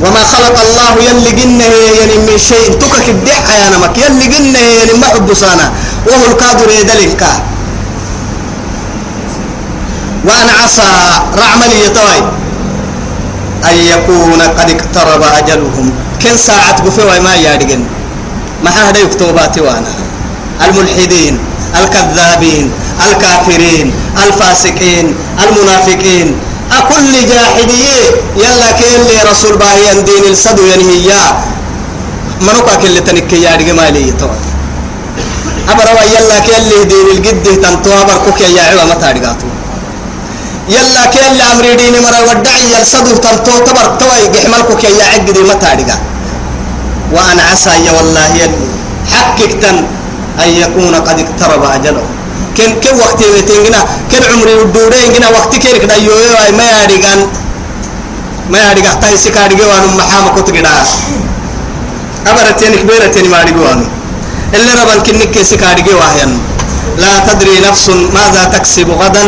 وما 0.02 0.22
خلق 0.32 0.56
الله 0.66 1.10
يلي 1.10 1.32
جنه 1.32 1.64
يعني 1.98 2.16
من 2.18 2.38
شيء. 2.38 2.72
تكك 2.80 3.08
الدحة 3.08 3.52
يا 3.54 3.68
نمك 3.76 3.98
يلي 3.98 4.26
جنه 4.26 4.58
يعني 4.58 4.92
ما 5.00 5.06
حب 5.06 5.34
سانا. 5.34 5.72
وهو 6.06 6.24
القادر 6.26 6.70
يدلك 6.70 7.22
وأن 10.24 10.48
عسى 10.64 10.90
رعملي 11.38 11.84
يتوي. 11.84 12.20
أن 13.64 13.76
يكون 13.92 14.42
قد 14.42 14.70
اقترب 14.70 15.22
أجلهم. 15.22 15.92
كن 16.22 16.36
ساعة 16.36 16.76
قفوا 16.84 17.18
ما 17.18 17.34
يارجن 17.34 17.84
ما 18.64 18.70
هذا 18.70 18.98
يكتوبات 18.98 19.58
وأنا. 19.58 19.92
الملحدين 20.64 21.38
الكذابين 21.80 22.70
الكافرين 23.06 23.92
الفاسقين 24.26 25.14
المنافقين. 25.44 26.36
أكل 26.72 27.12
جاحدية. 27.28 28.02
يلا 28.36 28.70
كين 28.72 29.00
لي 29.08 29.30
رسول 29.30 29.56
باهي 29.56 30.02
دين 30.02 30.24
السدو 30.30 30.62
ينهي 30.66 31.10
منوكا 32.40 32.74
كل 32.82 33.04
تنك 33.04 33.32
يا 33.32 33.56
رجع 33.56 33.72
مالي 33.72 34.12
تو 34.20 34.28
أبرا 35.68 36.02
يلا 36.14 36.38
كل 36.46 36.70
دين 36.88 37.06
الجد 37.16 37.46
تنتو 37.62 37.90
أبر 38.02 38.16
كوك 38.24 38.40
يا 38.40 38.62
عوا 38.62 38.84
ما 38.84 38.94
تارجعتو 38.94 39.46
يلا 40.68 41.02
كل 41.14 41.38
أمر 41.52 41.64
دين 41.80 41.94
مرا 42.04 42.20
ودعي 42.28 42.72
يلصدو 42.74 43.16
تنتو 43.24 43.54
تبر 43.66 43.86
توي 44.00 44.22
جحمل 44.34 44.62
كوك 44.68 44.84
يا 44.84 45.06
عقد 45.12 45.38
ما 45.48 45.54
تارجع 45.54 45.98
وأنا 47.14 47.42
عسى 47.52 47.70
يا 47.86 47.92
والله 47.96 48.26
يلي 48.40 48.66
حقك 49.12 49.52
تن 49.62 49.76
أن 50.44 50.48
يكون 50.62 50.94
قد 50.94 51.18
اقترب 51.24 51.62
أجله. 51.64 52.04
كن 52.56 52.70
كن 52.82 52.94
وقت 53.00 53.20
يتنجنا 53.38 53.80
كن 54.10 54.22
عمري 54.32 54.54
ودورين 54.54 55.12
جنا 55.14 55.28
وقت 55.28 55.52
كيرك 55.56 55.84
دا 55.84 55.96
يويو 55.96 56.34
ما 56.58 56.64
يارجان 56.64 57.20
ما 58.50 58.58
يارجع 58.58 58.92
تاي 59.02 59.16
سكارجي 59.16 59.62
وانو 59.70 59.88
محامة 59.98 60.28
كتجنا 60.36 60.70
أبرتين 62.26 62.72
كبيرتين 62.80 63.30
ما 63.30 63.38
يارجوانو 63.38 63.84
اللي 64.54 64.72
ربان 64.80 65.00
كنك 65.06 65.42
سكارجي 65.42 65.94
واهين 66.00 66.32
لا 66.98 67.12
تدري 67.28 67.60
نفس 67.68 67.88
ماذا 67.88 68.44
تكسب 68.52 68.90
غدا 68.90 69.24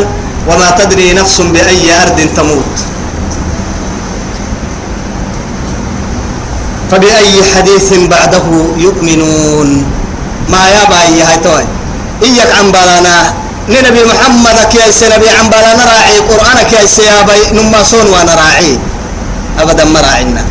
وما 0.49 0.71
تدري 0.71 1.13
نفس 1.13 1.41
بأي 1.41 2.03
أرض 2.03 2.19
تموت 2.37 2.75
فبأي 6.91 7.37
حديث 7.55 7.93
بعده 7.93 8.47
يؤمنون 8.77 9.85
ما 10.49 10.63
يابا 10.69 10.97
هاي 10.97 11.37
توي 11.45 11.78
إياك 12.23 12.51
عن 12.59 12.73
بلانا 12.73 13.17
نبي 13.69 14.03
محمد 14.05 14.59
كيس 14.73 15.01
نبي 15.15 15.29
عن 15.29 15.47
بلانا 15.53 15.83
راعي. 15.85 16.19
قرآن 16.31 16.59
كيس 16.71 16.99
يا 16.99 17.23
بي 17.29 17.41
نما 17.57 17.83
صون 17.91 18.07
وأنا 18.13 18.35
راعي. 18.35 18.79
أبدا 19.59 19.85
ما 19.85 20.01
راعينا. 20.01 20.43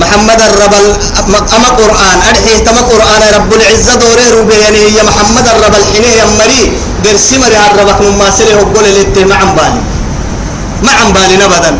محمد 0.00 0.40
الرب 0.40 0.74
أما 1.56 1.68
قرآن. 1.80 2.18
أرحيه 2.30 2.58
تما 2.66 2.82
قرآن. 2.92 3.22
رب 3.36 3.50
العزة 3.58 3.94
دوري 3.94 4.26
روبي 4.36 4.54
يعني 4.54 4.78
هي 4.78 4.98
محمد 5.02 5.46
الرب 5.48 5.74
الحينه 5.80 6.10
يمري 6.20 6.62
درسي 7.04 7.38
مري 7.38 7.56
الربك 7.56 7.98
نما 8.02 8.30
سري 8.38 8.54
هقول 8.54 8.84
للتي 8.84 9.24
ما 9.24 9.34
عن 9.34 9.50
بالي 9.56 9.82
ما 10.84 10.92
عن 10.98 11.08
بالي 11.12 11.44
أبدا 11.44 11.72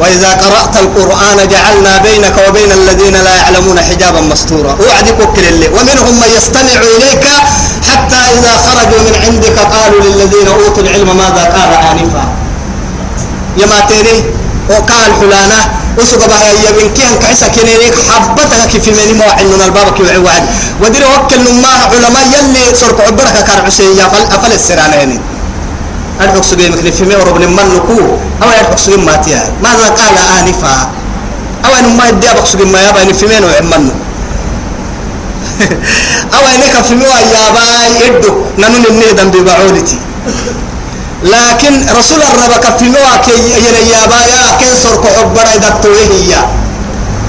وإذا 0.00 0.30
قرأت 0.30 0.76
القرآن 0.76 1.48
جعلنا 1.48 1.98
بينك 1.98 2.36
وبين 2.48 2.72
الذين 2.72 3.16
لا 3.16 3.34
يعلمون 3.36 3.80
حجابا 3.80 4.20
مستورا. 4.20 4.72
وعدك 4.86 5.18
اللي. 5.38 5.68
ومنهم 5.68 6.14
من 6.20 6.30
يستمع 6.36 6.78
إليك 6.96 7.26
حتى 7.90 8.20
إذا 8.36 8.52
خرجوا 8.66 9.00
من 9.06 9.14
عندك 9.24 9.58
قالوا 9.58 10.00
للذين 10.00 10.48
أوتوا 10.48 10.82
العلم 10.82 11.16
ماذا 11.16 11.44
قال 11.56 11.70
آنفا. 11.90 12.24
يما 13.56 13.80
تيني 13.88 14.24
وقال 14.70 15.10
حلانا 15.20 15.60
وسوق 15.98 16.26
بها 16.26 16.52
يبين 16.68 16.92
كيان 16.94 17.14
كعسا 17.22 17.48
كنينيك 17.48 17.94
حبتك 18.08 18.68
كيف 18.72 18.88
من 18.88 19.18
ما 19.18 19.24
عندنا 19.38 19.64
الباب 19.64 19.94
كي 19.94 20.02
وعد. 20.02 20.44
ودير 20.82 21.04
وكل 21.14 21.52
ما 21.62 21.68
علماء 21.92 22.26
يلي 22.34 22.74
صرت 22.74 23.00
عبرك 23.00 23.44
كارعسي 23.48 23.96
يا 23.96 24.08
فل 24.42 24.52
السرانين 24.52 25.35
سجين 26.42 26.72
مثل 26.72 26.92
في 26.92 27.04
مئة 27.04 27.22
ربنا 27.24 27.46
من 27.46 27.74
نكو؟ 27.76 28.00
أو 28.42 28.48
أدعوك 28.48 28.78
سجين 28.78 29.04
ما 29.04 29.16
تيا؟ 29.16 29.52
ماذا 29.62 29.88
قال 29.88 30.14
آنفا؟ 30.40 30.88
أو 31.64 31.70
أن 31.78 31.96
ما 31.96 32.08
يدي 32.08 32.30
أدعوك 32.30 32.46
سجين 32.46 32.72
ما 32.72 32.78
يبا 32.88 33.12
في 33.12 33.26
مئة 33.26 33.44
وعمنو 33.46 33.92
أو 36.36 36.42
أنك 36.54 36.84
في 36.84 36.94
مئة 36.94 37.18
يابا 37.34 37.64
يدو. 38.04 38.32
ننون 38.58 38.84
النيدم 38.90 39.30
ببعولتي. 39.30 39.98
لكن 41.22 41.86
رسول 41.98 42.20
الرب 42.22 42.78
في 42.78 42.88
مئة 42.88 43.16
كي 43.24 43.32
يابا 43.92 44.20
يا 44.32 44.44
كنسر 44.60 44.94
كحبرا 45.02 45.50
إذا 45.56 45.70
توهي 45.82 46.34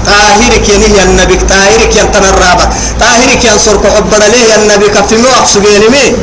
طاهرك 0.06 0.68
ينهي 0.68 1.02
النبي 1.02 1.36
طاهرك 1.36 1.96
ينتن 1.96 2.24
الرابك 2.24 2.68
طاهرك 3.00 3.44
ينصر 3.44 3.76
كحبرا 3.76 4.28
ليه 4.28 4.56
النبي. 4.56 4.86
في 5.08 5.16
مئة 5.16 5.44
سجين 5.44 5.82
مين 5.92 6.16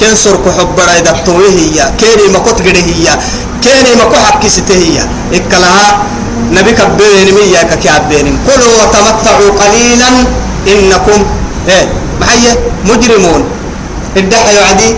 كن 0.00 0.14
سرك 0.14 0.44
حبرا 0.58 0.92
إذا 0.98 1.12
توي 1.26 1.48
هي 1.48 1.78
كيني 1.98 2.28
ما 2.32 2.38
كنت 2.38 2.60
قده 2.60 2.80
هي 2.80 3.06
كيني 3.62 3.94
ما 3.98 4.04
كو 4.04 4.16
حكي 4.16 4.48
هي. 4.70 5.06
إكلها 5.32 5.86
نبي 6.52 6.72
كبيرين 6.72 7.34
مية 7.34 7.62
ككابين 7.62 8.38
كلوا 8.46 8.72
وتمتعوا 8.82 9.50
قليلا 9.60 10.10
إنكم 10.68 11.20
إيه 11.68 11.86
محية 12.20 12.58
مجرمون. 12.84 13.42
الدحى 14.16 14.54
يعدي 14.54 14.90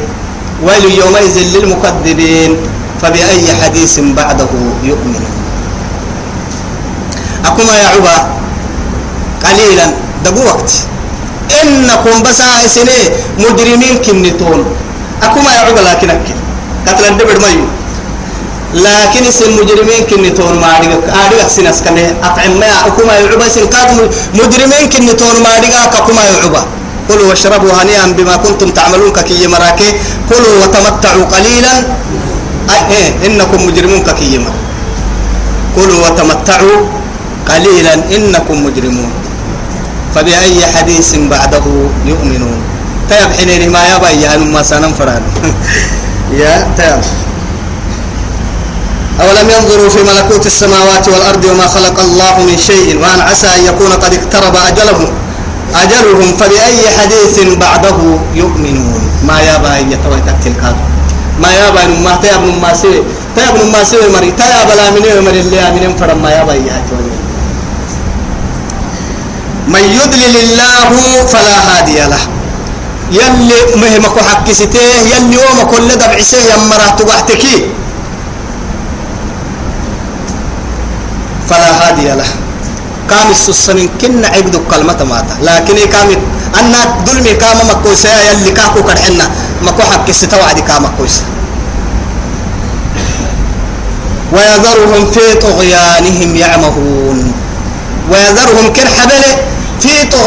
ويل 0.63 0.85
يومئذ 0.99 1.37
للمكذبين 1.55 2.57
فبأي 3.03 3.55
حديث 3.63 4.01
بعده 4.01 4.49
يؤمنون. 4.83 5.25
أكما 7.45 7.75
يا 7.77 7.89
عبا 7.89 8.17
قليلا 9.45 9.87
دقوا 10.25 10.45
وقت. 10.45 10.73
إنكم 11.63 12.23
بس 12.23 12.43
سنة 12.75 12.99
مجرمين 13.39 13.97
كنتون. 14.05 14.65
أكما 15.23 15.51
يعقل 15.55 15.85
لكن 15.85 16.11
أكل 16.11 16.35
قتل 16.87 17.05
الدبر 17.05 17.41
مايو. 17.41 17.67
لكن 18.75 19.23
اسم 19.29 19.57
مجرمين 19.57 20.03
كنتون 20.11 20.59
ما 20.61 20.77
أدرك 20.77 21.03
أدرك 21.09 21.49
سنس 21.49 21.83
كنه 21.87 22.15
أطعم 22.23 22.53
ما 22.61 22.87
أكما 22.87 23.13
يعقل 23.15 23.51
سن 23.51 23.67
كاد 23.73 24.11
مجرمين 24.35 24.85
كنتون 24.93 25.37
ما 25.45 25.51
أدرك 25.57 25.95
أكما 26.01 26.23
يعقل 26.25 26.55
كلوا 27.09 27.29
واشربوا 27.31 27.73
هنيئا 27.79 28.07
بما 28.19 28.37
كنتم 28.37 28.69
تعملون 28.75 29.11
ككي 29.15 29.47
مراكي. 29.47 29.91
كلوا 30.29 30.55
وتمتعوا 30.63 31.25
قليلا. 31.25 31.75
إيه 32.91 33.09
إنكم 33.27 33.67
مجرمون 33.67 34.03
ككي 34.03 34.39
مر 34.39 34.55
كلوا 35.77 35.99
وتمتعوا 36.07 36.77
قليلا. 37.49 37.95
إنكم 38.17 38.57
مجرمون. 38.67 39.11
فبأي 40.15 40.67
حديث 40.67 41.11
بعده 41.31 41.67
يؤمنون. 42.11 42.59
تيب 43.11 43.33
حينين 43.39 43.71
ما 43.71 43.83
يبا 43.95 44.11
يا 44.11 44.37
ما 44.37 44.63
سنم 44.63 44.93
فران. 44.99 45.23
يا 46.41 46.67
تيب 46.77 47.01
أولم 49.21 49.51
ينظروا 49.51 49.89
في 49.89 49.99
ملكوت 50.03 50.47
السماوات 50.47 51.09
والأرض 51.09 51.45
وما 51.45 51.67
خلق 51.67 52.01
الله 52.01 52.35
من 52.39 52.59
شيء 52.59 52.99
وأن 53.01 53.21
عسى 53.21 53.47
أن 53.47 53.65
يكون 53.65 53.93
قد 53.93 54.15
اقترب 54.15 54.57
أجلهم 54.57 55.09
أجلهم 55.75 56.37
فبأي 56.37 56.83
حديث 57.01 57.55
بعده 57.55 57.99
يؤمنون؟ 58.35 59.11
ما 59.25 59.41
يبا 59.41 59.77
يتوي 59.79 60.21
تلك 60.45 60.77
ما 61.41 61.49
يبا 61.53 61.87
ما 62.05 62.17
تيب 62.23 62.63
ما 62.63 62.75
سوي 62.75 63.03
تيب 63.37 63.73
ما 63.73 63.85
سوي 63.85 64.09
مري. 64.09 64.31
تيب 64.31 64.69
لا 64.77 64.91
من 64.91 65.25
مري 65.25 65.41
اللي 65.41 65.71
من 65.71 65.97
فرم 65.97 66.23
ما 66.23 66.31
يبا 66.31 66.55
يتوي 66.55 67.11
من 69.69 69.85
يضلل 69.99 70.37
الله 70.37 71.27
فلا 71.27 71.79
هادي 71.79 71.99
له. 72.01 72.36
يلي 73.11 73.59
مهمك 73.77 74.17
حكسته 74.19 74.87
يلي 75.13 75.35
يوم 75.39 75.59
كل 75.71 75.89
دبعسه 75.95 76.39
يمره 76.39 76.89
تبعتكي 76.99 77.57
فلا 81.49 81.71
هادي 81.89 82.09
له. 82.19 82.27
كام 83.11 83.31
السسن 83.31 83.79
كن 84.01 84.25
عقد 84.25 84.55
كلمة 84.71 85.01
ماتا. 85.05 85.35
لكن 85.43 85.77
كام 85.93 86.09
أن 86.59 86.75
ظلمي 87.07 87.33
كام 87.39 87.59
مكوسة 87.71 88.11
يلي 88.11 88.51
كاكو 88.51 88.83
كرحنا 88.83 89.31
مكو 89.63 89.83
حكسته 89.83 90.39
وعدي 90.39 90.63
كام 90.67 90.85
مكوسة. 90.85 91.23
ويذرهم 94.35 95.11
في 95.15 95.35
طغيانهم 95.39 96.37
يعمهون. 96.37 97.33
ويذرهم 98.11 98.67
كن 98.73 98.89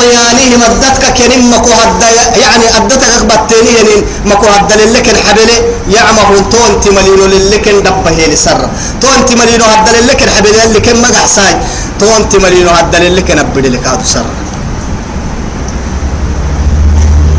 طغيانهم 0.09 0.61
الدتك 0.71 1.05
كنم 1.17 1.53
مكو 1.53 1.71
هد 1.71 2.01
يعني 2.43 2.65
الدتك 2.77 3.23
بتني 3.29 3.71
يعني 3.77 3.95
مكو 4.25 4.47
هد 4.47 4.71
للكن 4.81 5.15
حبله 5.25 5.57
يعمهون 5.95 6.49
تون 6.49 6.71
تملينو 6.81 7.25
للكن 7.25 7.83
دبه 7.83 8.25
لسر 8.31 8.69
تون 9.01 9.25
تملينو 9.25 9.65
هد 9.65 9.87
للكن 9.95 10.29
حبله 10.29 10.65
لكن 10.65 11.01
مقع 11.01 11.25
ساي 11.25 11.53
تون 11.99 12.29
تملينو 12.29 12.69
هد 12.69 12.95
للكن 12.95 13.39
أبد 13.39 13.65
لك 13.65 13.87
هذا 13.87 14.03
سر. 14.13 14.25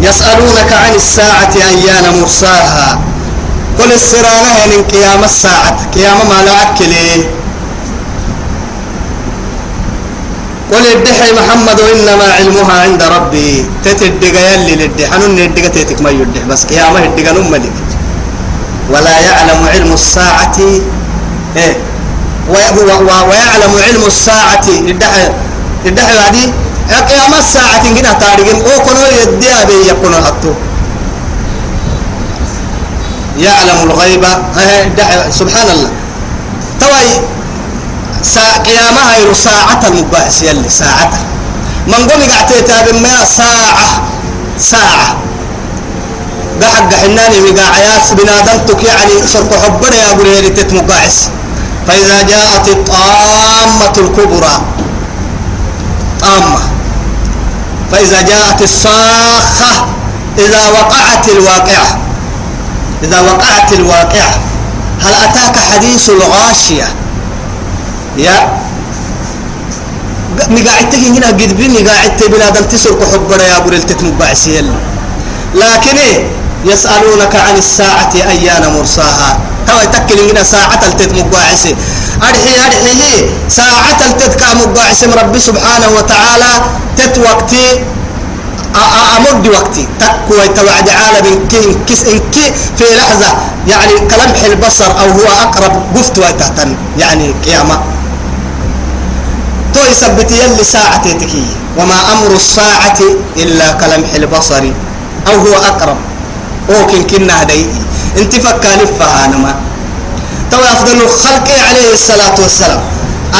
يسألونك 0.02 0.70
عن 0.72 0.94
الساعة 0.94 1.54
أيان 1.70 2.20
مرساها. 2.20 3.00
قل 3.78 3.92
السرانة 3.92 4.50
يعني 4.58 4.76
قيام 4.92 5.24
الساعة. 5.24 5.76
قيام 5.94 6.18
ما 6.30 6.38
لا 6.46 6.62
أكله 6.62 7.24
قل 10.72 10.84
الدحي 10.96 11.32
محمد 11.32 11.80
إنما 11.80 12.26
علمها 12.38 12.74
عند 12.82 13.02
ربي. 13.02 13.66
تتدق 13.84 14.34
يلي 14.52 14.74
للدي 14.76 15.06
حنون 15.06 15.38
الدقة 15.38 15.68
تتك 15.68 16.00
ما 16.00 16.10
يدح. 16.10 16.42
بس 16.50 16.64
قيامة 16.64 16.98
الدقة 17.04 17.32
نملك 17.32 17.72
ولا 18.90 19.14
يعلم 19.20 19.60
علم 19.74 19.92
الساعة. 19.92 20.56
إيه. 21.56 21.76
ويعلم 22.48 23.72
علم 23.86 24.02
الساعة. 24.06 24.66
الدحي 24.68 25.24
الدحي 25.86 26.14
هذه 26.18 26.44
قيام 27.08 27.32
الساعة 27.38 27.82
كنا 27.94 28.12
تاريخين. 28.12 28.58
أو 28.62 28.78
كنوا 28.86 29.08
يدي 29.22 29.48
أبي 29.62 29.88
يكونوا 29.90 30.20
حطوا 30.26 30.54
يعلم 33.38 33.78
الغيب. 33.90 34.24
سبحان 35.30 35.68
الله. 35.74 35.90
توي. 36.80 37.39
سا 38.22 38.40
قيامها 38.66 39.16
يرو 39.18 39.34
ساعة 39.34 39.80
المباحث 39.88 40.42
يلي 40.42 40.68
ساعة 40.68 41.10
من 41.86 41.94
قوم 41.94 42.22
قعتيتا 42.30 42.90
بما 42.90 43.24
ساعة 43.24 44.02
ساعة 44.58 45.16
قحق 46.62 46.94
حناني 46.94 47.40
مقاعياس 47.40 48.12
بنادمتك 48.12 48.84
يعني 48.84 49.26
صرت 49.32 49.54
حبنا 49.64 49.96
يا 49.96 50.10
أبو 50.12 50.22
ليلي 50.22 50.48
تتمقاعس 50.50 51.28
فإذا 51.86 52.22
جاءت 52.22 52.68
الطامة 52.68 53.92
الكبرى 53.98 54.62
طامة 56.20 56.58
فإذا 57.92 58.20
جاءت 58.22 58.62
الصاخة 58.62 59.86
إذا 60.38 60.68
وقعت 60.68 61.28
الواقعة 61.28 61.98
إذا 63.02 63.20
وقعت 63.20 63.72
الواقعة 63.72 64.34
هل 65.00 65.14
أتاك 65.14 65.58
حديث 65.74 66.10
الغاشية 66.10 66.84
يا؟ 68.26 68.36
مقاعدتك 70.56 71.02
هنا 71.16 71.26
قد 71.26 71.52
بني 71.58 71.80
قاعدت 71.88 72.20
بنادم 72.32 72.64
تسرق 72.64 73.00
حبنا 73.12 73.44
يا 73.50 73.56
أبو 73.56 73.70
ليلي 73.70 73.82
تتمقاعس 73.82 74.48
لكن 75.54 75.96
إيه؟ 75.96 76.18
يسألونك 76.64 77.34
عن 77.36 77.56
الساعة 77.56 78.12
أيان 78.14 78.64
مرساها. 78.76 79.30
تو 79.66 79.76
يتكلم 79.84 80.28
هنا 80.30 80.42
ساعة 80.42 80.80
التت 80.88 81.12
مقاعسة 81.12 81.74
أرحي 82.22 82.52
أرحي 82.66 83.00
ساعة 83.48 83.98
التت 84.06 84.32
كمقاعسة 84.40 85.08
رب 85.20 85.38
سبحانه 85.38 85.88
وتعالى 85.96 86.52
تت 86.96 87.18
وقتي 87.18 87.66
أمد 89.16 89.46
وقتي. 89.48 89.88
تقوى 90.00 90.48
توعد 90.48 90.88
عالم 90.88 91.48
كي 91.50 91.64
كس 91.88 92.02
إنك 92.12 92.36
في 92.78 92.84
لحظة. 92.98 93.30
يعني 93.68 93.94
كلمح 94.10 94.40
البصر 94.44 94.90
أو 95.00 95.08
هو 95.18 95.28
أقرب 95.42 95.74
قفت 95.96 96.18
وتهتن 96.18 96.76
يعني 96.98 97.34
قيامة. 97.44 97.80
تو 99.74 99.80
يثبت 99.90 100.30
يلي 100.32 100.64
ساعة 100.64 101.06
تكي. 101.20 101.46
وما 101.78 101.98
أمر 102.12 102.30
الساعة 102.36 103.00
إلا 103.36 103.72
كلمح 103.72 104.10
البصر. 104.14 104.64
أو 105.28 105.36
هو 105.46 105.54
أقرب. 105.54 105.98
وكن 106.68 107.02
كنا 107.06 107.42
هدي. 107.42 107.66
انت 108.18 108.34
فكالف 108.34 108.90
فهانما 109.00 109.54
تو 110.50 110.58
أفضل 110.58 110.98
الخلق 111.06 111.48
عليه 111.68 111.92
الصلاة 111.92 112.36
والسلام. 112.42 112.82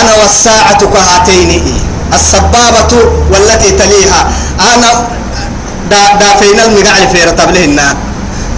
أنا 0.01 0.13
والساعة 0.23 0.81
كهاتين. 0.87 1.51
السبابة 2.15 2.93
والتي 3.31 3.71
تليها. 3.71 4.21
أنا 4.61 4.91
دا 5.91 6.03
دا 6.21 6.29
فينا 6.39 6.63
المقعد 6.67 7.09
في 7.13 7.25
رتبلهن 7.25 7.79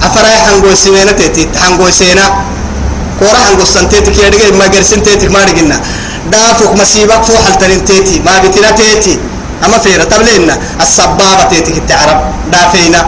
أفرأي 0.02 0.36
حنقو 0.44 0.74
سينا 0.74 1.12
تيتي. 1.12 1.48
حنقو 1.62 1.90
سينا 1.90 2.26
كورا 3.18 3.38
حنقو 3.48 3.64
سنتيتك 3.64 4.18
يدقى 4.18 4.52
ما 4.52 4.64
قرسن 4.64 5.02
تيتك 5.02 5.30
ما 5.30 5.44
رقنا. 5.44 5.80
دافك 6.30 6.72
مسيبك 6.80 7.22
فوح 7.24 7.46
الترين 7.46 7.84
تيتي 7.84 8.20
ما 8.26 8.38
بتنا 8.38 8.70
تيتي. 8.70 9.18
أما 9.64 9.78
في 9.78 9.96
رتبلهن 9.96 10.58
السبابة 10.80 11.44
تيتك 11.50 11.76
التعرب 11.76 12.18
دا 12.52 12.58
فينا 12.72 13.00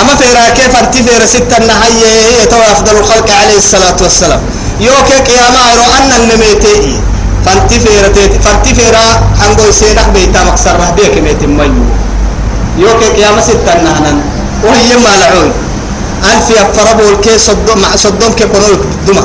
أما 0.00 0.14
فيرا 0.16 0.48
كيف 0.56 0.76
أنت 0.76 0.94
فيرا 0.96 1.26
ستة 1.26 1.56
النهاية 1.56 2.06
هي 2.28 2.46
تو 2.46 2.56
أفضل 2.56 2.96
الخلق 2.96 3.28
عليه 3.30 3.56
الصلاة 3.56 3.96
والسلام. 4.02 4.40
يوكي 4.80 5.18
قيامة 5.28 5.60
يرو 5.70 5.86
أن 5.98 6.10
النميتي. 6.20 7.00
فأنت 7.44 7.72
فيرا 7.72 8.08
تيتي 8.08 8.38
فأنت 8.38 8.66
فيرا 8.68 9.04
هنقول 9.40 9.74
سينح 9.74 10.08
بيتا 10.08 10.44
مكسر 10.44 10.76
رهبيك 10.80 11.18
ميت 11.18 11.44
ميو 11.44 11.84
يوكي 12.78 13.08
قيامة 13.20 13.40
ستة 13.40 13.72
النهانا 13.76 14.12
وهي 14.64 14.96
ما 14.96 15.12
لعون 15.20 15.52
ألف 16.24 16.50
يفربوا 16.50 17.10
الكي 17.10 17.38
صدوم 17.38 17.78
مع 17.82 17.96
صدوم 17.96 18.32
كي 18.32 18.44
قنول 18.44 18.78
دمى 19.06 19.22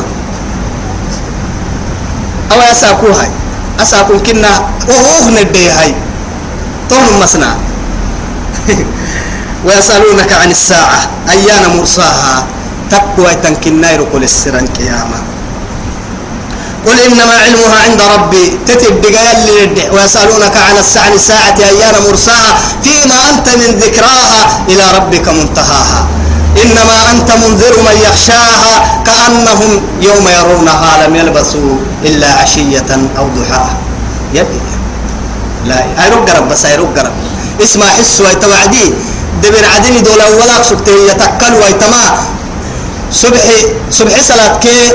أو 2.51 2.61
أساكو 2.71 3.07
هاي. 3.07 3.29
أساكو 3.79 4.19
كنا 4.19 4.53
وهو 4.89 5.29
ندي 5.29 5.69
هاي. 5.69 5.95
طول 6.89 7.07
مسنا. 7.23 7.57
ويسألونك 9.65 10.31
عن 10.33 10.51
الساعة. 10.51 11.09
أيان 11.29 11.77
مرساها؟ 11.77 12.45
تقوى 12.91 13.35
تنكنير 13.43 14.03
كل 14.13 14.23
السرن 14.23 14.67
قيامة 14.67 15.19
قل 16.85 16.99
إنما 16.99 17.33
علمها 17.43 17.83
عند 17.85 18.01
ربي. 18.01 18.57
تتب 18.67 19.05
اللي 19.05 19.89
ويسألونك 19.91 20.57
عن 20.57 20.77
الساعة. 20.79 21.13
الساعة 21.13 21.57
أيان 21.59 21.95
مرساها؟ 22.09 22.55
فيما 22.83 23.15
أنت 23.29 23.47
من 23.49 23.79
ذكراها 23.79 24.63
إلى 24.67 24.83
ربك 24.97 25.27
منتهاها. 25.27 26.18
إنما 26.63 27.11
أنت 27.11 27.31
منذر 27.31 27.75
من 27.87 27.95
يخشاها 28.07 29.03
كأنهم 29.05 29.81
يوم 30.01 30.25
يرونها 30.27 31.07
لم 31.07 31.15
يلبسوا 31.15 31.75
إلا 32.03 32.33
عشية 32.33 32.91
أو 33.17 33.25
ضحاها. 33.37 33.77
يدي 34.33 34.61
لا 35.65 35.85
أيروك 36.03 36.29
قرب 36.29 36.49
بس 36.49 36.65
أيروك 36.65 36.99
قرب. 36.99 37.11
اسمع 37.63 37.85
حس 37.85 38.21
ويتوعدي 38.21 38.93
دبر 39.43 39.65
عدني 39.75 39.99
دولا 40.01 40.27
ولا 40.27 40.63
سكتي 40.63 40.91
يتكل 41.07 41.53
ويتما. 41.53 42.03
صبحي 43.11 43.59
صبحي 43.91 44.21
صلاة 44.21 44.57
كي 44.59 44.91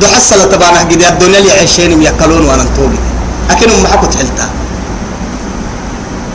دحى 0.00 0.16
الصلاة 0.16 0.44
تبعنا 0.44 0.78
قد 0.78 0.92
الدنيا 0.92 1.38
اللي 1.38 1.52
عشين 1.52 2.02
يأكلون 2.02 2.44
وأنا 2.48 2.66
توقي. 2.76 3.00
أكن 3.50 3.70
أم 3.70 3.86
حكو 3.86 4.06
تحلتا. 4.06 4.46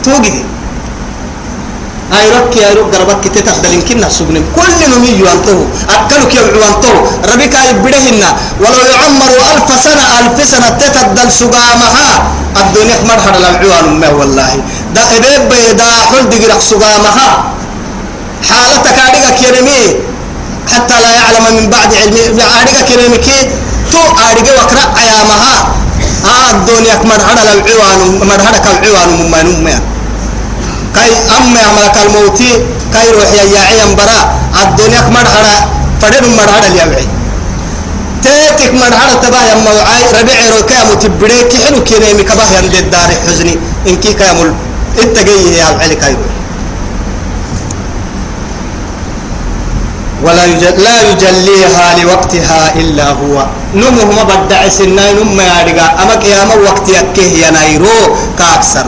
توقي. 0.04 0.44
هاي 2.12 2.30
ركي 2.30 2.64
هاي 2.64 2.72
رك 2.74 2.94
قربك 2.94 3.24
يمكن 3.72 3.96
نحسبنا 4.00 4.40
كل 4.56 4.80
نمي 4.92 5.10
يوانتو 5.20 5.58
أكلوا 5.94 6.28
كي 6.32 6.36
يوانتو 6.36 6.92
ربك 7.30 7.54
يبدهن 7.70 8.22
ولو 8.60 8.80
يعمر 8.92 9.32
ألف 9.52 9.68
سنة 9.84 10.04
ألف 10.18 10.38
سنة 10.52 10.68
تتدل 10.80 11.32
سقامها. 11.32 12.08
الدنيا 12.60 12.96
مرحلة 13.08 13.38
العوان 13.38 13.86
ما 14.00 14.08
والله. 14.18 14.52
دا 14.94 15.02
إبيب 15.16 15.52
دا 15.80 15.88
حل 16.08 16.28
دقرق 16.32 16.60
سقامها. 16.60 17.28
حالتك 18.48 18.98
أدقى 19.08 19.30
كرمي 19.40 19.82
حتى 20.72 20.96
لا 21.04 21.10
يعلم 21.18 21.44
من 21.56 21.66
بعد 21.70 21.90
علم 21.94 22.38
أدقى 22.60 22.82
كرمي 22.88 23.18
كي. 23.26 23.38
تو 23.92 24.02
أدقى 24.28 24.52
وكرا 24.58 24.84
أيامها 25.02 25.54
آه 26.24 26.50
الدنيا 26.50 26.96
مرحلة 27.04 27.42
العوان 27.52 28.00
مرحلة 28.30 28.64
العوان 28.72 29.08
مما 29.20 29.42
نمي 29.42 29.91
كاي 30.94 31.10
أما 31.36 31.60
عملك 31.68 31.96
الموتي 32.06 32.52
كاي 32.94 33.10
روح 33.10 33.30
يا 33.32 33.62
يا 33.78 33.86
برا 33.98 34.20
الدنيا 34.62 35.00
مرحلة 35.16 35.56
فدر 36.00 36.22
مرحلة 36.38 36.66
اليوعي 36.68 37.06
تيتك 38.22 38.74
مرحلة 38.74 39.14
تبا 39.22 39.40
يا 39.50 39.54
موعاي 39.54 40.02
ربيع 40.20 40.40
روكا 40.56 40.78
متبريك 40.92 41.52
حلو 41.64 41.84
كيني 41.84 42.22
كباه 42.22 42.50
يندي 42.58 42.78
الدار 42.78 43.10
حزني 43.26 43.54
إنكي 43.88 44.12
كامل 44.12 44.54
اتقي 44.98 45.38
يا 45.58 45.64
علي 45.80 45.94
كاي 45.94 46.16
ولا 50.22 50.44
يجل 50.44 50.82
لا 50.84 50.96
يجليها 51.10 51.98
لوقتها 52.02 52.74
إلا 52.76 53.08
هو. 53.10 53.46
نمه 53.74 54.04
ما 54.16 54.22
بدع 54.22 54.68
سنة 54.68 55.12
نم 55.12 55.40
يا 55.40 55.62
رجع 55.66 56.02
أما 56.02 56.14
قيامة 56.14 56.54
وقت 56.54 56.88
يكيه 56.88 57.44
يا 57.44 57.50
نايرو 57.50 58.16
كأكثر 58.38 58.86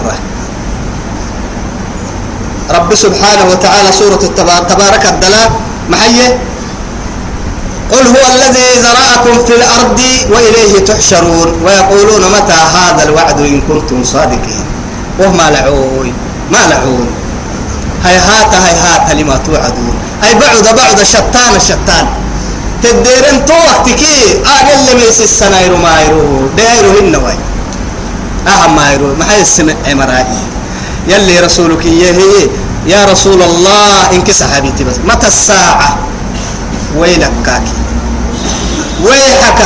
رب 2.77 2.95
سبحانه 2.95 3.45
وتعالى 3.51 3.93
سورة 3.93 4.23
تبارك 4.69 5.05
الدلاء 5.07 5.49
محيي. 5.91 6.29
قل 7.93 8.07
هو 8.07 8.25
الذي 8.35 8.69
ذرأكم 8.85 9.45
في 9.47 9.55
الأرض 9.61 10.01
وإليه 10.33 10.85
تحشرون. 10.85 11.49
ويقولون 11.65 12.23
متى 12.37 12.59
هذا 12.77 13.03
الوعد 13.03 13.41
إن 13.41 13.61
كنتم 13.69 14.05
صادقين. 14.05 14.65
وهم 15.19 15.37
لعوي 15.37 16.13
ما 16.53 16.63
لعون 16.71 17.09
هيهات 18.05 18.55
هيهات 18.55 19.15
لما 19.15 19.37
توعدون. 19.47 19.95
أي 20.25 20.35
بعد 20.35 20.77
بعد 20.77 21.03
شتان 21.03 21.53
الشتان 21.57 22.07
تديرن 22.83 23.45
تو 23.47 23.55
وقتكي 23.55 24.43
أقل 24.47 25.09
يسي 25.09 25.25
السنايرو 25.25 25.77
ما 25.77 26.01
يرو 26.03 26.49
دايرو 26.57 26.91
هنواي 26.99 27.39
أهم 28.49 28.77
ما 28.77 28.93
يرو 28.93 29.15
ما 29.15 29.25
هي 29.33 29.41
السمع 29.41 29.73
عمرائي 29.89 30.43
يلي 31.09 31.41
رسولك 31.41 31.85
إياه 31.87 32.49
يا 32.87 33.05
رسول 33.05 33.43
الله 33.43 34.13
إنك 34.13 34.31
صحابيتي 34.31 34.85
بس 34.85 34.97
متى 35.05 35.27
الساعة؟ 35.27 35.97
ويلك 36.97 37.33
كاكي 37.47 37.77
ويحك. 39.05 39.61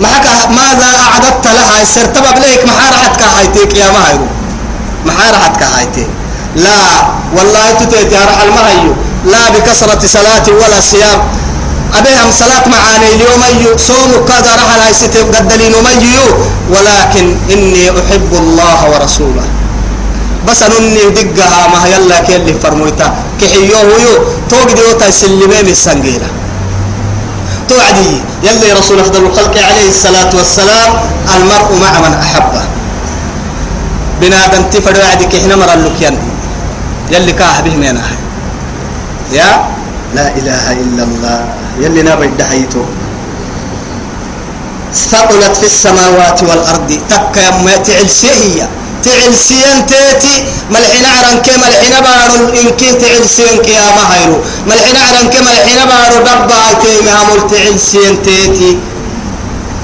ما 0.00 0.08
حكى 0.08 0.52
ماذا 0.52 0.90
أعددت 1.06 1.46
لها؟ 1.46 1.84
سرتبب 1.84 2.36
ليك. 2.38 2.64
ما 2.66 2.72
حارحتك 2.72 3.22
هايتيك 3.22 3.74
يا 3.74 3.90
مايرو 3.90 4.26
ما 5.06 5.12
حارحتك 5.12 5.62
هايتيك. 5.62 6.08
لا 6.56 6.80
والله 7.36 7.70
تتيت 7.80 8.12
يا 8.12 8.24
رحل 8.24 8.50
مهيو. 8.50 8.92
لا 9.24 9.50
بكثرة 9.50 10.06
صلاة 10.06 10.46
ولا 10.48 10.80
صيام. 10.80 11.20
أبيهم 11.98 12.30
صلاة 12.30 12.64
معاني 12.68 13.08
اليوم 13.14 13.42
أيو. 13.42 13.76
صوم 13.76 14.10
كذا 14.28 14.52
رحل 14.56 14.80
هاي 14.80 14.92
ستة 14.92 15.20
قدلين 15.38 15.72
ميو 15.72 16.26
ولكن 16.70 17.36
إني 17.50 17.90
أحب 17.90 18.30
الله 18.32 18.90
ورسوله. 18.90 19.59
بس 20.48 20.62
أنني 20.62 21.10
دقها 21.10 21.68
ما 21.68 21.88
يلا 21.88 22.20
كيلي 22.20 22.54
فرمويتا. 22.62 23.14
كحيوه 23.40 23.80
يو 24.04 24.14
توقدي 24.48 24.82
وتا 24.82 25.10
سلمي 25.10 25.46
من 25.46 25.68
السنجيرة. 25.68 26.28
توعدي. 27.68 28.12
يلي 28.42 28.72
رسول 28.72 29.00
أفضل 29.00 29.26
الخلق 29.26 29.54
عليه 29.68 29.88
الصلاة 29.88 30.30
والسلام 30.36 30.90
المرء 31.36 31.70
مع 31.82 31.92
من 32.00 32.14
أحبه. 32.14 32.62
بنادم 34.20 34.62
تفرد 34.72 34.98
وعدك 34.98 35.34
إحنا 35.34 35.56
مرة 35.56 35.74
لكيان 35.74 36.16
يلي 37.10 37.32
كاه 37.32 37.60
به 37.60 37.76
مينا 37.76 38.02
يا؟ 39.32 39.64
لا 40.14 40.26
إله 40.38 40.72
إلا 40.72 41.02
الله. 41.02 41.38
يلي 41.80 42.02
نابد 42.02 42.36
دحيته 42.38 42.84
ثقلت 44.94 45.56
في 45.56 45.66
السماوات 45.66 46.42
والأرض. 46.42 46.90
تكا 47.08 47.40
يما 47.40 47.76
تعلسيه 49.04 49.60
تعلسين 49.60 49.86
تيتي 49.86 50.44
ملحنا 50.70 51.08
عرن 51.16 51.38
كي 51.42 51.54
ملحنا 51.64 52.00
بارو 52.00 52.48
إن 52.60 52.70
كي 52.78 52.92
تعلسين 52.92 53.56
قيامة 53.66 54.02
هيرو 54.12 54.36
ملحنا 54.66 55.00
عرن 55.06 55.26
كي 55.32 55.40
ملحنا 55.48 55.84
بارو 55.92 56.18
دبا 56.28 56.62
تي 56.82 56.92
مهمول 57.06 57.40
تعلسين 57.50 58.22
تيتي 58.22 58.78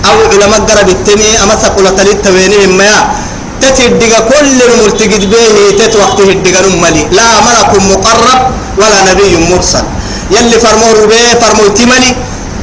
أو 0.08 0.16
علماء 0.32 0.60
قرب 0.60 0.88
التمي 0.88 1.30
أما 1.42 1.54
ثقلت 1.54 2.00
للتوينهم 2.00 2.76
ما 2.78 2.92
تتدق 3.60 4.12
كل 4.30 4.58
المرتقد 4.68 5.22
به 5.32 5.46
تت 5.78 5.96
وقته 5.96 6.28
الدقن 6.36 6.66
ملي 6.82 7.02
لا 7.18 7.28
ملك 7.46 7.72
مقرب 7.90 8.40
ولا 8.78 8.98
نبي 9.12 9.36
مرسل. 9.50 9.84
يلي 10.30 10.56
فرمور 10.60 11.06
به 11.10 11.24
فرمو 11.40 11.68
تملي 11.78 12.10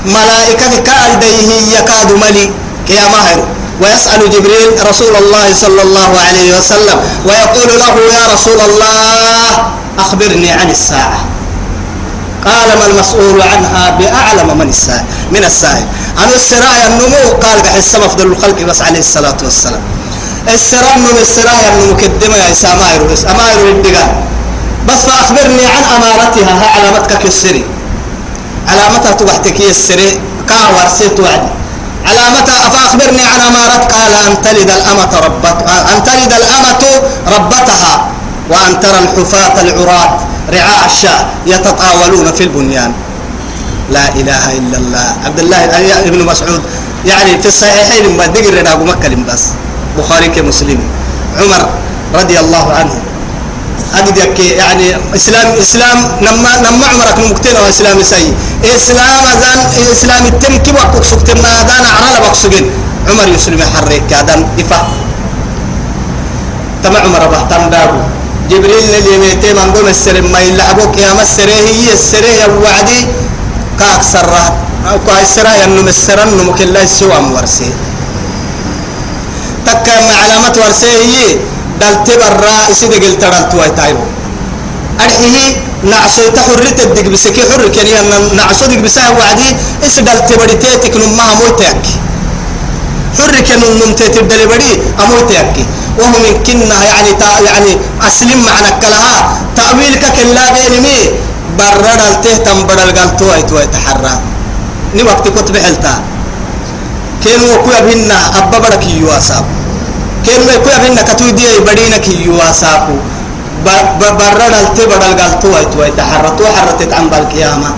ملائكة 0.06 0.74
كال 0.88 1.12
ديه 1.20 1.78
يكاد 1.78 2.10
ملي 2.24 2.46
كيما 2.88 3.20
هيرو 3.28 3.46
ويسأل 3.82 4.30
جبريل 4.30 4.90
رسول 4.90 5.16
الله 5.16 5.54
صلى 5.54 5.82
الله 5.82 6.12
عليه 6.28 6.58
وسلم 6.58 6.98
ويقول 7.26 7.80
له 7.80 7.96
يا 8.14 8.34
رسول 8.34 8.60
الله 8.62 9.74
أخبرني 10.00 10.52
عن 10.52 10.70
الساعة. 10.70 11.26
قال 12.46 12.80
ما 12.80 12.86
المسؤول 12.86 13.42
عنها 13.42 13.90
بأعلم 13.90 14.58
من 14.58 14.70
السائل 14.70 15.06
من 15.32 15.44
السائل 15.44 15.86
أنا 16.18 16.36
السرايا 16.36 16.88
النمو 16.88 17.40
قال 17.42 17.62
بحس 17.64 17.96
أفضل 17.96 18.28
الخلق 18.28 18.62
بس 18.62 18.82
عليه 18.82 19.00
الصلاة 19.00 19.38
والسلام. 19.44 19.82
السراء 20.54 20.96
النمو 20.96 21.20
السرايا 21.22 21.74
النمو 21.74 21.98
كدما 21.98 22.38
يا 22.38 22.52
إسامة 22.52 22.92
يروس 22.92 23.26
أما 23.26 23.52
يروس 23.52 23.86
بس 24.88 25.02
فأخبرني 25.06 25.66
عن 25.66 25.84
أمارتها 25.96 26.54
ها 26.54 26.70
علامتك 26.80 27.18
كالسري 27.24 27.66
علامتها 28.68 29.12
تبحتك 29.12 29.62
السري 29.62 30.20
كاور 30.50 30.88
سيت 30.98 31.20
وعدي 31.20 31.50
علامتها 32.06 32.70
فأخبرني 32.70 33.24
عن 33.26 33.42
أمارت 33.42 33.92
قال 33.92 34.14
أن 34.14 34.42
تلد 34.42 34.70
الأمة 34.70 35.20
ربت 35.26 35.58
أن 35.94 36.04
تلد 36.04 36.34
الأمة 36.34 36.84
ربتها 37.28 38.08
وأن 38.50 38.80
ترى 38.80 39.00
الحفاة 39.00 39.62
العراة 39.62 40.20
رعاء 40.54 40.86
الشاة 40.86 41.26
يتطاولون 41.46 42.32
في 42.32 42.44
البنيان. 42.44 42.92
لا 43.92 44.10
إله 44.16 44.58
إلا 44.58 44.78
الله. 44.78 45.16
عبد 45.26 45.40
الله 45.40 45.64
ابن 46.00 46.26
مسعود 46.26 46.62
يعني 47.06 47.42
في 47.42 47.48
الصحيحين 47.48 48.18
ما 48.18 48.26
دقر 48.26 48.64
مكة 48.84 49.16
بس 49.28 49.44
بخاري 49.98 50.28
كمسلم. 50.28 50.80
عمر 51.40 51.70
رضي 52.16 52.40
الله 52.40 52.74
عنه. 52.74 52.96
أقدك 53.94 54.40
يعني 54.40 54.88
إسلام 55.16 55.48
إسلام 55.64 55.98
نما 56.22 56.52
نما 56.66 56.86
عمرك 56.88 57.46
أو 57.58 57.70
إسلام 57.70 57.98
سي 58.04 58.34
إسلام 58.76 59.22
أذان 59.34 59.60
إسلام 59.92 60.24
التم 60.26 60.56
كي 60.66 60.72
وقت 60.72 61.04
سكت؟ 61.04 61.30
ما 61.44 61.52
أذان 61.62 61.86
على 61.86 62.20
بقصجين 62.26 62.66
عمر 63.10 63.28
يسلم 63.28 63.62
حريك 63.62 64.04
كادن 64.10 64.42
إفا. 64.60 64.80
تما 66.84 67.00
عمر 67.00 67.24
بحتم 67.32 67.70
دابو. 67.70 68.00
جبريل 68.50 68.84
اللي 68.98 69.18
ميتي 69.18 69.54
من 69.54 69.72
قوم 69.76 69.88
السر 69.88 70.22
ما 70.22 70.40
يلعبوك 70.40 70.98
يا 70.98 71.14
مسره 71.14 71.58
هي 71.70 71.94
السر 71.94 72.24
يا 72.24 72.48
وعدي. 72.48 73.00
كاك 73.80 74.02
سرة. 74.04 74.46
كاك 75.08 75.26
سرة 75.36 75.54
ينم 75.64 75.88
السرن 75.88 76.30
نمك 76.38 76.62
الله 76.62 76.86
سوى 76.86 77.20
مورسي 77.20 77.70
تكا 79.66 79.96
علامة 80.22 80.56
ورسي 80.58 80.88
هي. 80.88 81.53
دلت 81.82 82.08
برا 82.22 82.72
إسيد 82.72 82.94
قلت 83.04 83.24
دلت 83.26 83.52
واي 83.54 83.70
تايرو. 83.70 84.04
أرحيه 85.04 85.58
نعسو 85.84 86.22
تحرت 86.36 86.80
الدق 86.86 87.08
بسكي 87.14 87.42
حر 87.50 87.68
كان 87.76 87.88
نعسو 88.38 88.66
دق 88.72 88.80
بساه 88.86 89.12
وعدي 89.18 89.50
إس 89.86 90.00
دلت 90.00 90.30
بديتك 90.40 90.96
نمها 91.02 91.34
موتك 91.42 91.84
حر 93.18 93.36
كان 93.48 93.62
نمتت 93.80 94.18
الدل 94.18 94.42
بدي 94.52 94.72
أموتك 95.04 95.56
وهو 96.00 96.18
من 96.24 96.36
كنا 96.46 96.78
يعني 96.90 97.12
تا 97.22 97.30
يعني 97.48 97.72
أسلم 98.08 98.40
معنى 98.46 98.72
كلها 98.82 99.18
تأويل 99.58 99.94
كلا 100.16 100.44
بينمي. 100.54 101.00
برا 101.58 101.94
دلته 102.02 102.38
تم 102.46 102.60
بدل 102.70 102.90
قلتو 102.98 103.34
أي 103.34 103.42
توي 103.50 103.66
تحرى. 103.74 104.14
ني 104.96 105.04
وقت 105.04 105.26
كتب 105.36 105.58
حلتا 105.58 105.94
كانوا 107.26 107.56
كوي 107.66 107.82
بينا 107.86 108.18
أبا 108.38 108.58
برك 108.58 108.84
يواساب. 108.88 109.46
كانوا 110.26 110.56
كوي 110.64 110.78
بينا 110.84 111.02
كتوي 111.02 111.32
دي 111.32 111.60
بدينا 111.68 111.98
كي 111.98 112.14
يواسابو 112.26 112.96
برا 114.20 114.48
دلته 114.54 114.84
بدل 114.92 115.14
قلتو 115.22 115.58
أي 115.58 115.66
توي 115.66 115.92
تحرى 115.98 116.30
تو 116.38 116.46
حرتت 116.56 116.94
عن 116.94 117.06
بالقيامة 117.10 117.70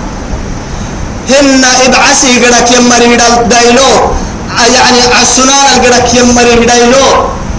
هن 1.30 1.64
ابعسي 1.86 2.32
قدك 2.44 2.70
يمري 2.78 3.16
دايلو 3.52 3.92
يعني 4.76 5.00
عسنان 5.20 5.66
القدك 5.74 6.14
يمري 6.14 6.66
دايلو 6.72 7.06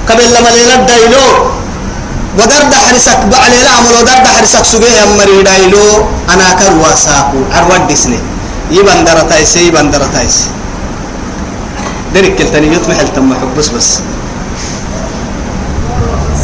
قبل 0.09 0.27
لما 0.35 0.51
ليلة 0.57 0.77
دايلو 0.91 1.27
ودر 2.39 2.63
دحرسك 2.73 3.21
بعلي 3.33 3.59
لا 3.65 3.71
عمل 3.79 3.95
ودر 4.01 4.19
دحرسك 4.27 4.65
سجيه 4.73 5.01
يمري 5.03 5.43
دايلو 5.43 5.87
أنا 6.33 6.47
كروا 6.59 6.95
ساقو 6.95 7.41
أرواد 7.59 7.89
ديسني 7.89 8.19
يبان 8.71 9.05
درتايس 9.05 9.57
يبان 9.57 9.91
درتايس 9.91 10.37
درك 12.15 12.35
كلتني 12.39 12.69
يطمح 12.75 12.99
التم 13.07 13.35
حبس 13.41 13.69
بس 13.75 13.89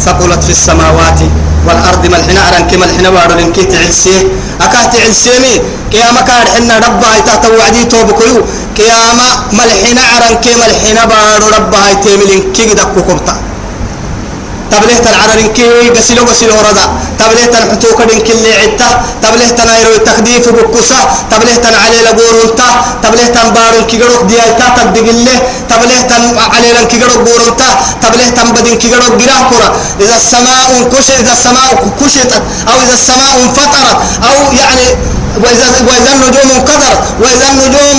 ثقلت 0.04 0.44
في 0.44 0.50
السماوات 0.50 1.20
والأرض 1.66 2.02
ملحنا 2.06 3.08
وارن 3.10 3.52
كي 3.52 3.64
تعلسيه 3.64 4.22
أكاه 4.60 4.84
تعلسيمي. 4.94 5.54
قيامة 5.92 6.20
كار 6.20 6.46
حنا 6.56 6.78
ربها 6.78 7.16
يتحت 7.18 7.44
وعدي 7.58 7.84
توبكيو 7.84 8.36
قيامة 8.78 9.28
ملحنا 9.52 10.02
أرن 10.16 10.34
كما 10.44 10.66
الحنا 10.70 11.04
بارو 11.04 11.46
ربها 11.56 11.90
يتيملين 11.90 12.52
كي 12.52 12.74
دكو 12.74 13.00
كبتا 13.08 13.34
تبليه 14.70 14.98
تنعرن 15.04 15.46
كي 15.56 15.88
قسلو 15.96 16.22
قسلو 16.24 16.54
رضا. 16.68 16.86
تبليه 17.18 17.46
تنحتوك 17.52 18.00
دين 18.08 18.20
كل 18.26 18.44
عتا 18.60 18.88
تبليه 19.22 19.50
تنايرو 19.58 19.96
تخديف 20.06 20.48
بكسا 20.56 21.00
تبليه 21.30 21.56
تنعلي 21.64 21.98
لبورنتا 22.06 22.68
تبليه 23.02 23.28
كي 23.88 23.96
قروك 24.02 24.22
ديايتا 24.30 24.66
تبدقله 24.76 25.36
تبليه 25.82 26.00
تنعلي 26.00 26.72
لن 26.72 26.86
كي 26.90 26.96
قروك 27.02 27.22
بورنتا 27.28 27.68
تبليه 28.02 28.28
تنبدن 28.28 28.76
كي 28.78 28.88
قروك 28.94 29.12
قراه 29.22 29.42
كرة 29.50 29.68
إذا 30.00 30.16
السماء 30.16 30.88
كشت 30.92 31.10
إذا 31.10 31.32
السماء 31.32 31.90
كشطت 32.00 32.42
أو 32.68 32.76
إذا 32.84 32.94
السماء 32.94 33.32
انفطرت 33.44 33.96
أو 34.28 34.52
يعني 34.60 34.86
وإذا 35.42 35.66
وإذا 35.88 36.10
النجوم 36.14 36.50
انقدرت 36.56 37.00
وإذا 37.20 37.46
النجوم 37.52 37.98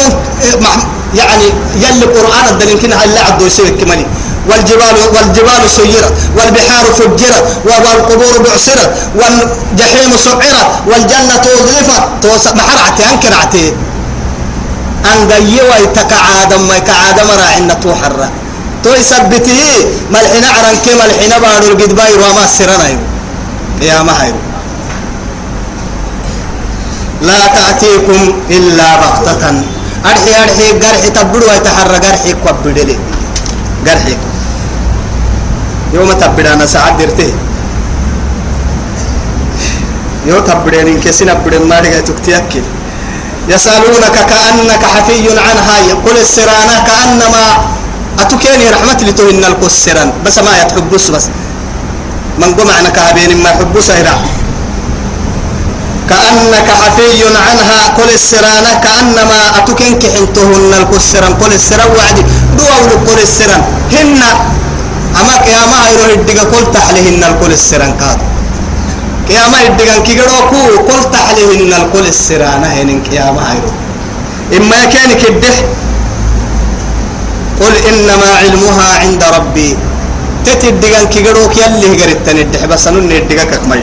يعني 1.14 1.46
يلي 1.76 2.04
القرآن 2.06 2.46
الدليل 2.50 2.80
كنا 2.80 2.96
هلا 3.04 3.22
عدو 3.26 3.46
يسوي 3.46 3.70
كمالي 3.70 4.06
والجبال 4.50 4.96
والجبال 5.16 5.62
سيرت 5.78 6.14
والبحار 6.38 6.86
فجرت 6.98 7.46
والقبور 7.66 8.38
بعثرت 8.46 8.92
والجحيم 9.16 10.12
سعرت 10.26 10.68
والجنة 10.88 11.44
أزلفت. 11.56 12.04
توس 12.22 12.48
بحرعتي 12.48 13.04
أنكرعتي 13.12 13.74
أن 15.12 15.28
جيوا 15.28 15.76
يتكعادم 15.84 16.62
ما 16.68 16.76
يكعادم 16.78 17.28
راعنا 17.40 17.74
توحرة 17.74 18.30
تو 18.84 18.94
يثبته 18.94 19.62
ملحنا 20.14 20.48
عرن 20.56 20.78
كي 20.86 20.94
ملحنا 21.02 21.38
بارو 21.44 21.68
القد 21.72 21.92
باير 21.96 22.20
وما 22.20 22.46
سرنا 22.48 22.88
يا 23.82 24.04
ما 24.04 24.14
هيرو 24.24 24.42
لا 27.22 27.48
تأتيكم 27.56 28.22
إلا 28.50 28.88
بغتة. 29.02 29.44
أرحي 30.06 30.32
أرحي 30.44 30.68
قرحي 30.84 31.10
تبدو 31.16 31.46
ويتحرى 31.50 31.98
قرحي 32.06 32.34
كوبدلي. 32.44 32.98
قرحي. 33.88 34.16
يوم 35.94 36.12
تبدانا 36.12 36.66
ساعات 36.66 36.94
درته 37.00 37.32
يو 40.28 40.40
تبدين 40.40 40.88
إن 40.88 41.00
كسنا 41.00 41.34
بدن 41.34 41.64
ما 41.70 41.80
رجع 41.80 42.00
تكتيكل 42.00 42.66
يسألونك 43.50 44.16
كأنك 44.30 44.84
حفي 44.94 45.28
عنها 45.30 45.80
يقول 45.80 46.18
السرانة 46.18 46.76
كأنما 46.88 47.46
أتكيني 48.20 48.70
رحمة 48.70 49.00
لتهن 49.04 49.44
القسران. 49.46 50.14
بس 50.26 50.38
ما 50.40 50.62
يتحبس 50.62 51.10
بس. 51.10 51.26
من 52.40 52.56
قم 52.56 52.70
عنك 52.72 52.98
هبين 53.00 53.38
ما 53.44 53.50
يحبس 53.50 53.92
هنا. 53.92 54.16
كأنك 56.10 56.68
حفي 56.82 57.22
عنها 57.48 57.80
كل 57.98 58.10
السرانة 58.14 58.72
كأنما 58.84 59.40
أتكين 59.58 60.00
كحنتهن 60.00 60.74
القسران. 60.82 61.34
كل 61.42 61.54
السران 61.54 61.90
وعدي. 61.98 62.24
دوا 62.58 62.96
كل 63.08 63.20
السران. 63.22 63.62
هن 63.92 64.22
أما 65.20 65.36
قيامة 65.46 65.76
هيرو 65.86 66.04
هدقا 66.12 66.44
كل 66.44 66.72
تحلهن 66.74 67.24
الكل 67.24 67.52
السران 67.52 67.94
كاد. 68.00 68.33
قيامة 69.30 69.58
هدقا 69.58 69.96
كيقرو 70.06 70.38
كو 70.52 70.62
كل 70.88 71.02
تحلهن 71.14 71.72
الكل 71.82 72.06
السران 72.08 72.64
هن 72.64 72.90
قيامة 73.10 73.42
هيرو. 73.50 73.72
إما 74.58 74.80
كان 74.94 75.10
كده 75.22 75.56
قل 77.62 77.74
إنما 77.90 78.30
علمها 78.42 78.88
عند 79.04 79.24
ربي. 79.24 79.78
تتدقن 80.46 81.06
كيقروك 81.14 81.56
يلي 81.58 81.90
قريتني 82.02 82.42
الدحبة 82.42 82.76
سنن 82.76 83.12
الدقاك 83.12 83.64
مي 83.72 83.82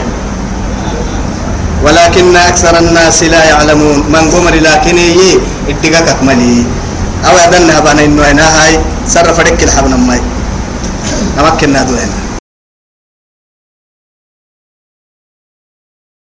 ولكن 1.83 2.35
أكثر 2.35 2.77
الناس 2.79 3.23
لا 3.33 3.41
يعلمون. 3.51 3.97
من 4.13 4.23
قمر 4.33 4.53
لكن 4.61 4.97
يي 4.97 5.41
الدقاك 5.69 6.21
ملي 6.23 6.65
أو 7.25 7.33
أدنها 7.37 7.79
بنا 7.79 8.03
إنه 8.05 8.21
أنا 8.31 8.45
هاي 8.57 8.79
صرف 9.07 9.39
رك 9.39 9.63
الحبن 9.63 9.93
مي 10.07 10.21
نمكن 11.37 11.69
نادوين 11.73 12.11